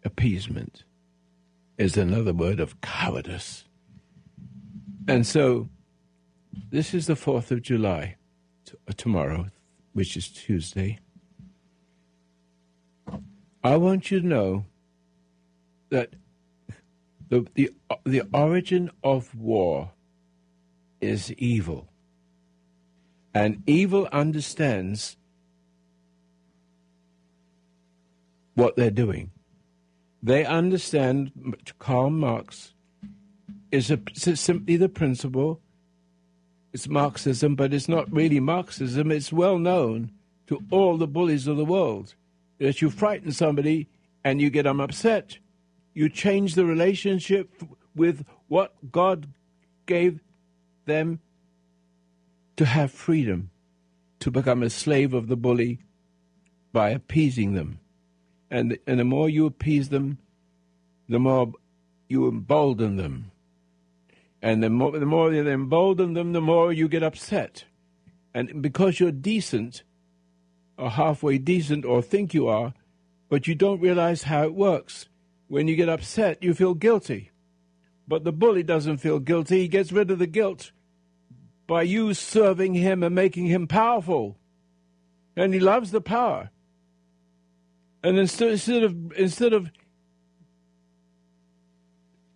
Appeasement 0.06 0.84
is 1.80 1.98
another 1.98 2.34
word 2.34 2.60
of 2.60 2.80
cowardice. 2.82 3.64
And 5.08 5.26
so, 5.26 5.70
this 6.70 6.94
is 6.94 7.08
the 7.08 7.16
4th 7.16 7.50
of 7.50 7.64
July, 7.64 8.18
uh, 8.88 8.94
tomorrow, 8.96 9.48
which 9.94 10.16
is 10.18 10.28
Tuesday. 10.28 11.00
I 13.64 13.76
want 13.78 14.12
you 14.12 14.22
to 14.22 14.28
know 14.28 14.66
that 15.90 16.14
the, 17.30 17.48
the, 17.56 17.72
the 18.06 18.22
origin 18.32 18.92
of 19.04 19.34
war 19.34 19.94
is 21.02 21.32
evil. 21.40 21.90
And 23.34 23.64
evil 23.66 24.08
understands 24.12 25.18
what 28.56 28.76
they're 28.76 28.92
doing. 28.92 29.32
They 30.22 30.46
understand, 30.46 31.32
Karl 31.80 32.10
Marx 32.10 32.74
is 33.72 33.92
a, 33.92 34.00
simply 34.14 34.78
the 34.78 34.88
principle. 34.88 35.60
It's 36.72 36.88
Marxism, 36.88 37.56
but 37.56 37.74
it's 37.74 37.90
not 37.90 38.12
really 38.12 38.40
Marxism. 38.40 39.12
It's 39.12 39.34
well 39.34 39.58
known 39.58 40.12
to 40.48 40.64
all 40.70 40.98
the 40.98 41.08
bullies 41.08 41.48
of 41.48 41.58
the 41.58 41.66
world 41.66 42.16
that 42.60 42.82
you 42.82 42.90
frighten 42.90 43.32
somebody 43.32 43.88
and 44.24 44.42
you 44.42 44.50
get 44.50 44.64
them 44.64 44.80
upset. 44.80 45.38
You 45.94 46.10
change 46.10 46.56
the 46.56 46.66
relationship 46.66 47.50
with 47.96 48.26
what 48.48 48.74
God 48.92 49.28
gave 49.86 50.22
them 50.86 51.20
to 52.58 52.66
have 52.66 52.92
freedom, 52.92 53.50
to 54.20 54.32
become 54.32 54.64
a 54.64 54.70
slave 54.70 55.14
of 55.14 55.28
the 55.28 55.36
bully 55.36 55.80
by 56.72 56.90
appeasing 56.90 57.54
them. 57.54 57.80
And, 58.50 58.78
and 58.86 59.00
the 59.00 59.04
more 59.04 59.30
you 59.30 59.46
appease 59.46 59.90
them, 59.90 60.20
the 61.10 61.20
more 61.20 61.54
you 62.08 62.28
embolden 62.28 62.98
them. 62.98 63.32
And 64.42 64.62
the 64.62 64.70
more, 64.70 64.98
the 64.98 65.06
more 65.06 65.34
you 65.34 65.48
embolden 65.48 66.14
them, 66.14 66.34
the 66.34 66.42
more 66.42 66.72
you 66.72 66.88
get 66.88 67.02
upset. 67.02 67.66
And 68.34 68.62
because 68.62 69.00
you're 69.00 69.12
decent, 69.12 69.84
or 70.78 70.92
halfway 70.92 71.38
decent 71.38 71.86
or 71.86 72.02
think 72.02 72.34
you 72.34 72.48
are, 72.48 72.74
but 73.30 73.48
you 73.48 73.56
don't 73.56 73.82
realize 73.82 74.24
how 74.24 74.44
it 74.44 74.54
works. 74.54 75.08
When 75.48 75.68
you 75.68 75.76
get 75.76 75.90
upset, 75.90 76.42
you 76.44 76.54
feel 76.54 76.74
guilty. 76.74 77.32
But 78.08 78.24
the 78.24 78.32
bully 78.32 78.64
doesn't 78.64 78.98
feel 78.98 79.20
guilty. 79.20 79.62
He 79.62 79.68
gets 79.68 79.92
rid 79.92 80.12
of 80.12 80.20
the 80.20 80.28
guilt 80.28 80.72
by 81.74 81.82
you 81.82 82.14
serving 82.14 82.76
him 82.76 83.02
and 83.02 83.16
making 83.16 83.48
him 83.48 83.66
powerful. 83.66 84.38
And 85.36 85.56
he 85.56 85.60
loves 85.60 85.90
the 85.90 86.02
power. 86.02 86.52
And 88.04 88.20
instead, 88.20 88.84
of 88.84 89.12
instead 89.14 89.54
of 89.54 89.72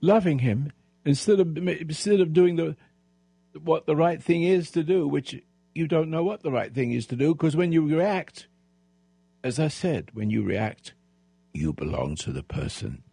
loving 0.01 0.39
him, 0.39 0.71
instead 1.05 1.39
of 1.39 1.55
instead 1.55 2.19
of 2.19 2.33
doing 2.33 2.55
the 2.55 2.75
what 3.61 3.85
the 3.85 3.95
right 3.95 4.23
thing 4.23 4.41
is 4.41 4.71
to 4.71 4.81
do, 4.81 5.07
which 5.07 5.39
you 5.75 5.87
don't 5.87 6.09
know 6.09 6.23
what 6.23 6.41
the 6.41 6.51
right 6.51 6.73
thing 6.73 6.91
is 6.91 7.05
to 7.05 7.15
do, 7.15 7.35
because 7.35 7.55
when 7.55 7.71
you 7.71 7.85
react, 7.85 8.47
as 9.43 9.59
I 9.59 9.67
said, 9.67 10.09
when 10.13 10.31
you 10.31 10.41
react, 10.41 10.95
you 11.53 11.73
belong 11.73 12.15
to 12.15 12.31
the 12.31 12.41
person 12.41 13.03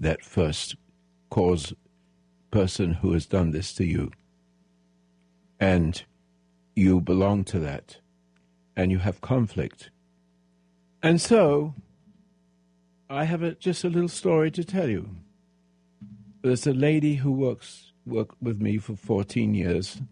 that 0.00 0.24
first 0.24 0.76
caused 1.28 1.74
person 2.50 2.94
who 2.94 3.12
has 3.12 3.26
done 3.26 3.50
this 3.50 3.74
to 3.74 3.84
you. 3.84 4.10
And 5.64 6.04
you 6.76 7.00
belong 7.00 7.44
to 7.44 7.58
that. 7.60 7.96
And 8.76 8.90
you 8.92 8.98
have 8.98 9.22
conflict. 9.22 9.88
And 11.02 11.18
so, 11.18 11.72
I 13.08 13.24
have 13.24 13.42
a, 13.42 13.54
just 13.54 13.82
a 13.82 13.88
little 13.88 14.10
story 14.10 14.50
to 14.50 14.62
tell 14.62 14.90
you. 14.90 15.08
There's 16.42 16.66
a 16.66 16.74
lady 16.74 17.14
who 17.14 17.32
works 17.32 17.92
worked 18.04 18.42
with 18.42 18.60
me 18.60 18.76
for 18.76 18.94
14 18.94 19.54
years, 19.54 20.02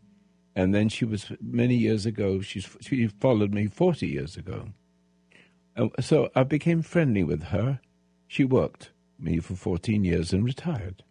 and 0.57 0.75
then 0.75 0.89
she 0.89 1.05
was 1.05 1.31
many 1.43 1.75
years 1.75 2.07
ago. 2.07 2.41
She's 2.41 2.67
she 2.81 3.09
followed 3.09 3.53
me 3.53 3.67
40 3.67 4.07
years 4.07 4.39
ago. 4.39 4.69
And 5.77 5.91
so 6.01 6.31
I 6.35 6.45
became 6.45 6.81
friendly 6.81 7.25
with 7.25 7.43
her. 7.55 7.81
She 8.27 8.45
worked 8.45 8.93
me 9.19 9.39
for 9.39 9.55
14 9.55 10.03
years 10.03 10.33
and 10.33 10.45
retired. 10.45 11.05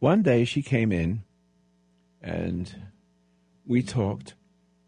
One 0.00 0.22
day 0.22 0.44
she 0.44 0.62
came 0.62 0.90
in, 0.90 1.22
and 2.20 2.91
we 3.66 3.82
talked, 3.82 4.34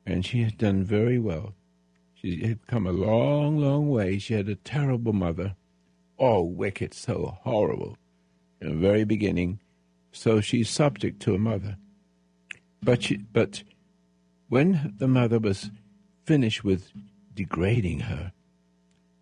and 0.07 0.25
she 0.25 0.43
had 0.43 0.59
done 0.59 0.85
very 0.85 1.19
well. 1.19 1.55
She 2.15 2.47
had 2.47 2.67
come 2.67 2.87
a 2.87 2.93
long, 2.93 3.59
long 3.59 3.89
way. 3.89 4.19
She 4.19 4.35
had 4.35 4.49
a 4.49 4.55
terrible 4.57 5.13
mother. 5.13 5.57
Oh, 6.19 6.43
wicked, 6.43 6.95
so 6.95 7.39
horrible. 7.43 7.97
In 8.61 8.69
the 8.69 8.89
very 8.89 9.05
beginning, 9.05 9.61
so 10.13 10.41
she's 10.41 10.71
subject 10.71 11.21
to 11.23 11.35
a 11.35 11.39
mother. 11.39 11.77
But 12.83 13.03
she, 13.03 13.17
but 13.17 13.63
when 14.49 14.95
the 14.99 15.09
mother 15.09 15.39
was 15.39 15.71
finished 16.25 16.65
with 16.65 16.93
degrading 17.35 18.01
her, 18.01 18.33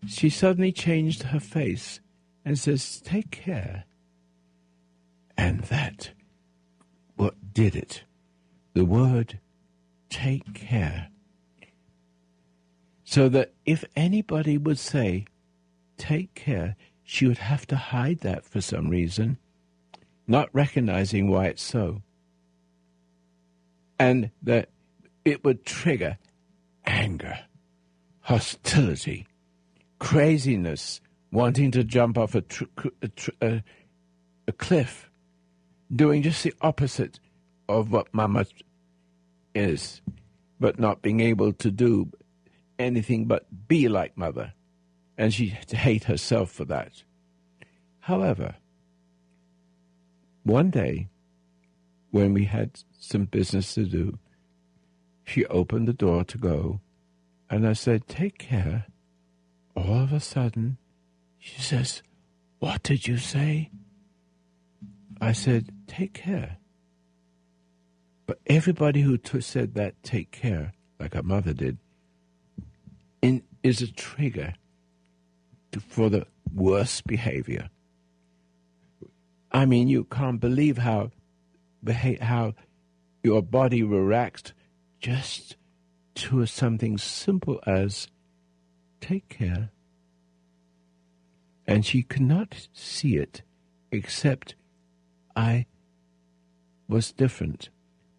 she 0.06 0.28
suddenly 0.28 0.72
changed 0.72 1.24
her 1.24 1.40
face 1.40 2.00
and 2.44 2.58
says, 2.58 3.00
"Take 3.00 3.30
care." 3.30 3.84
And 5.36 5.60
that, 5.62 6.10
what 7.16 7.54
did 7.54 7.74
it? 7.74 8.04
The 8.74 8.84
word, 8.84 9.38
"take 10.08 10.54
care." 10.54 11.08
So 13.04 13.28
that 13.28 13.52
if 13.66 13.84
anybody 13.94 14.56
would 14.56 14.78
say, 14.78 15.26
"Take 15.98 16.34
care," 16.34 16.76
she 17.04 17.26
would 17.26 17.38
have 17.38 17.66
to 17.66 17.76
hide 17.76 18.20
that 18.20 18.44
for 18.44 18.60
some 18.60 18.88
reason 18.88 19.38
not 20.26 20.48
recognizing 20.52 21.28
why 21.28 21.46
it's 21.46 21.62
so. 21.62 22.02
And 23.98 24.30
that 24.42 24.70
it 25.24 25.44
would 25.44 25.64
trigger 25.64 26.18
anger, 26.84 27.38
hostility, 28.20 29.26
craziness, 29.98 31.00
wanting 31.30 31.70
to 31.72 31.84
jump 31.84 32.18
off 32.18 32.34
a, 32.34 32.40
tr- 32.40 32.64
a, 33.02 33.08
tr- 33.08 33.30
a, 33.40 33.62
a 34.48 34.52
cliff, 34.52 35.10
doing 35.94 36.22
just 36.22 36.42
the 36.42 36.54
opposite 36.60 37.20
of 37.78 37.90
what 37.90 38.12
Mama 38.12 38.46
is, 39.54 40.00
but 40.60 40.78
not 40.78 41.02
being 41.02 41.20
able 41.20 41.52
to 41.54 41.70
do 41.70 42.10
anything 42.78 43.26
but 43.26 43.46
be 43.68 43.88
like 43.88 44.16
Mother. 44.16 44.52
And 45.16 45.32
she 45.32 45.48
had 45.48 45.68
to 45.68 45.76
hate 45.76 46.04
herself 46.04 46.50
for 46.50 46.64
that. 46.66 47.02
However, 48.00 48.56
one 50.42 50.70
day, 50.70 51.08
when 52.10 52.34
we 52.34 52.44
had 52.44 52.82
some 52.98 53.24
business 53.26 53.74
to 53.74 53.84
do, 53.84 54.18
she 55.24 55.46
opened 55.46 55.86
the 55.86 55.92
door 55.92 56.24
to 56.24 56.38
go, 56.38 56.80
and 57.48 57.66
I 57.66 57.74
said, 57.74 58.08
Take 58.08 58.38
care. 58.38 58.86
All 59.76 60.00
of 60.02 60.12
a 60.12 60.20
sudden, 60.20 60.78
she 61.38 61.60
says, 61.60 62.02
What 62.58 62.82
did 62.82 63.06
you 63.06 63.18
say? 63.18 63.70
I 65.20 65.32
said, 65.32 65.70
Take 65.86 66.14
care. 66.14 66.56
But 68.26 68.38
everybody 68.46 69.02
who 69.02 69.18
t- 69.18 69.40
said 69.40 69.74
that, 69.74 70.02
take 70.02 70.30
care, 70.30 70.72
like 70.98 71.14
her 71.14 71.22
mother 71.22 71.52
did, 71.52 71.78
in, 73.20 73.42
is 73.62 73.82
a 73.82 73.90
trigger 73.90 74.54
to, 75.72 75.80
for 75.80 76.08
the 76.08 76.26
worst 76.54 77.06
behavior. 77.06 77.70
I 79.50 79.66
mean, 79.66 79.88
you 79.88 80.04
can't 80.04 80.40
believe 80.40 80.78
how 80.78 81.10
how 82.20 82.54
your 83.22 83.42
body 83.42 83.82
reacts 83.82 84.52
just 85.00 85.56
to 86.14 86.46
something 86.46 86.96
simple 86.96 87.60
as 87.66 88.08
take 89.00 89.28
care. 89.28 89.70
And 91.66 91.84
she 91.84 92.02
could 92.02 92.22
not 92.22 92.68
see 92.72 93.16
it 93.16 93.42
except 93.90 94.54
I 95.34 95.66
was 96.88 97.12
different. 97.12 97.70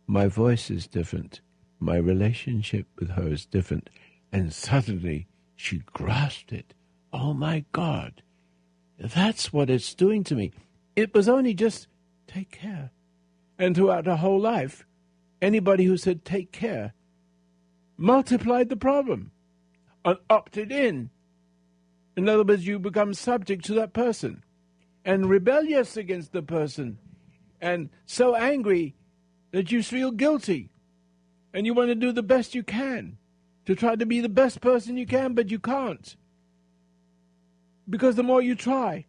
My 0.08 0.28
voice 0.28 0.70
is 0.70 0.88
different. 0.88 1.41
My 1.80 1.97
relationship 1.97 2.88
with 2.99 3.12
her 3.12 3.30
is 3.30 3.45
different. 3.45 3.89
And 4.32 4.54
suddenly 4.54 5.28
she 5.56 5.84
grasped 5.93 6.51
it. 6.51 6.74
Oh 7.12 7.34
my 7.34 7.66
God, 7.72 8.24
that's 8.99 9.54
what 9.54 9.70
it's 9.70 9.93
doing 9.93 10.24
to 10.26 10.36
me. 10.36 10.51
It 10.95 11.14
was 11.14 11.30
only 11.30 11.54
just 11.54 11.88
take 12.28 12.51
care. 12.51 12.91
And 13.60 13.76
throughout 13.76 14.08
her 14.08 14.16
whole 14.16 14.39
life, 14.39 14.86
anybody 15.41 15.86
who 15.86 15.97
said 15.97 16.26
take 16.26 16.51
care 16.51 16.93
multiplied 17.97 18.70
the 18.70 18.76
problem 18.76 19.32
and 20.04 20.18
opted 20.30 20.72
in. 20.72 21.10
In 22.18 22.28
other 22.28 22.43
words, 22.43 22.66
you 22.66 22.80
become 22.80 23.14
subject 23.14 23.66
to 23.66 23.74
that 23.76 23.93
person 23.93 24.43
and 25.06 25.30
rebellious 25.30 25.97
against 25.97 26.32
the 26.32 26.41
person 26.41 26.97
and 27.62 27.89
so 28.06 28.36
angry 28.36 28.95
that 29.54 29.72
you 29.72 29.82
feel 29.82 30.12
guilty 30.12 30.72
and 31.54 31.66
you 31.66 31.74
want 31.74 31.88
to 31.88 31.95
do 31.95 32.12
the 32.12 32.24
best 32.24 32.54
you 32.54 32.64
can 32.64 33.18
to 33.66 33.76
try 33.76 33.95
to 33.95 34.06
be 34.06 34.20
the 34.20 34.28
best 34.28 34.60
person 34.60 34.97
you 34.97 35.06
can, 35.06 35.34
but 35.34 35.49
you 35.49 35.60
can't. 35.60 36.18
Because 37.89 38.16
the 38.16 38.24
more 38.24 38.41
you 38.41 38.56
try, 38.56 39.06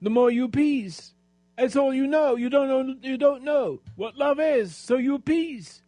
the 0.00 0.08
more 0.08 0.30
you 0.30 0.44
appease. 0.44 1.14
That's 1.58 1.76
all 1.76 1.92
you 1.92 2.06
know. 2.06 2.36
You 2.36 2.48
don't 2.48 2.68
know. 2.68 2.94
You 3.02 3.18
don't 3.18 3.42
know 3.42 3.80
what 3.96 4.16
love 4.16 4.40
is, 4.40 4.74
so 4.74 4.96
you 4.96 5.14
appease. 5.14 5.82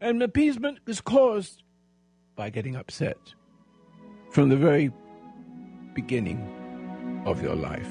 And 0.00 0.22
appeasement 0.22 0.80
is 0.86 1.00
caused 1.00 1.62
by 2.34 2.50
getting 2.50 2.76
upset 2.76 3.16
from 4.30 4.48
the 4.48 4.56
very 4.56 4.92
beginning 5.94 7.22
of 7.24 7.42
your 7.42 7.54
life. 7.54 7.88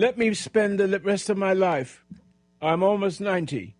Let 0.00 0.16
me 0.16 0.32
spend 0.32 0.80
the 0.80 0.98
rest 1.00 1.28
of 1.28 1.36
my 1.36 1.52
life. 1.52 2.06
I'm 2.62 2.82
almost 2.82 3.20
90. 3.20 3.76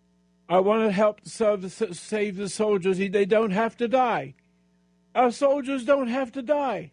I 0.47 0.59
want 0.59 0.83
to 0.83 0.91
help 0.91 1.21
save 1.25 2.35
the 2.35 2.47
soldiers. 2.47 2.99
They 2.99 3.25
don't 3.25 3.49
have 3.49 3.75
to 3.77 3.87
die. 3.87 4.35
Our 5.15 5.31
soldiers 5.31 5.83
don't 5.83 6.09
have 6.09 6.31
to 6.33 6.43
die. 6.43 6.91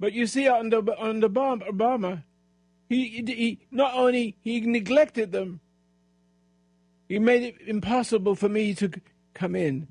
But 0.00 0.12
you 0.12 0.26
see, 0.26 0.48
under, 0.48 0.78
under 0.98 1.28
Obama, 1.28 2.24
he, 2.88 3.22
he 3.28 3.60
not 3.70 3.94
only 3.94 4.36
he 4.40 4.60
neglected 4.60 5.30
them, 5.30 5.60
he 7.08 7.20
made 7.20 7.44
it 7.44 7.56
impossible 7.64 8.34
for 8.34 8.48
me 8.48 8.74
to 8.74 8.90
come 9.34 9.54
in 9.54 9.86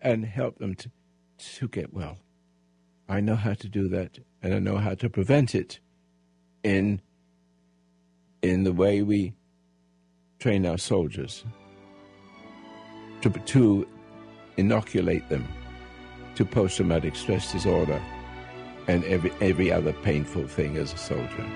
and 0.00 0.24
help 0.24 0.58
them 0.58 0.74
to, 0.74 0.90
to 1.38 1.68
get 1.68 1.94
well. 1.94 2.18
I 3.08 3.20
know 3.20 3.36
how 3.36 3.54
to 3.54 3.68
do 3.68 3.86
that, 3.86 4.18
and 4.42 4.52
I 4.52 4.58
know 4.58 4.78
how 4.78 4.94
to 4.94 5.08
prevent 5.08 5.54
it 5.54 5.78
in 6.64 7.00
in 8.42 8.64
the 8.64 8.72
way 8.72 9.02
we 9.02 9.34
train 10.38 10.66
our 10.66 10.78
soldiers, 10.78 11.44
to, 13.20 13.30
to 13.30 13.86
inoculate 14.56 15.28
them 15.28 15.46
to 16.34 16.44
post 16.44 16.76
traumatic 16.76 17.14
stress 17.14 17.52
disorder 17.52 18.00
and 18.88 19.04
every, 19.04 19.30
every 19.40 19.70
other 19.70 19.92
painful 20.02 20.46
thing 20.46 20.76
as 20.76 20.92
a 20.92 20.96
soldier. 20.96 21.46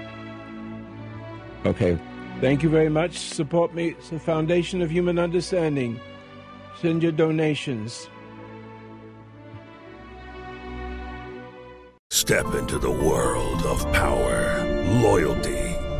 Okay, 1.64 1.98
thank 2.40 2.62
you 2.62 2.68
very 2.68 2.90
much. 2.90 3.18
Support 3.18 3.74
me. 3.74 3.88
It's 3.88 4.10
the 4.10 4.18
Foundation 4.18 4.82
of 4.82 4.90
Human 4.90 5.18
Understanding. 5.18 5.98
Send 6.80 7.02
your 7.02 7.12
donations. 7.12 8.10
Step 12.10 12.54
into 12.54 12.78
the 12.78 12.90
world 12.90 13.62
of 13.64 13.90
power, 13.92 14.62
loyalty, 15.02 15.63